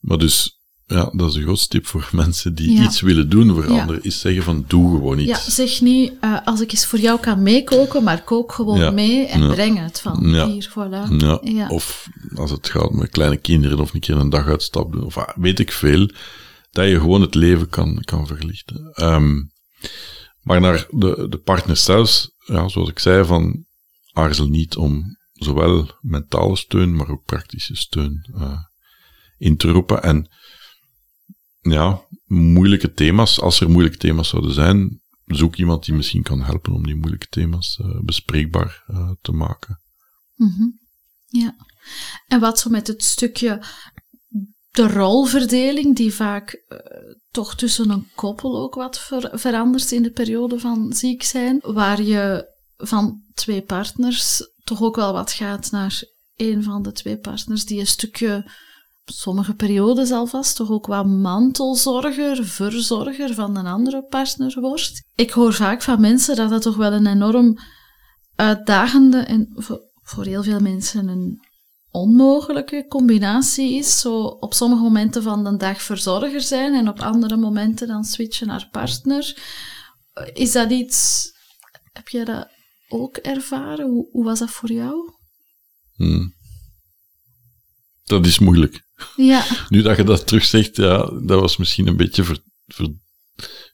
Maar 0.00 0.18
dus, 0.18 0.58
ja, 0.86 1.10
dat 1.12 1.28
is 1.28 1.34
de 1.34 1.42
grootste 1.42 1.68
tip 1.68 1.86
voor 1.86 2.08
mensen 2.22 2.54
die 2.54 2.72
Ja. 2.72 2.82
iets 2.82 3.00
willen 3.00 3.28
doen 3.30 3.54
voor 3.54 3.72
Ja. 3.72 3.80
anderen, 3.80 4.02
is 4.02 4.20
zeggen 4.20 4.42
van, 4.42 4.64
doe 4.68 4.90
gewoon 4.96 5.24
Ja, 5.24 5.36
iets. 5.36 5.54
zeg 5.54 5.80
niet, 5.80 6.12
eh, 6.20 6.36
als 6.44 6.60
ik 6.60 6.70
eens 6.72 6.86
voor 6.86 6.98
jou 6.98 7.20
kan 7.20 7.42
meekoken, 7.42 8.04
maar 8.04 8.22
kook 8.22 8.52
gewoon 8.52 8.78
Ja. 8.78 8.90
mee 8.90 9.26
en 9.26 9.42
Ja. 9.42 9.48
breng 9.52 9.78
het 9.78 10.00
van 10.00 10.28
Ja. 10.30 10.46
hier, 10.48 10.68
voilà. 10.70 11.16
Ja. 11.18 11.38
Ja. 11.42 11.68
Of 11.68 12.08
als 12.34 12.50
het 12.50 12.68
gaat 12.70 12.90
met 12.92 13.10
kleine 13.10 13.36
kinderen 13.36 13.78
of 13.80 13.94
een 13.94 14.00
keer 14.00 14.16
een 14.16 14.30
dag 14.30 14.46
uitstap 14.46 14.92
doen, 14.92 15.04
of 15.04 15.16
ah, 15.18 15.36
weet 15.36 15.58
ik 15.58 15.72
veel, 15.72 16.10
dat 16.70 16.88
je 16.88 17.00
gewoon 17.00 17.20
het 17.20 17.34
leven 17.34 17.68
kan, 17.68 18.00
kan 18.04 18.26
verlichten. 18.26 18.90
Ehm, 18.92 19.34
maar 20.40 20.60
naar 20.60 20.86
de, 20.90 21.26
de 21.28 21.38
partners 21.38 21.84
zelfs, 21.84 22.30
ja, 22.46 22.68
zoals 22.68 22.88
ik 22.88 22.98
zei, 22.98 23.24
van 23.24 23.64
aarzel 24.12 24.46
niet 24.48 24.76
om 24.76 25.18
zowel 25.40 25.90
mentale 26.00 26.56
steun, 26.56 26.96
maar 26.96 27.08
ook 27.08 27.24
praktische 27.24 27.76
steun 27.76 28.28
eh, 28.34 28.58
in 29.38 29.56
te 29.56 29.70
roepen. 29.70 30.02
En 30.02 30.28
ja, 31.60 32.02
moeilijke 32.26 32.92
thema's, 32.92 33.40
als 33.40 33.60
er 33.60 33.70
moeilijke 33.70 33.98
thema's 33.98 34.28
zouden 34.28 34.52
zijn, 34.52 35.00
zoek 35.24 35.56
iemand 35.56 35.84
die 35.84 35.94
misschien 35.94 36.22
kan 36.22 36.42
helpen 36.42 36.72
om 36.72 36.86
die 36.86 36.96
moeilijke 36.96 37.28
thema's 37.28 37.78
eh, 37.80 38.00
bespreekbaar 38.00 38.84
eh, 38.86 39.10
te 39.20 39.32
maken. 39.32 39.80
Mhm. 40.34 40.68
Ja. 41.26 41.56
En 42.26 42.40
wat 42.40 42.58
zo 42.58 42.70
met 42.70 42.86
het 42.86 43.04
stukje 43.04 43.62
de 44.70 44.88
rolverdeling, 44.88 45.96
die 45.96 46.14
vaak 46.14 46.64
toch 47.30 47.54
tussen 47.54 47.90
een 47.90 48.08
koppel 48.14 48.58
ook 48.58 48.74
wat 48.74 49.00
ver- 49.00 49.38
verandert 49.38 49.92
in 49.92 50.02
de 50.02 50.10
periode 50.10 50.58
van 50.58 50.92
ziek 50.92 51.22
zijn, 51.22 51.58
waar 51.62 52.02
je 52.02 52.48
van 52.76 53.22
twee 53.34 53.62
partners 53.62 54.42
toch 54.64 54.82
ook 54.82 54.96
wel 54.96 55.12
wat 55.12 55.32
gaat 55.32 55.70
naar 55.70 56.02
een 56.36 56.62
van 56.62 56.82
de 56.82 56.92
twee 56.92 57.18
partners 57.18 57.64
die 57.64 57.80
een 57.80 57.86
stukje, 57.86 58.50
sommige 59.04 59.54
periodes 59.54 60.10
alvast, 60.10 60.56
toch 60.56 60.70
ook 60.70 60.86
wat 60.86 61.06
mantelzorger, 61.06 62.44
verzorger 62.44 63.34
van 63.34 63.56
een 63.56 63.66
andere 63.66 64.02
partner 64.02 64.60
wordt. 64.60 65.04
Ik 65.14 65.30
hoor 65.30 65.52
vaak 65.52 65.82
van 65.82 66.00
mensen 66.00 66.36
dat 66.36 66.50
dat 66.50 66.62
toch 66.62 66.76
wel 66.76 66.92
een 66.92 67.06
enorm 67.06 67.58
uitdagende 68.34 69.18
en 69.18 69.48
voor, 69.54 69.80
voor 70.02 70.24
heel 70.24 70.42
veel 70.42 70.60
mensen 70.60 71.08
een 71.08 71.48
onmogelijke 71.90 72.86
combinatie 72.88 73.74
is. 73.74 74.00
Zo 74.00 74.20
op 74.20 74.54
sommige 74.54 74.82
momenten 74.82 75.22
van 75.22 75.44
de 75.44 75.56
dag 75.56 75.82
verzorger 75.82 76.40
zijn 76.40 76.74
en 76.74 76.88
op 76.88 77.00
andere 77.00 77.36
momenten 77.36 77.88
dan 77.88 78.04
switchen 78.04 78.46
naar 78.46 78.68
partner. 78.70 79.42
Is 80.32 80.52
dat 80.52 80.70
iets, 80.70 81.30
heb 81.92 82.08
je 82.08 82.24
dat 82.24 82.48
ook 82.90 83.16
ervaren? 83.16 83.86
Hoe, 83.86 84.08
hoe 84.12 84.24
was 84.24 84.38
dat 84.38 84.50
voor 84.50 84.72
jou? 84.72 85.12
Hmm. 85.96 86.34
Dat 88.04 88.26
is 88.26 88.38
moeilijk. 88.38 88.82
Ja, 89.16 89.44
Nu 89.68 89.82
dat 89.82 89.96
je 89.96 90.04
dat 90.04 90.26
terugzegt, 90.26 90.76
ja, 90.76 90.98
dat 91.22 91.40
was 91.40 91.56
misschien 91.56 91.86
een 91.86 91.96
beetje 91.96 92.24
ver, 92.24 92.38
ver- 92.66 92.94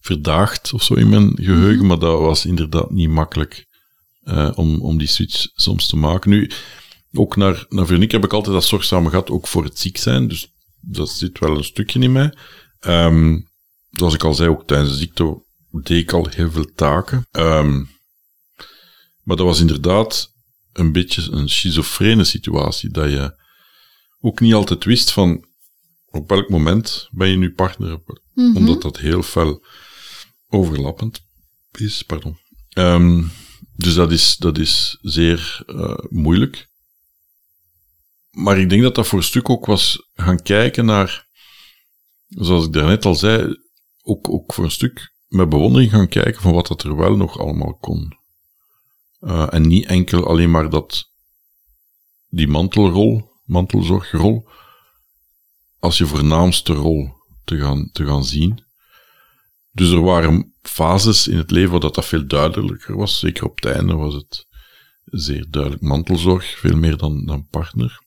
verdaagd 0.00 0.72
of 0.72 0.82
zo 0.82 0.94
in 0.94 1.08
mijn 1.08 1.32
geheugen, 1.36 1.76
Mhm. 1.78 1.86
maar 1.86 1.98
dat 1.98 2.18
was 2.20 2.44
inderdaad 2.46 2.90
niet 2.90 3.08
makkelijk 3.08 3.66
eh, 4.22 4.52
om, 4.54 4.80
om 4.82 4.98
die 4.98 5.06
switch 5.08 5.46
soms 5.54 5.86
te 5.88 5.96
maken. 5.96 6.30
Nu, 6.30 6.50
ook 7.12 7.36
naar, 7.36 7.66
naar 7.68 7.86
Veronique 7.86 8.16
heb 8.16 8.24
ik 8.24 8.32
altijd 8.32 8.54
dat 8.54 8.64
zorgzame 8.64 9.08
gehad, 9.08 9.30
ook 9.30 9.46
voor 9.46 9.64
het 9.64 9.78
ziek 9.78 9.96
zijn, 9.96 10.28
dus 10.28 10.48
dat 10.80 11.08
zit 11.10 11.38
wel 11.38 11.56
een 11.56 11.64
stukje 11.64 12.00
in 12.00 12.12
mij. 12.12 12.34
Ehm, 12.78 13.40
zoals 13.90 14.14
ik 14.14 14.24
al 14.24 14.34
zei, 14.34 14.48
ook 14.48 14.66
tijdens 14.66 14.90
de 14.90 14.96
ziekte 14.96 15.44
deed 15.70 16.02
ik 16.02 16.12
al 16.12 16.26
heel 16.30 16.50
veel 16.50 16.72
taken. 16.74 17.26
Ehm, 17.30 17.84
maar 19.26 19.36
dat 19.36 19.46
was 19.46 19.60
inderdaad 19.60 20.32
een 20.72 20.92
beetje 20.92 21.30
een 21.32 21.48
schizofrene 21.48 22.24
situatie, 22.24 22.90
dat 22.90 23.10
je 23.10 23.44
ook 24.20 24.40
niet 24.40 24.54
altijd 24.54 24.84
wist 24.84 25.10
van 25.10 25.44
op 26.06 26.28
welk 26.28 26.48
moment 26.48 27.08
ben 27.10 27.28
je 27.28 27.36
nu 27.36 27.52
partner, 27.52 28.00
Mhm. 28.34 28.56
omdat 28.56 28.82
dat 28.82 28.98
heel 28.98 29.22
fel 29.22 29.64
overlappend 30.48 31.20
is. 31.78 32.02
Pardon. 32.02 32.38
Ehm, 32.68 33.22
dus 33.76 33.94
dat 33.94 34.12
is, 34.12 34.36
dat 34.36 34.58
is 34.58 34.98
zeer 35.00 35.62
eh, 35.66 35.98
moeilijk. 36.08 36.68
Maar 38.30 38.58
ik 38.58 38.68
denk 38.68 38.82
dat 38.82 38.94
dat 38.94 39.06
voor 39.06 39.18
een 39.18 39.24
stuk 39.24 39.48
ook 39.50 39.66
was 39.66 40.08
gaan 40.14 40.42
kijken 40.42 40.84
naar, 40.84 41.26
zoals 42.28 42.66
ik 42.66 42.72
daarnet 42.72 43.04
al 43.04 43.14
zei, 43.14 43.56
ook, 44.02 44.28
ook 44.30 44.54
voor 44.54 44.64
een 44.64 44.70
stuk 44.70 45.12
met 45.26 45.48
bewondering 45.48 45.90
gaan 45.90 46.08
kijken 46.08 46.42
van 46.42 46.52
wat 46.52 46.66
dat 46.66 46.82
er 46.82 46.96
wel 46.96 47.16
nog 47.16 47.38
allemaal 47.38 47.74
kon. 47.76 48.15
Eh, 49.20 49.46
en 49.50 49.66
niet 49.66 49.86
enkel 49.86 50.26
alleen 50.26 50.50
maar 50.50 50.70
dat, 50.70 51.10
die 52.28 52.48
mantelrol, 52.48 53.30
mantelzorgrol, 53.44 54.48
als 55.78 55.98
je 55.98 56.06
voornaamste 56.06 56.72
rol 56.72 57.10
te 57.44 57.58
gaan, 57.58 57.90
te 57.92 58.06
gaan 58.06 58.24
zien. 58.24 58.64
Dus 59.70 59.90
er 59.90 60.02
waren 60.02 60.54
fases 60.62 61.28
in 61.28 61.36
het 61.36 61.50
leven 61.50 61.70
waar 61.70 61.80
dat, 61.80 61.94
dat 61.94 62.06
veel 62.06 62.26
duidelijker 62.26 62.96
was. 62.96 63.18
Zeker 63.18 63.44
op 63.44 63.56
het 63.56 63.74
einde 63.74 63.94
was 63.94 64.14
het 64.14 64.46
zeer 65.04 65.46
duidelijk 65.50 65.82
mantelzorg, 65.82 66.58
veel 66.58 66.76
meer 66.76 66.96
dan, 66.96 67.26
dan 67.26 67.48
partner. 67.48 68.04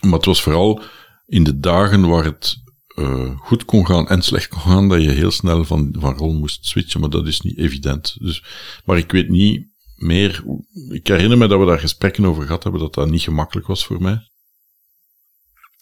Maar 0.00 0.12
het 0.12 0.24
was 0.24 0.42
vooral 0.42 0.82
in 1.26 1.44
de 1.44 1.58
dagen 1.58 2.08
waar 2.08 2.24
het 2.24 2.62
eh, 2.86 3.38
goed 3.38 3.64
kon 3.64 3.86
gaan 3.86 4.08
en 4.08 4.22
slecht 4.22 4.48
kon 4.48 4.60
gaan, 4.60 4.88
dat 4.88 5.02
je 5.02 5.10
heel 5.10 5.30
snel 5.30 5.64
van, 5.64 5.94
van 5.98 6.16
rol 6.16 6.32
moest 6.32 6.66
switchen, 6.66 7.00
maar 7.00 7.10
dat 7.10 7.26
is 7.26 7.40
niet 7.40 7.58
evident. 7.58 8.16
Dus, 8.20 8.44
maar 8.84 8.96
ik 8.96 9.12
weet 9.12 9.28
niet 9.28 9.71
meer, 10.02 10.44
ik 10.88 11.06
herinner 11.06 11.38
me 11.38 11.48
dat 11.48 11.60
we 11.60 11.66
daar 11.66 11.78
gesprekken 11.78 12.24
over 12.24 12.42
gehad 12.42 12.62
hebben, 12.62 12.80
dat 12.80 12.94
dat 12.94 13.10
niet 13.10 13.22
gemakkelijk 13.22 13.66
was 13.66 13.86
voor 13.86 14.02
mij. 14.02 14.30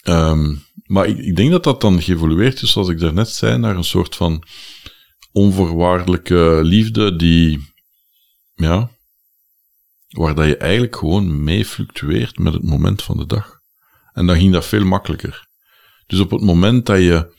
Ehm, 0.03 0.57
maar 0.85 1.07
ik, 1.07 1.19
ik 1.19 1.37
denk 1.37 1.51
dat 1.51 1.65
dat 1.65 1.81
dan 1.81 2.03
geëvolueerd 2.03 2.63
is, 2.63 2.73
zoals 2.73 2.89
ik 2.89 2.99
daarnet 2.99 3.29
zei, 3.29 3.59
naar 3.59 3.77
een 3.77 3.85
soort 3.85 4.17
van 4.17 4.45
onvoorwaardelijke 5.33 6.61
liefde 6.63 7.17
die, 7.17 7.73
ja, 8.55 8.91
waar 10.09 10.35
dat 10.35 10.47
je 10.47 10.57
eigenlijk 10.57 10.97
gewoon 10.97 11.45
mee 11.45 11.65
fluctueert 11.65 12.39
met 12.39 12.53
het 12.53 12.63
moment 12.63 13.03
van 13.03 13.17
de 13.17 13.27
dag. 13.27 13.61
En 14.13 14.27
dan 14.27 14.37
ging 14.37 14.53
dat 14.53 14.67
veel 14.67 14.85
makkelijker. 14.85 15.49
Dus 16.07 16.19
op 16.19 16.31
het 16.31 16.41
moment 16.41 16.87
dat 16.87 16.99
je 16.99 17.39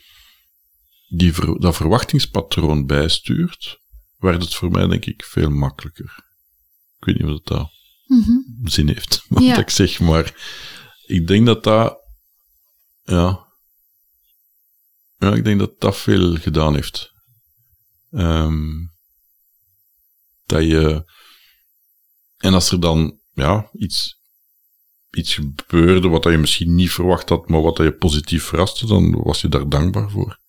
die 1.07 1.59
dat 1.59 1.75
verwachtingspatroon 1.75 2.85
bijstuurt, 2.85 3.79
werd 4.17 4.41
het 4.41 4.53
voor 4.53 4.71
mij 4.71 4.87
denk 4.87 5.05
ik 5.05 5.23
veel 5.23 5.49
makkelijker. 5.49 6.30
Ik 7.01 7.07
weet 7.07 7.19
niet 7.19 7.27
of 7.31 7.41
dat, 7.41 7.45
dat 7.45 7.69
Mhm. 8.05 8.31
zin 8.63 8.87
heeft, 8.87 9.23
wat 9.29 9.43
Ja. 9.43 9.57
ik 9.57 9.69
zeg, 9.69 9.99
maar 9.99 10.33
ik 11.05 11.27
denk 11.27 11.45
dat 11.45 11.63
dat, 11.63 11.97
ja, 13.03 13.47
ja, 15.17 15.33
ik 15.33 15.43
denk 15.43 15.59
dat 15.59 15.79
dat 15.79 15.97
veel 15.97 16.35
gedaan 16.35 16.73
heeft. 16.75 17.11
Ehm, 18.11 18.69
dat 20.45 20.63
je, 20.63 21.11
en 22.37 22.53
als 22.53 22.71
er 22.71 22.79
dan, 22.79 23.19
ja, 23.33 23.69
iets, 23.73 24.19
iets 25.11 25.33
gebeurde 25.33 26.07
wat 26.07 26.23
dat 26.23 26.31
je 26.31 26.37
misschien 26.37 26.75
niet 26.75 26.91
verwacht 26.91 27.29
had, 27.29 27.49
maar 27.49 27.61
wat 27.61 27.75
dat 27.77 27.85
je 27.85 27.93
positief 27.95 28.43
verraste, 28.43 28.85
dan 28.87 29.11
was 29.23 29.41
je 29.41 29.47
daar 29.47 29.69
dankbaar 29.69 30.09
voor. 30.09 30.39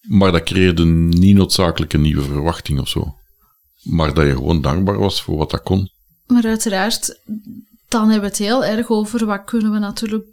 Maar 0.00 0.32
dat 0.32 0.42
creëerde 0.42 0.84
niet 0.84 1.36
noodzakelijk 1.36 1.92
een 1.92 2.00
nieuwe 2.00 2.22
verwachting 2.24 2.80
of 2.80 2.88
zo. 2.88 3.16
Maar 3.82 4.14
dat 4.14 4.26
je 4.26 4.32
gewoon 4.32 4.62
dankbaar 4.62 4.98
was 4.98 5.22
voor 5.22 5.36
wat 5.36 5.50
dat 5.50 5.62
kon. 5.62 5.90
Maar 6.26 6.44
uiteraard, 6.44 7.20
dan 7.88 8.02
hebben 8.02 8.20
we 8.20 8.26
het 8.26 8.38
heel 8.38 8.64
erg 8.64 8.90
over 8.90 9.26
wat 9.26 9.44
kunnen 9.44 9.72
we 9.72 9.78
natuurlijk 9.78 10.24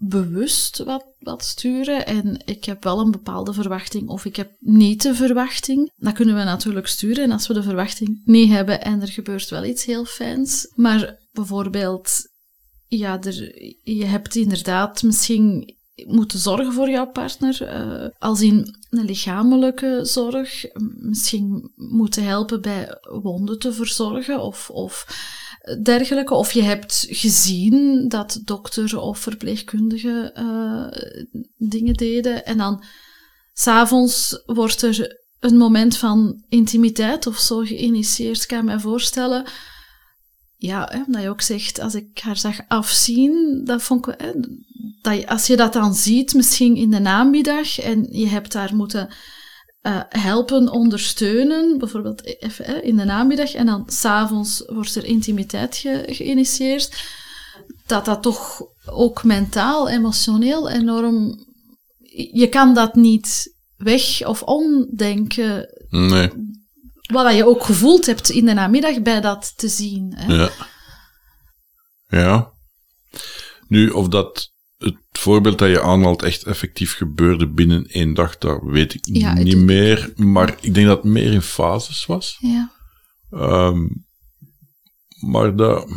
bewust 0.00 0.78
wat, 0.78 1.04
wat 1.18 1.44
sturen. 1.44 2.06
En 2.06 2.42
ik 2.44 2.64
heb 2.64 2.84
wel 2.84 3.00
een 3.00 3.10
bepaalde 3.10 3.52
verwachting 3.52 4.08
of 4.08 4.24
ik 4.24 4.36
heb 4.36 4.50
niet 4.58 5.02
de 5.02 5.14
verwachting. 5.14 5.92
Dat 5.96 6.12
kunnen 6.12 6.36
we 6.36 6.42
natuurlijk 6.42 6.86
sturen. 6.86 7.24
En 7.24 7.30
als 7.30 7.46
we 7.46 7.54
de 7.54 7.62
verwachting 7.62 8.22
niet 8.24 8.50
hebben 8.50 8.82
en 8.82 9.00
er 9.00 9.08
gebeurt 9.08 9.48
wel 9.48 9.64
iets 9.64 9.84
heel 9.84 10.04
fijns. 10.04 10.72
Maar 10.74 11.18
bijvoorbeeld, 11.32 12.28
ja, 12.86 13.22
er, 13.22 13.64
je 13.82 14.04
hebt 14.04 14.34
inderdaad 14.34 15.02
misschien 15.02 15.75
moeten 16.04 16.38
zorgen 16.38 16.72
voor 16.72 16.90
jouw 16.90 17.10
partner, 17.10 17.62
eh, 17.62 18.08
als 18.18 18.40
in 18.40 18.76
een 18.90 19.04
lichamelijke 19.04 20.00
zorg, 20.02 20.64
misschien 20.96 21.72
moeten 21.74 22.24
helpen 22.24 22.60
bij 22.60 22.98
wonden 23.22 23.58
te 23.58 23.72
verzorgen 23.72 24.40
of, 24.40 24.70
of 24.70 25.06
dergelijke. 25.82 26.34
Of 26.34 26.52
je 26.52 26.62
hebt 26.62 27.06
gezien 27.08 28.08
dat 28.08 28.40
dokter 28.44 29.00
of 29.00 29.18
verpleegkundige 29.18 30.30
eh, 30.34 31.02
dingen 31.56 31.94
deden 31.94 32.44
en 32.44 32.58
dan 32.58 32.84
s'avonds 33.52 34.42
wordt 34.46 34.82
er 34.82 35.24
een 35.40 35.56
moment 35.56 35.96
van 35.96 36.44
intimiteit 36.48 37.26
of 37.26 37.38
zo 37.38 37.58
geïnitieerd, 37.58 38.46
kan 38.46 38.58
ik 38.58 38.64
me 38.64 38.80
voorstellen. 38.80 39.46
Ja, 40.56 40.88
hè, 40.92 41.02
dat 41.06 41.22
je 41.22 41.28
ook 41.28 41.40
zegt, 41.40 41.80
als 41.80 41.94
ik 41.94 42.18
haar 42.18 42.36
zag 42.36 42.60
afzien, 42.68 43.62
dat 43.64 43.82
vond 43.82 44.08
ik, 44.08 44.34
dat 45.02 45.26
als 45.26 45.46
je 45.46 45.56
dat 45.56 45.72
dan 45.72 45.94
ziet, 45.94 46.34
misschien 46.34 46.76
in 46.76 46.90
de 46.90 46.98
namiddag, 46.98 47.80
en 47.80 48.06
je 48.10 48.26
hebt 48.26 48.54
haar 48.54 48.74
moeten 48.74 49.08
uh, 49.82 50.00
helpen, 50.08 50.70
ondersteunen, 50.70 51.78
bijvoorbeeld 51.78 52.42
even 52.42 52.64
hè, 52.64 52.80
in 52.80 52.96
de 52.96 53.04
namiddag, 53.04 53.54
en 53.54 53.66
dan 53.66 53.82
s'avonds 53.86 54.62
wordt 54.66 54.94
er 54.94 55.04
intimiteit 55.04 55.76
ge 55.76 56.04
geïnitieerd, 56.06 57.02
dat 57.86 58.04
dat 58.04 58.22
toch 58.22 58.62
ook 58.86 59.24
mentaal, 59.24 59.88
emotioneel 59.88 60.68
enorm... 60.68 61.44
Je 62.32 62.48
kan 62.48 62.74
dat 62.74 62.94
niet 62.94 63.54
weg 63.76 64.26
of 64.26 64.42
omdenken. 64.42 65.68
Nee. 65.90 66.30
Wat 67.06 67.34
je 67.36 67.46
ook 67.46 67.64
gevoeld 67.64 68.06
hebt 68.06 68.30
in 68.30 68.44
de 68.44 68.52
namiddag 68.52 69.02
bij 69.02 69.20
dat 69.20 69.52
te 69.56 69.68
zien. 69.68 70.12
Hè. 70.16 70.34
Ja. 70.34 70.50
Ja. 72.08 72.52
Nu, 73.68 73.90
of 73.90 74.08
dat 74.08 74.52
het 74.76 74.96
voorbeeld 75.12 75.58
dat 75.58 75.68
je 75.68 75.82
aanhaalt 75.82 76.22
echt 76.22 76.42
effectief 76.44 76.94
gebeurde 76.96 77.48
binnen 77.48 77.84
één 77.86 78.14
dag, 78.14 78.38
dat 78.38 78.60
weet 78.62 78.94
ik 78.94 79.06
Ja, 79.06 79.32
niet 79.34 79.52
het- 79.52 79.62
meer. 79.62 80.12
Maar 80.16 80.56
ik 80.60 80.74
denk 80.74 80.86
dat 80.86 80.96
het 81.02 81.12
meer 81.12 81.32
in 81.32 81.42
fases 81.42 82.06
was. 82.06 82.36
Ja. 82.40 82.72
Ehm, 83.30 83.86
maar 85.20 85.56
dat. 85.56 85.88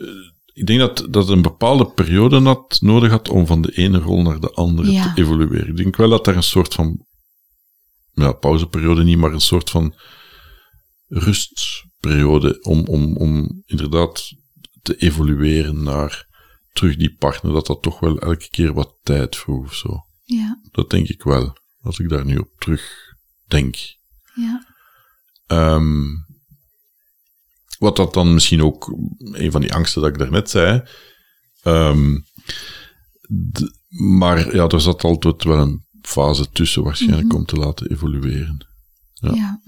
eh, 0.00 0.32
ik 0.52 0.66
denk 0.66 0.78
dat, 0.80 0.96
dat 0.96 1.14
het 1.28 1.28
een 1.36 1.42
bepaalde 1.42 1.86
periode 1.90 2.40
had, 2.40 2.78
nodig 2.80 3.10
had 3.10 3.28
om 3.28 3.46
van 3.46 3.62
de 3.62 3.72
ene 3.76 3.98
rol 3.98 4.22
naar 4.22 4.40
de 4.40 4.50
andere 4.50 4.90
Ja. 4.92 5.12
te 5.14 5.20
evolueren. 5.20 5.68
Ik 5.68 5.76
denk 5.76 5.96
wel 5.96 6.08
dat 6.08 6.24
daar 6.24 6.36
een 6.36 6.42
soort 6.42 6.74
van. 6.74 7.06
Ja, 8.14 8.32
pauzeperiode 8.32 9.04
niet, 9.04 9.18
maar 9.18 9.32
een 9.32 9.40
soort 9.40 9.70
van 9.70 9.94
rustperiode 11.08 12.60
om, 12.62 12.86
om, 12.86 13.16
om 13.16 13.62
inderdaad 13.66 14.32
te 14.82 14.96
evolueren 14.96 15.82
naar 15.82 16.26
terug 16.72 16.96
die 16.96 17.16
partner, 17.16 17.52
dat 17.52 17.66
dat 17.66 17.82
toch 17.82 18.00
wel 18.00 18.18
elke 18.18 18.50
keer 18.50 18.72
wat 18.72 18.98
tijd 19.02 19.36
vroeg 19.36 19.64
of 19.64 19.74
zo. 19.74 20.06
Ja. 20.24 20.60
Dat 20.70 20.90
denk 20.90 21.08
ik 21.08 21.22
wel, 21.22 21.56
als 21.80 21.98
ik 21.98 22.08
daar 22.08 22.24
nu 22.24 22.36
op 22.36 22.50
terug 22.58 23.14
denk. 23.46 23.76
Ja. 24.34 24.66
Ehm, 25.46 26.04
wat 27.78 27.96
dat 27.96 28.14
dan 28.14 28.34
misschien 28.34 28.62
ook, 28.62 28.96
een 29.18 29.50
van 29.50 29.60
die 29.60 29.74
angsten 29.74 30.02
dat 30.02 30.10
ik 30.10 30.18
daarnet 30.18 30.50
zei. 30.50 30.82
ehm, 31.62 32.18
maar 33.88 34.54
ja, 34.54 34.66
er 34.66 34.80
zat 34.80 35.04
altijd 35.04 35.44
wel 35.44 35.58
een 35.58 35.83
fase 36.06 36.50
tussen 36.50 36.82
waarschijnlijk 36.82 37.26
Mhm. 37.28 37.36
om 37.36 37.44
te 37.44 37.56
laten 37.56 37.90
evolueren. 37.90 38.66
Ja. 39.12 39.34
Ja. 39.34 39.60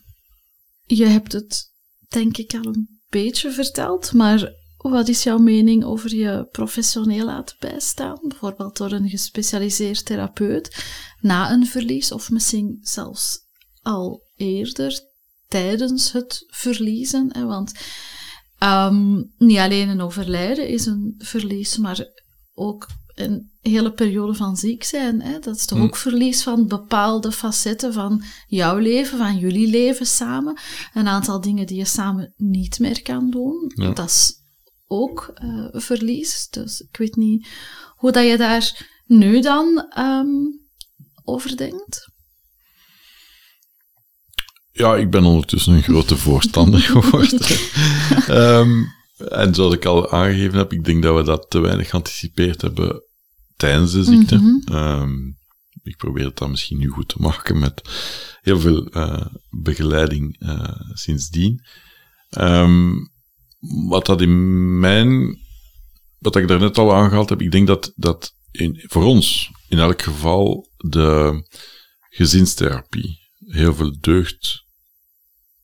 Je 0.87 1.05
hebt 1.07 1.33
het, 1.33 1.73
denk 2.09 2.37
ik, 2.37 2.55
al 2.55 2.67
een 2.67 3.01
beetje 3.09 3.51
verteld, 3.53 4.13
maar 4.13 4.53
wat 4.77 5.09
is 5.09 5.23
jouw 5.23 5.39
mening 5.39 5.85
over 5.85 6.15
je 6.15 6.49
professioneel 6.51 7.25
laten 7.25 7.57
bijstaan? 7.59 8.19
Bijvoorbeeld 8.29 8.77
door 8.77 8.93
een 8.93 9.09
gespecialiseerd 9.09 10.05
therapeut 10.05 10.85
na 11.21 11.53
een 11.53 11.67
verlies, 11.67 12.13
of 12.13 12.31
misschien 12.31 12.79
zelfs 12.81 13.39
al 13.83 14.23
eerder 14.37 15.01
tijdens 15.49 16.13
het 16.13 16.45
verliezen. 16.47 17.29
Hè? 17.35 17.45
Want 17.45 17.73
ehm, 18.59 19.23
niet 19.39 19.59
alleen 19.59 19.89
een 19.89 20.01
overlijden 20.01 20.69
is 20.69 20.87
een 20.87 21.15
verlies, 21.19 21.77
maar 21.77 22.07
ook 22.55 22.87
een 23.17 23.51
hele 23.61 23.93
periode 23.93 24.35
van 24.35 24.57
ziek 24.57 24.85
zijn. 24.85 25.23
Hè? 25.23 25.39
Dat 25.39 25.57
is 25.57 25.67
toch 25.67 25.79
Hm. 25.79 25.85
ook 25.85 25.97
verlies 25.97 26.43
van 26.43 26.67
bepaalde 26.67 27.33
facetten 27.33 27.93
van 27.93 28.25
jouw 28.47 28.79
leven, 28.79 29.19
van 29.19 29.39
jullie 29.39 29.69
leven 29.69 30.07
samen. 30.07 30.59
Een 30.95 31.09
aantal 31.09 31.41
dingen 31.41 31.67
die 31.67 31.77
je 31.77 31.85
samen 31.85 32.33
niet 32.37 32.79
meer 32.79 33.03
kan 33.03 33.31
doen. 33.31 33.73
Ja. 33.75 33.91
Dat 33.91 34.09
is 34.09 34.33
ook 34.87 35.31
eh, 35.35 35.67
verlies. 35.73 36.49
Dus 36.51 36.81
ik 36.81 36.97
weet 36.97 37.17
niet 37.17 37.49
hoe 37.97 38.13
dat 38.13 38.27
je 38.27 38.37
daar 38.37 38.87
nu 39.07 39.41
dan 39.41 39.87
ehm, 39.89 40.27
over 41.25 41.57
denkt. 41.57 42.11
Ja, 44.73 44.97
ik 44.97 45.11
ben 45.11 45.25
ondertussen 45.25 45.73
een 45.75 45.83
grote 45.83 46.17
voorstander 46.17 46.81
geworden. 46.93 47.41
Ehm, 48.27 48.83
en 49.17 49.55
zoals 49.55 49.75
ik 49.75 49.85
al 49.85 50.11
aangegeven 50.11 50.59
heb, 50.59 50.73
ik 50.73 50.85
denk 50.85 51.03
dat 51.03 51.17
we 51.17 51.23
dat 51.23 51.47
te 51.51 51.59
weinig 51.59 51.89
geanticipeerd 51.91 52.63
hebben 52.63 53.06
tijdens 53.57 53.93
de 53.93 54.05
ziekte. 54.05 54.37
Mhm. 54.37 54.75
Ehm, 54.75 55.13
ik 55.83 55.97
probeer 55.97 56.25
het 56.25 56.39
dan 56.39 56.51
misschien 56.51 56.79
nu 56.79 56.89
goed 56.89 57.09
te 57.09 57.19
maken 57.19 57.59
met 57.59 57.83
heel 58.41 58.61
veel 58.61 58.87
eh, 58.87 59.27
begeleiding 59.51 60.39
eh, 60.39 60.81
sindsdien. 60.93 61.65
Ehm, 62.29 62.93
wat 63.89 64.07
dat 64.07 64.21
in 64.21 64.79
mijn, 64.79 65.39
wat 66.19 66.37
ik 66.37 66.49
daarnet 66.49 66.79
al 66.79 66.95
aangehaald 66.95 67.29
heb, 67.29 67.41
ik 67.41 67.51
denk 67.51 67.67
dat, 67.67 67.93
dat 67.97 68.35
in, 68.51 68.85
voor 68.87 69.05
ons 69.05 69.51
in 69.69 69.79
elk 69.79 70.03
geval 70.03 70.71
de 70.77 71.43
gezinstherapie 72.11 73.19
heel 73.47 73.75
veel 73.75 73.97
deugd 74.01 74.65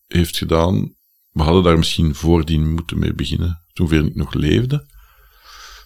heeft 0.07 0.36
gedaan. 0.36 0.95
We 1.30 1.43
hadden 1.43 1.62
daar 1.62 1.78
misschien 1.78 2.14
voordien 2.14 2.72
moeten 2.74 2.99
mee 2.99 3.14
beginnen, 3.14 3.64
toen 3.72 3.88
Veronique 3.88 4.18
nog 4.18 4.34
leefde. 4.34 4.90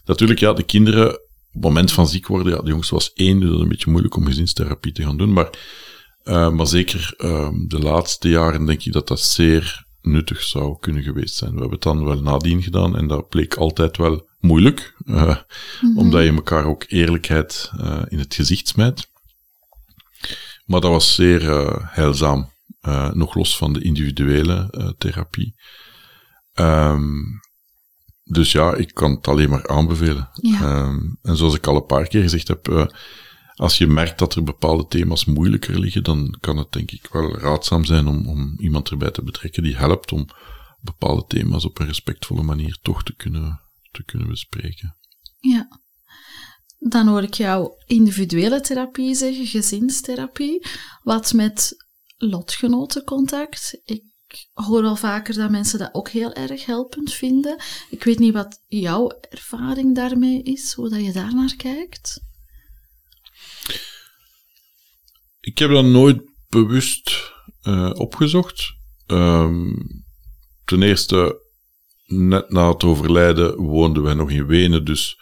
Natuurlijk, 0.05 0.41
ja, 0.41 0.53
de 0.53 0.63
kinderen, 0.63 1.21
het 1.57 1.65
moment 1.65 1.93
van 1.93 2.09
ziek 2.09 2.27
worden, 2.27 2.53
ja, 2.53 2.63
de 2.63 2.71
jongste 2.71 2.95
was 2.95 3.13
één, 3.13 3.41
dus 3.41 3.49
dat 3.49 3.57
is 3.57 3.63
een 3.63 3.69
beetje 3.69 3.91
moeilijk 3.91 4.17
om 4.17 4.27
gezinstherapie 4.27 4.93
te 4.93 5.03
gaan 5.03 5.17
doen. 5.17 5.33
Maar, 5.33 5.51
eh, 6.23 6.51
maar 6.51 6.67
zeker 6.67 7.15
eh, 7.17 7.51
de 7.67 7.79
laatste 7.79 8.29
jaren 8.29 8.67
denk 8.67 8.83
ik 8.83 8.93
dat 8.93 9.09
dat 9.09 9.21
zeer 9.21 9.85
nuttig 10.01 10.43
zou 10.43 10.79
kunnen 10.81 11.03
geweest 11.03 11.35
zijn. 11.35 11.51
We 11.51 11.59
hebben 11.61 11.75
het 11.75 11.83
dan 11.83 12.05
wel 12.05 12.21
nadien 12.21 12.63
gedaan 12.63 12.97
en 12.97 13.07
dat 13.07 13.29
bleek 13.29 13.55
altijd 13.55 13.97
wel 13.97 14.29
moeilijk, 14.41 14.97
eh, 15.07 15.37
omdat 15.97 16.23
je 16.23 16.33
elkaar 16.33 16.65
ook 16.65 16.85
eerlijkheid 16.89 17.71
eh, 17.79 18.03
in 18.09 18.19
het 18.19 18.35
gezicht 18.35 18.69
smijt. 18.69 19.11
Maar 20.65 20.81
dat 20.81 20.91
was 20.91 21.15
zeer 21.15 21.43
heilzaam, 21.91 22.55
nog 23.13 23.35
los 23.35 23.57
van 23.57 23.73
de 23.73 23.83
individuele 23.83 24.95
therapie. 24.99 25.55
Ehm, 26.53 27.23
dus 28.29 28.53
ja, 28.53 28.75
ik 28.75 28.95
kan 28.95 29.11
het 29.11 29.29
alleen 29.29 29.51
maar 29.51 29.69
aanbevelen. 29.69 30.29
Ja. 30.33 30.61
Ehm, 30.61 31.01
en 31.23 31.37
zoals 31.37 31.55
ik 31.55 31.67
al 31.67 31.77
een 31.77 31.87
paar 31.87 32.09
keer 32.09 32.23
gezegd 32.23 32.49
heb, 32.49 32.69
eh, 32.69 32.87
als 33.55 33.79
je 33.79 33.87
merkt 33.87 34.19
dat 34.19 34.35
er 34.35 34.43
bepaalde 34.43 34.87
thema's 34.87 35.25
moeilijker 35.25 35.79
liggen, 35.79 36.03
dan 36.03 36.37
kan 36.41 36.57
het 36.57 36.73
denk 36.73 36.91
ik 36.91 37.09
wel 37.13 37.39
raadzaam 37.39 37.85
zijn 37.85 38.07
om, 38.07 38.29
om 38.29 38.55
iemand 38.59 38.91
erbij 38.91 39.11
te 39.11 39.23
betrekken 39.23 39.63
die 39.63 39.77
helpt 39.77 40.13
om 40.13 40.27
bepaalde 40.81 41.25
thema's 41.27 41.65
op 41.65 41.79
een 41.79 41.87
respectvolle 41.87 42.43
manier 42.43 42.79
toch 42.83 43.03
te 43.03 43.15
kunnen, 43.15 43.61
te 43.91 44.05
kunnen 44.05 44.29
bespreken. 44.29 44.97
Ja. 45.39 45.81
Dan 46.79 47.07
hoor 47.07 47.23
ik 47.23 47.35
jou 47.35 47.73
individuele 47.87 48.61
therapie 48.61 49.15
zeggen, 49.15 49.47
gezinstherapie. 49.47 50.67
Wat 51.03 51.33
met 51.33 51.85
lotgenotencontact. 52.17 53.81
Ik 53.85 54.03
hoor 54.53 54.83
wel 54.83 54.97
vaker 54.97 55.35
dat 55.35 55.51
mensen 55.51 55.79
dat 55.79 55.95
ook 55.95 56.09
heel 56.09 56.33
erg 56.33 56.67
helpend 56.67 57.13
vinden. 57.13 57.63
Ik 57.91 58.05
weet 58.05 58.19
niet 58.19 58.33
wat 58.33 58.63
jouw 58.67 59.09
ervaring 59.31 59.95
daarmee 59.95 60.43
is, 60.43 60.73
hoe 60.73 60.89
dat 60.89 61.05
je 61.05 61.13
daar 61.13 61.35
naar 61.35 61.57
kijkt. 61.57 62.21
Ik 65.41 65.59
heb 65.59 65.71
dat 65.71 65.85
nooit 65.85 66.23
bewust 66.49 67.33
eh, 67.63 67.91
opgezocht. 67.95 68.75
Ehm, 69.07 69.73
ten 70.65 70.83
eerste, 70.83 71.43
net 72.07 72.51
na 72.51 72.69
het 72.69 72.85
overlijden 72.85 73.57
woonden 73.57 74.03
wij 74.03 74.15
nog 74.15 74.31
in 74.31 74.47
Wenen, 74.47 74.85
dus 74.85 75.21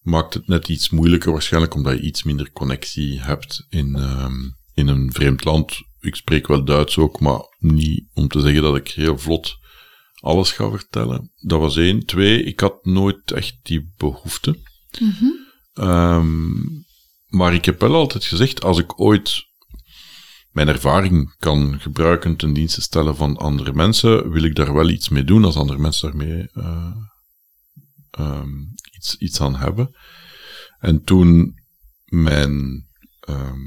maakt 0.00 0.34
het 0.34 0.46
net 0.46 0.68
iets 0.68 0.90
moeilijker 0.90 1.32
waarschijnlijk, 1.32 1.74
omdat 1.74 1.96
je 1.98 2.02
iets 2.02 2.22
minder 2.22 2.52
connectie 2.52 3.20
hebt 3.20 3.66
in, 3.68 3.94
ehm, 3.94 4.50
in 4.74 4.88
een 4.88 5.12
vreemd 5.12 5.44
land. 5.44 5.80
Ik 6.02 6.14
spreek 6.14 6.46
wel 6.46 6.64
Duits 6.64 6.98
ook, 6.98 7.20
maar 7.20 7.40
niet 7.58 8.04
om 8.14 8.28
te 8.28 8.40
zeggen 8.40 8.62
dat 8.62 8.76
ik 8.76 8.88
heel 8.88 9.18
vlot 9.18 9.56
alles 10.20 10.52
ga 10.52 10.70
vertellen. 10.70 11.30
Dat 11.40 11.60
was 11.60 11.76
één. 11.76 12.06
Twee, 12.06 12.42
ik 12.42 12.60
had 12.60 12.84
nooit 12.84 13.30
echt 13.30 13.58
die 13.62 13.92
behoefte. 13.96 14.58
Ehm, 15.74 16.50
maar 17.26 17.54
ik 17.54 17.64
heb 17.64 17.80
wel 17.80 17.94
altijd 17.94 18.24
gezegd, 18.24 18.64
als 18.64 18.78
ik 18.78 19.00
ooit 19.00 19.50
mijn 20.50 20.68
ervaring 20.68 21.34
kan 21.38 21.80
gebruiken 21.80 22.36
ten 22.36 22.52
dienste 22.52 22.80
stellen 22.80 23.16
van 23.16 23.36
andere 23.36 23.72
mensen, 23.72 24.30
wil 24.30 24.42
ik 24.42 24.54
daar 24.54 24.74
wel 24.74 24.88
iets 24.88 25.08
mee 25.08 25.24
doen 25.24 25.44
als 25.44 25.56
andere 25.56 25.78
mensen 25.78 26.10
daarmee 26.10 26.48
ehm, 28.10 28.60
iets, 28.96 29.16
iets 29.16 29.40
aan 29.40 29.56
hebben. 29.56 29.96
En 30.78 31.04
toen 31.04 31.54
mijn 32.04 32.86
ehm, 33.20 33.60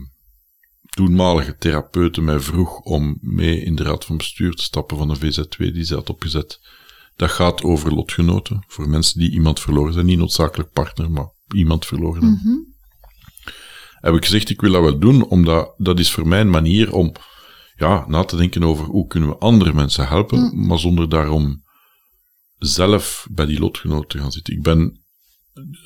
toenmalige 0.96 1.56
therapeute 1.58 2.22
mij 2.22 2.40
vroeg 2.40 2.80
om 2.80 3.18
mee 3.22 3.62
in 3.62 3.76
de 3.76 3.84
raad 3.84 4.06
van 4.06 4.18
bestuur 4.18 4.54
te 4.54 4.64
stappen 4.64 4.98
van 4.98 5.08
de 5.08 5.18
VZ2 5.18 5.58
die 5.58 5.84
ze 5.84 5.96
had 5.96 6.10
opgezet, 6.10 6.60
dat 7.16 7.32
gaat 7.32 7.64
over 7.64 7.94
lotgenoten, 7.94 8.64
voor 8.68 8.90
mensen 8.90 9.20
die 9.20 9.32
iemand 9.32 9.60
verloren 9.60 9.94
zijn, 9.94 10.06
niet 10.06 10.18
noodzakelijk 10.18 10.72
partner, 10.72 11.12
maar 11.12 11.30
iemand 11.54 11.86
verloren 11.86 12.24
hebben. 12.24 12.76
Heb 14.00 14.14
ik 14.14 14.26
gezegd, 14.26 14.50
ik 14.50 14.62
wil 14.62 14.72
dat 14.72 14.82
wel 14.82 15.00
doen, 15.00 15.24
omdat 15.24 15.74
dat 15.78 16.00
is 16.00 16.12
voor 16.12 16.28
mij 16.28 16.42
een 16.42 16.50
manier 16.50 16.94
om 16.94 17.12
ja, 17.76 18.06
na 18.08 18.24
te 18.24 18.36
denken 18.36 18.64
over 18.64 18.86
hoe 18.86 19.08
kunnen 19.08 19.30
we 19.30 19.38
andere 19.38 19.74
mensen 19.74 20.08
helpen, 20.08 20.68
maar 20.68 20.80
zonder 20.80 21.10
daarom 21.10 21.64
zelf 22.58 23.28
bij 23.32 23.46
die 23.46 23.60
lotgenoten 23.60 24.08
te 24.08 24.18
gaan 24.18 24.32
zitten. 24.32 24.54
Ik 24.54 24.62
ben, 24.62 25.05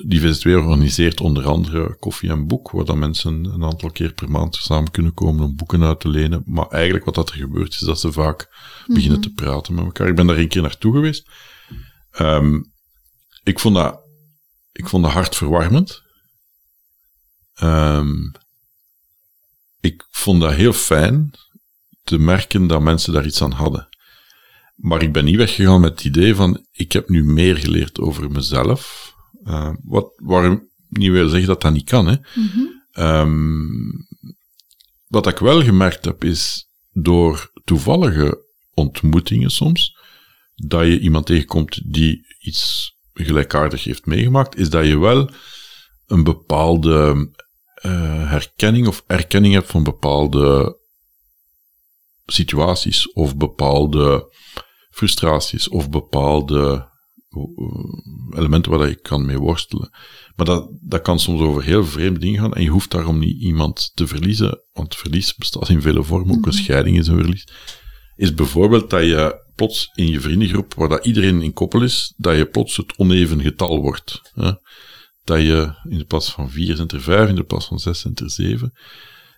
die 0.06 0.22
VZ2 0.22 0.42
organiseert 0.42 1.22
onder 1.22 1.46
andere 1.48 1.96
koffie 2.00 2.30
en 2.30 2.48
boek, 2.48 2.72
waar 2.72 2.86
dan 2.86 3.00
mensen 3.00 3.46
een 3.46 3.64
aantal 3.64 3.92
keer 3.92 4.14
per 4.14 4.32
maand 4.32 4.56
samen 4.56 4.92
kunnen 4.92 5.14
komen 5.14 5.46
om 5.46 5.56
boeken 5.56 5.84
uit 5.84 6.00
te 6.00 6.10
lenen. 6.10 6.44
Maar 6.46 6.68
eigenlijk 6.68 7.06
wat 7.06 7.16
dat 7.16 7.30
er 7.30 7.36
gebeurt, 7.36 7.74
is 7.74 7.80
dat 7.80 8.00
ze 8.00 8.12
vaak 8.12 8.50
beginnen 8.88 9.22
te 9.22 9.34
praten 9.34 9.74
met 9.74 9.86
elkaar. 9.86 10.08
Ik 10.08 10.16
ben 10.16 10.28
daar 10.28 10.38
een 10.38 10.48
keer 10.48 10.62
naartoe 10.62 10.94
geweest. 10.94 11.30
Ehm, 12.12 12.62
ik, 13.44 13.60
vond 13.60 13.76
dat, 13.76 14.00
ik 14.72 14.88
vond 14.88 15.04
dat 15.04 15.14
hartverwarmend. 15.14 16.02
Ehm, 17.54 18.32
ik 19.80 20.08
vond 20.10 20.42
dat 20.42 20.54
heel 20.54 20.74
fijn 20.74 21.32
te 22.04 22.18
merken 22.18 22.68
dat 22.68 22.82
mensen 22.82 23.14
daar 23.14 23.26
iets 23.26 23.42
aan 23.42 23.52
hadden. 23.52 23.88
Maar 24.76 25.02
ik 25.02 25.14
ben 25.14 25.26
niet 25.26 25.36
weggegaan 25.36 25.82
met 25.82 25.92
het 25.92 26.04
idee 26.04 26.36
van, 26.36 26.66
ik 26.72 26.92
heb 26.92 27.10
nu 27.10 27.24
meer 27.24 27.58
geleerd 27.58 28.00
over 28.00 28.32
mezelf. 28.32 29.09
Uh, 29.50 29.70
wat, 29.84 30.12
waarom 30.16 30.70
niet 30.90 31.12
wil 31.12 31.30
zeggen 31.30 31.48
dat 31.48 31.62
dat 31.62 31.74
niet 31.74 31.90
kan. 31.90 32.08
Hè. 32.08 32.16
Um, 33.22 34.08
wat 35.08 35.28
ik 35.28 35.38
wel 35.38 35.64
gemerkt 35.64 36.06
heb, 36.06 36.24
is 36.24 36.70
door 36.92 37.52
toevallige 37.64 38.46
ontmoetingen 38.74 39.50
soms, 39.50 39.98
dat 40.56 40.86
je 40.86 41.00
iemand 41.00 41.26
tegenkomt 41.26 41.94
die 41.94 42.26
iets 42.40 42.94
gelijkaardig 43.14 43.84
heeft 43.84 44.06
meegemaakt, 44.06 44.58
is 44.58 44.70
dat 44.70 44.86
je 44.86 44.98
wel 44.98 45.30
een 46.06 46.24
bepaalde 46.24 47.30
uh, 47.86 48.30
herkenning 48.30 48.88
of 48.88 49.04
erkenning 49.08 49.54
hebt 49.54 49.70
van 49.70 49.84
bepaalde 49.84 50.78
situaties 52.26 53.12
of 53.14 53.38
bepaalde 53.38 54.36
frustraties 54.90 55.70
of 55.70 55.90
bepaalde 55.90 56.72
eh, 56.72 56.89
elementen 58.32 58.72
waar 58.72 58.90
je 58.90 59.02
kan 59.02 59.26
mee 59.26 59.40
worstelen. 59.40 59.90
Maar 60.36 60.46
dat, 60.46 60.70
dat 60.82 61.02
kan 61.02 61.20
soms 61.20 61.42
over 61.42 61.64
heel 61.64 61.86
vreemde 61.86 62.20
dingen 62.20 62.42
gaan 62.42 62.54
en 62.54 62.64
je 62.64 62.70
hoeft 62.70 62.92
daarom 62.92 63.20
niet 63.20 63.42
iemand 63.42 63.92
te 63.94 64.08
verliezen, 64.08 64.64
want 64.72 64.96
verlies 64.96 65.36
bestaat 65.36 65.70
in 65.70 65.82
vele 65.82 66.04
vormen, 66.04 66.36
ook 66.36 66.46
een 66.46 66.52
mhm. 66.52 66.64
scheiding 66.64 66.98
is 66.98 67.08
een 67.08 67.20
verlies. 67.20 67.48
Is 68.16 68.34
bijvoorbeeld 68.34 68.90
dat 68.90 69.04
je 69.04 69.48
plots 69.56 69.90
in 69.94 70.08
je 70.08 70.20
vriendengroep, 70.20 70.74
waar 70.74 70.90
dat 70.90 71.06
iedereen 71.06 71.42
in 71.42 71.54
koppel 71.54 71.82
is, 71.82 72.14
dat 72.18 72.38
je 72.38 72.46
plots 72.46 72.78
het 72.78 72.98
oneven 72.98 73.42
getal 73.42 73.82
wordt. 73.82 74.22
Hè? 74.34 74.52
Dat 75.24 75.42
je 75.42 75.74
in 75.90 75.98
de 75.98 76.06
plaats 76.06 76.32
van 76.32 76.50
vier 76.50 76.76
zijn 76.76 76.88
er 76.88 77.02
vijf, 77.02 77.30
in 77.30 77.36
de 77.36 77.44
plaats 77.44 77.66
van 77.66 77.80
zes 77.80 78.00
zijn 78.00 78.16
er 78.16 78.32
zeven. 78.32 78.74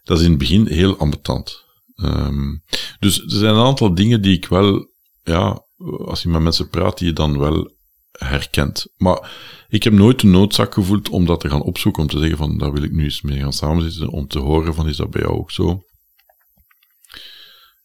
Dat 0.03 0.17
is 0.17 0.23
in 0.23 0.29
het 0.29 0.39
begin 0.39 0.67
heel 0.67 0.97
ambetant. 0.97 1.65
Um, 1.95 2.63
dus 2.99 3.21
er 3.21 3.29
zijn 3.29 3.55
een 3.55 3.65
aantal 3.65 3.93
dingen 3.93 4.21
die 4.21 4.35
ik 4.35 4.45
wel, 4.45 4.89
ja, 5.23 5.65
als 6.05 6.21
je 6.21 6.29
met 6.29 6.41
mensen 6.41 6.69
praat, 6.69 6.97
die 6.97 7.07
je 7.07 7.13
dan 7.13 7.37
wel 7.37 7.71
herkent. 8.11 8.87
Maar 8.97 9.31
ik 9.69 9.83
heb 9.83 9.93
nooit 9.93 10.19
de 10.19 10.27
noodzaak 10.27 10.73
gevoeld 10.73 11.09
om 11.09 11.25
dat 11.25 11.39
te 11.39 11.49
gaan 11.49 11.61
opzoeken, 11.61 12.01
om 12.01 12.09
te 12.09 12.19
zeggen 12.19 12.37
van, 12.37 12.57
daar 12.57 12.71
wil 12.73 12.83
ik 12.83 12.91
nu 12.91 13.03
eens 13.03 13.21
mee 13.21 13.39
gaan 13.39 13.53
samenzitten, 13.53 14.09
om 14.09 14.27
te 14.27 14.39
horen 14.39 14.73
van, 14.73 14.87
is 14.87 14.97
dat 14.97 15.09
bij 15.09 15.21
jou 15.21 15.33
ook 15.33 15.51
zo? 15.51 15.83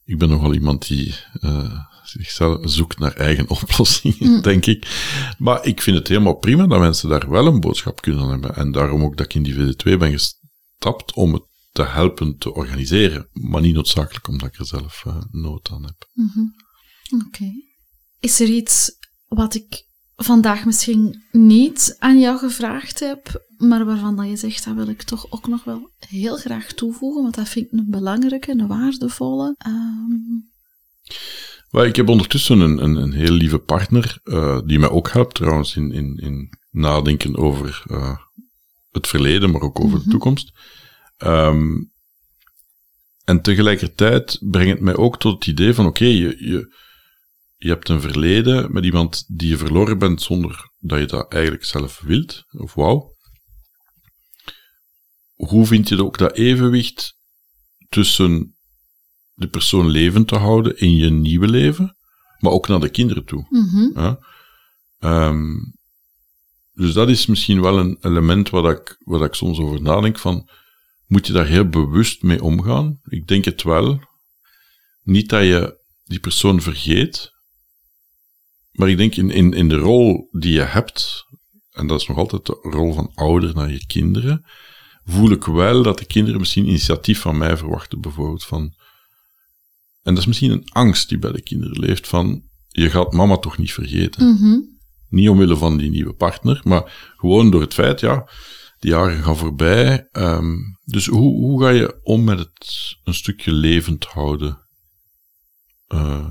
Ik 0.04 0.18
ben 0.18 0.28
nogal 0.28 0.54
iemand 0.54 0.88
die 0.88 1.14
uh, 1.40 1.80
zichzelf 2.04 2.70
zoekt 2.70 2.98
naar 2.98 3.12
eigen 3.12 3.48
oplossingen, 3.60 4.30
mm. 4.30 4.42
denk 4.42 4.66
ik. 4.66 4.86
Maar 5.38 5.64
ik 5.64 5.82
vind 5.82 5.96
het 5.96 6.08
helemaal 6.08 6.36
prima 6.36 6.66
dat 6.66 6.80
mensen 6.80 7.08
daar 7.08 7.30
wel 7.30 7.46
een 7.46 7.60
boodschap 7.60 8.00
kunnen 8.00 8.28
hebben. 8.28 8.56
En 8.56 8.72
daarom 8.72 9.02
ook 9.02 9.16
dat 9.16 9.26
ik 9.26 9.34
in 9.34 9.42
die 9.42 9.54
VD2 9.54 9.98
ben 9.98 10.12
gestapt 10.12 11.14
om 11.14 11.32
het 11.32 11.42
te 11.72 11.84
helpen 11.84 12.38
te 12.38 12.54
organiseren, 12.54 13.28
maar 13.32 13.60
niet 13.60 13.74
noodzakelijk 13.74 14.28
omdat 14.28 14.48
ik 14.48 14.58
er 14.58 14.66
zelf 14.66 15.04
uh, 15.06 15.16
nood 15.30 15.70
aan 15.70 15.84
heb. 15.84 16.08
Mm 16.12 16.54
Oké. 17.26 17.52
Is 18.20 18.40
er 18.40 18.48
iets 18.48 18.90
wat 19.28 19.54
ik 19.54 19.86
vandaag 20.16 20.64
misschien 20.64 21.22
niet 21.30 21.96
aan 21.98 22.18
jou 22.18 22.38
gevraagd 22.38 23.00
heb, 23.00 23.46
maar 23.56 23.84
waarvan 23.84 24.16
dat 24.16 24.28
je 24.28 24.36
zegt, 24.36 24.64
dat 24.64 24.74
wil 24.74 24.88
ik 24.88 25.02
toch 25.02 25.32
ook 25.32 25.46
nog 25.46 25.64
wel 25.64 25.90
heel 25.98 26.36
graag 26.36 26.72
toevoegen, 26.72 27.22
want 27.22 27.34
dat 27.34 27.48
vind 27.48 27.66
ik 27.66 27.72
een 27.72 27.90
belangrijke, 27.90 28.50
een 28.50 28.66
waardevolle. 28.66 29.56
Um... 29.66 30.50
ik 31.84 31.96
heb 31.96 32.08
ondertussen 32.08 32.60
een, 32.60 32.82
een, 32.82 32.96
een 32.96 33.12
heel 33.12 33.32
lieve 33.32 33.58
partner, 33.58 34.20
uh, 34.24 34.60
die 34.64 34.78
mij 34.78 34.88
ook 34.88 35.10
helpt 35.10 35.34
trouwens 35.34 35.76
in, 35.76 35.92
in, 35.92 36.16
in 36.16 36.48
nadenken 36.70 37.36
over 37.36 37.82
uh, 37.90 38.16
het 38.90 39.06
verleden, 39.06 39.50
maar 39.50 39.62
ook 39.62 39.80
over 39.80 39.98
de 39.98 40.02
mhm. 40.02 40.10
toekomst. 40.10 40.52
Um, 41.18 41.92
en 43.24 43.42
tegelijkertijd 43.42 44.38
brengt 44.40 44.72
het 44.72 44.80
mij 44.80 44.96
ook 44.96 45.18
tot 45.18 45.34
het 45.34 45.46
idee 45.46 45.74
van, 45.74 45.86
oké, 45.86 46.04
je, 46.04 46.36
je, 46.38 46.74
je 47.56 47.68
hebt 47.68 47.88
een 47.88 48.00
verleden 48.00 48.72
met 48.72 48.84
iemand 48.84 49.24
die 49.38 49.48
je 49.48 49.56
verloren 49.56 49.98
bent 49.98 50.22
zonder 50.22 50.70
dat 50.78 50.98
je 50.98 51.06
dat 51.06 51.32
eigenlijk 51.32 51.64
zelf 51.64 52.00
wilt, 52.00 52.44
of 52.50 52.74
wou. 52.74 53.14
Hoe 55.34 55.66
vind 55.66 55.88
je 55.88 56.04
ook 56.04 56.18
dat 56.18 56.36
evenwicht 56.36 57.16
tussen 57.88 58.56
de 59.34 59.48
persoon 59.48 59.88
levend 59.88 60.28
te 60.28 60.36
houden 60.36 60.78
in 60.78 60.96
je 60.96 61.10
nieuwe 61.10 61.48
leven, 61.48 61.96
maar 62.38 62.52
ook 62.52 62.68
naar 62.68 62.80
de 62.80 62.90
kinderen 62.90 63.24
toe? 63.24 63.46
Mm 63.48 63.90
ja? 63.94 64.18
um, 64.98 65.74
dus 66.72 66.92
dat 66.92 67.08
is 67.08 67.26
misschien 67.26 67.60
wel 67.60 67.78
een 67.78 67.96
element 68.00 68.50
waar 68.50 68.72
ik, 68.72 68.96
waar 68.98 69.22
ik 69.22 69.34
soms 69.34 69.58
over 69.58 69.82
nadenk 69.82 70.18
van, 70.18 70.50
moet 71.06 71.26
je 71.26 71.32
daar 71.32 71.46
heel 71.46 71.68
bewust 71.68 72.22
mee 72.22 72.42
omgaan? 72.42 72.98
Ik 73.04 73.26
denk 73.26 73.44
het 73.44 73.62
wel. 73.62 74.00
Niet 75.02 75.28
dat 75.28 75.42
je 75.42 75.84
die 76.04 76.20
persoon 76.20 76.60
vergeet, 76.60 77.32
maar 78.76 78.88
ik 78.88 78.96
denk 78.96 79.14
in, 79.14 79.30
in, 79.30 79.52
in 79.52 79.68
de 79.68 79.76
rol 79.76 80.28
die 80.30 80.52
je 80.52 80.62
hebt, 80.62 81.24
en 81.70 81.86
dat 81.86 82.00
is 82.00 82.06
nog 82.06 82.16
altijd 82.16 82.46
de 82.46 82.58
rol 82.62 82.92
van 82.92 83.10
ouder 83.14 83.54
naar 83.54 83.70
je 83.70 83.86
kinderen, 83.86 84.44
voel 85.04 85.30
ik 85.30 85.44
wel 85.44 85.82
dat 85.82 85.98
de 85.98 86.06
kinderen 86.06 86.40
misschien 86.40 86.66
initiatief 86.66 87.20
van 87.20 87.38
mij 87.38 87.56
verwachten, 87.56 88.00
bijvoorbeeld 88.00 88.44
van. 88.44 88.74
En 90.02 90.14
dat 90.14 90.18
is 90.18 90.26
misschien 90.26 90.50
een 90.50 90.68
angst 90.68 91.08
die 91.08 91.18
bij 91.18 91.32
de 91.32 91.42
kinderen 91.42 91.78
leeft 91.78 92.08
van, 92.08 92.42
je 92.68 92.90
gaat 92.90 93.12
mama 93.12 93.36
toch 93.36 93.58
niet 93.58 93.72
vergeten. 93.72 94.26
Mhm. 94.26 94.58
Niet 95.08 95.28
omwille 95.28 95.56
van 95.56 95.76
die 95.76 95.90
nieuwe 95.90 96.12
partner, 96.12 96.60
maar 96.64 97.14
gewoon 97.16 97.50
door 97.50 97.60
het 97.60 97.74
feit, 97.74 98.00
ja, 98.00 98.28
die 98.78 98.90
jaren 98.90 99.22
gaan 99.22 99.36
voorbij. 99.36 100.08
Um, 100.12 100.78
dus 100.84 101.06
hoe, 101.06 101.34
hoe 101.34 101.62
ga 101.62 101.68
je 101.68 102.00
om 102.02 102.24
met 102.24 102.38
het 102.38 102.96
een 103.04 103.14
stukje 103.14 103.52
levend 103.52 104.04
houden 104.04 104.66
uh, 105.88 106.28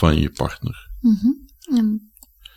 van 0.00 0.20
je 0.20 0.30
partner? 0.30 0.90
Mm 1.00 1.18
-hmm. 1.20 1.48
En 1.76 2.12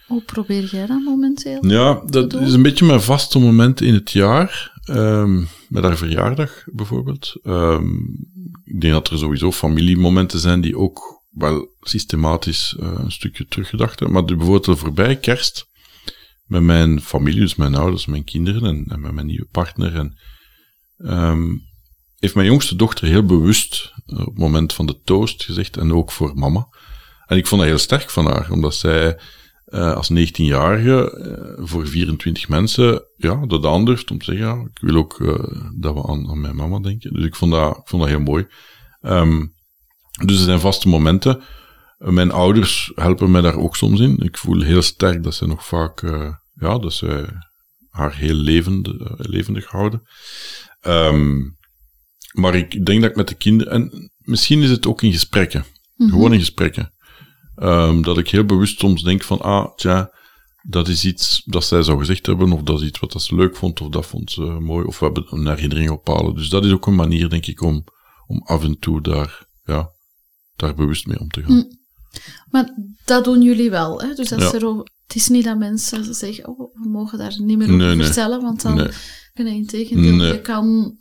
hoe 0.08 0.24
probeer 0.24 0.66
jij 0.66 0.86
dat 0.86 1.04
momenteel? 1.04 1.66
Ja, 1.66 2.04
dat 2.06 2.34
is 2.34 2.54
een 2.54 2.62
beetje 2.62 2.86
mijn 2.86 3.02
vaste 3.02 3.40
moment 3.40 3.82
in 3.82 3.94
het 3.94 4.12
jaar. 4.12 4.72
Um, 4.90 5.48
met 5.70 5.84
haar 5.84 5.98
verjaardag 5.98 6.64
bijvoorbeeld. 6.72 7.40
Um, 7.44 8.28
ik 8.64 8.82
denk 8.82 8.94
dat 8.94 9.10
er 9.10 9.18
sowieso 9.18 9.52
familiemomenten 9.52 10.40
zijn 10.40 10.62
die 10.62 10.78
ook 10.78 11.24
wel 11.30 11.68
systematisch 11.80 12.76
uh, 12.80 12.92
een 12.96 13.12
stukje 13.12 13.46
teruggedacht 13.46 14.00
hebben. 14.00 14.18
Maar 14.18 14.38
bijvoorbeeld 14.38 14.80
voorbij 14.80 15.16
kerst 15.16 15.68
met 16.46 16.62
mijn 16.62 17.02
familie, 17.02 17.40
dus 17.40 17.56
mijn 17.56 17.76
ouders, 17.76 18.06
mijn 18.06 18.24
kinderen 18.24 18.64
en, 18.64 18.86
en 18.88 19.02
met 19.02 19.12
mijn 19.12 19.28
nieuwe 19.28 19.48
partner. 19.52 19.96
En 19.96 20.18
um, 20.98 21.62
heeft 22.20 22.36
mijn 22.36 22.48
jongste 22.48 22.76
dochter 22.76 23.08
heel 23.08 23.26
bewust 23.26 23.94
uh, 24.08 24.20
op 24.20 24.26
het 24.26 24.38
moment 24.38 24.74
van 24.74 24.86
de 24.86 25.00
toast 25.04 25.44
gezegd, 25.44 25.78
en 25.78 25.94
ook 25.94 26.12
voor 26.12 26.36
mama. 26.36 26.68
En 27.34 27.40
ik 27.40 27.48
vond 27.48 27.62
dat 27.62 27.70
heel 27.70 27.80
sterk 27.80 28.10
van 28.10 28.26
haar, 28.26 28.52
omdat 28.52 28.76
zij 28.76 29.20
uh, 29.66 29.94
als 29.94 30.12
19-jarige 30.12 31.24
uh, 31.60 31.68
voor 31.68 31.88
24 31.88 32.50
mensen 32.50 33.04
ja, 33.16 33.46
dat 33.46 33.66
aandurft 33.66 34.12
om 34.12 34.18
te 34.18 34.26
zeggen, 34.26 34.46
ja, 34.46 34.62
ik 34.62 34.80
wil 34.82 34.96
ook 34.96 35.18
dat 35.80 35.94
we 35.94 36.08
aan, 36.08 36.30
aan, 36.30 36.42
mijn 36.42 36.56
mama 36.56 36.80
denken. 36.80 37.14
Dus 37.14 37.26
ik 37.26 37.36
vond 37.36 37.52
dat, 37.52 37.78
ik 37.78 37.88
vond 37.88 38.02
dat 38.02 38.12
heel 38.12 38.20
mooi. 38.20 38.48
Um, 39.02 39.54
dus 40.26 40.38
er 40.38 40.44
zijn 40.44 40.60
vaste 40.60 40.88
momenten. 40.88 41.42
Mijn 41.98 42.32
ouders 42.32 42.92
helpen 42.96 43.32
mij 43.32 43.42
daar 43.42 43.58
ook 43.58 43.76
soms 43.76 44.00
in. 44.00 44.18
Ik 44.18 44.38
voel 44.38 44.62
heel 44.62 44.82
sterk 44.82 45.24
dat 45.24 45.36
ze 45.36 45.48
nog 45.48 45.66
vaak 45.66 46.02
ja, 46.54 46.78
dat 46.78 46.94
ze 46.94 47.26
haar 47.90 48.16
heel 48.16 48.36
levend, 48.36 48.90
levendig 49.18 49.66
houden. 49.66 50.02
Um, 50.82 51.58
maar 52.34 52.56
ik 52.56 52.86
denk 52.86 53.02
dat 53.02 53.10
ik 53.10 53.16
met 53.16 53.28
de 53.28 53.36
kinderen, 53.36 53.74
en 53.74 54.12
misschien 54.18 54.62
is 54.62 54.70
het 54.70 54.86
ook 54.86 55.02
in 55.02 55.12
gesprekken, 55.12 55.60
mm 55.60 55.76
-hmm. 55.96 56.10
gewoon 56.10 56.34
in 56.34 56.40
gesprekken, 56.40 56.93
um, 57.56 58.02
dat 58.02 58.18
ik 58.18 58.30
heel 58.30 58.46
bewust 58.46 58.80
soms 58.80 59.04
denk 59.04 59.24
van, 59.24 59.42
ah, 59.42 59.76
tja, 59.76 60.12
dat 60.62 60.88
is 60.88 61.06
iets 61.06 61.42
dat 61.46 61.66
zij 61.66 61.84
zou 61.84 62.00
gezegd 62.00 62.26
hebben, 62.26 62.52
of 62.52 62.62
dat 62.62 62.82
is 62.82 62.88
iets 62.88 63.00
wat 63.00 63.22
ze 63.22 63.36
leuk 63.36 63.56
vond, 63.56 63.82
of 63.82 63.90
dat 63.90 64.06
vond 64.06 64.32
ze 64.32 64.42
mooi, 64.42 64.86
of 64.86 65.00
we 65.00 65.06
hebben 65.06 65.26
een 65.30 65.48
herinnering 65.48 65.90
ophalen. 65.90 66.36
Dus 66.36 66.50
dat 66.50 66.66
is 66.66 66.72
ook 66.72 66.88
een 66.88 66.96
manier, 66.96 67.30
denk 67.30 67.46
ik, 67.46 67.62
om, 67.62 67.84
om 68.28 68.42
af 68.44 68.64
en 68.64 68.80
toe 68.80 69.02
daar, 69.02 69.48
ja, 69.64 69.90
daar 70.56 70.76
bewust 70.76 71.08
mee 71.08 71.20
om 71.20 71.30
te 71.30 71.44
gaan. 71.44 71.54
Mm. 71.54 71.82
Maar 72.50 72.78
dat 73.06 73.24
doen 73.24 73.42
jullie 73.42 73.70
wel, 73.70 74.02
hè? 74.02 74.14
Dus 74.14 74.32
als 74.32 74.52
ja. 74.52 74.54
er 74.54 74.84
het 75.08 75.16
is 75.16 75.28
niet 75.28 75.44
dat 75.44 75.58
mensen 75.58 76.16
zeggen, 76.16 76.48
oh, 76.48 76.74
we 76.74 76.90
mogen 76.90 77.18
daar 77.18 77.36
niet 77.38 77.58
meer 77.58 77.74
over 77.74 78.06
vertellen, 78.06 78.42
want 78.42 78.62
dan 78.62 78.76
nee. 78.76 78.88
kun 79.34 79.46
je 79.46 79.56
in 79.56 79.66
tegendeel, 79.66 80.26
je 80.26 80.42
kan 80.42 80.98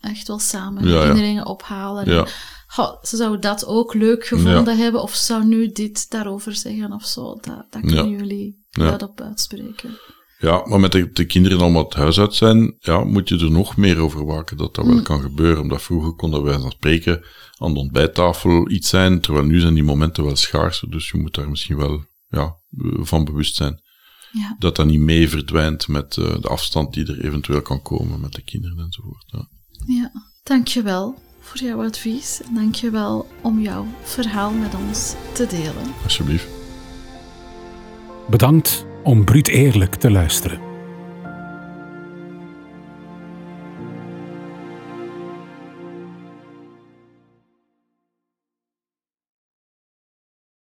echt 0.00 0.28
wel 0.28 0.38
samen 0.38 0.86
herinneringen 0.86 1.46
ophalen. 1.46 2.26
"Goh, 2.68 3.02
ze 3.02 3.16
zou 3.16 3.38
dat 3.38 3.66
ook 3.66 3.94
leuk 3.94 4.26
gevonden 4.26 4.76
hebben, 4.76 5.02
of 5.02 5.14
ze 5.14 5.24
zou 5.24 5.44
nu 5.44 5.72
dit 5.72 6.10
daarover 6.10 6.54
zeggen 6.54 6.92
of 6.92 7.04
zo. 7.04 7.34
Dat, 7.34 7.66
dat 7.70 7.80
kunnen 7.80 8.10
jullie 8.10 8.66
luid 8.70 9.02
op 9.02 9.20
uitspreken. 9.20 9.98
Ja, 10.38 10.66
maar 10.66 10.80
met 10.80 10.92
de, 10.92 11.10
de 11.12 11.26
kinderen 11.26 11.60
allemaal 11.60 11.84
het 11.84 11.94
huis 11.94 12.20
uit 12.20 12.34
zijn, 12.34 12.76
ja, 12.78 13.04
moet 13.04 13.28
je 13.28 13.38
er 13.38 13.50
nog 13.50 13.76
meer 13.76 13.98
over 13.98 14.24
waken 14.24 14.56
dat 14.56 14.74
dat 14.74 14.86
wel 14.86 15.02
kan 15.02 15.20
gebeuren. 15.20 15.62
Omdat 15.62 15.82
vroeger 15.82 16.12
konden 16.12 16.42
wij 16.42 16.58
van 16.58 16.70
spreken 16.70 17.24
aan 17.58 17.74
de 17.74 17.78
ontbijttafel 17.78 18.70
iets 18.70 18.88
zijn, 18.88 19.20
terwijl 19.20 19.44
nu 19.44 19.60
zijn 19.60 19.74
die 19.74 19.82
momenten 19.82 20.24
wel 20.24 20.36
schaarser. 20.36 20.90
Dus 20.90 21.08
je 21.08 21.18
moet 21.18 21.34
daar 21.34 21.48
misschien 21.48 21.76
wel 21.76 22.04
ja, 22.28 22.56
van 23.00 23.24
bewust 23.24 23.54
zijn. 23.56 23.82
Ja. 24.32 24.56
Dat 24.58 24.76
dat 24.76 24.86
niet 24.86 25.00
mee 25.00 25.28
verdwijnt 25.28 25.88
met 25.88 26.16
eh, 26.16 26.40
de 26.40 26.48
afstand 26.48 26.94
die 26.94 27.06
er 27.06 27.24
eventueel 27.24 27.62
kan 27.62 27.82
komen 27.82 28.20
met 28.20 28.32
de 28.32 28.42
kinderen 28.42 28.78
enzovoort. 28.78 29.24
Ja. 29.26 29.48
Ja, 29.86 30.12
dankjewel 30.42 31.18
voor 31.48 31.60
jouw 31.60 31.84
advies. 31.84 32.40
En 32.42 32.54
dankjewel 32.54 33.26
om 33.42 33.60
jouw 33.60 33.86
verhaal 34.02 34.50
met 34.50 34.74
ons 34.74 35.14
te 35.32 35.46
delen. 35.46 35.94
Alsjeblieft. 36.02 36.48
Bedankt 38.28 38.86
om 39.02 39.24
Bruut 39.24 39.48
Eerlijk 39.48 39.94
te 39.94 40.10
luisteren. 40.10 40.67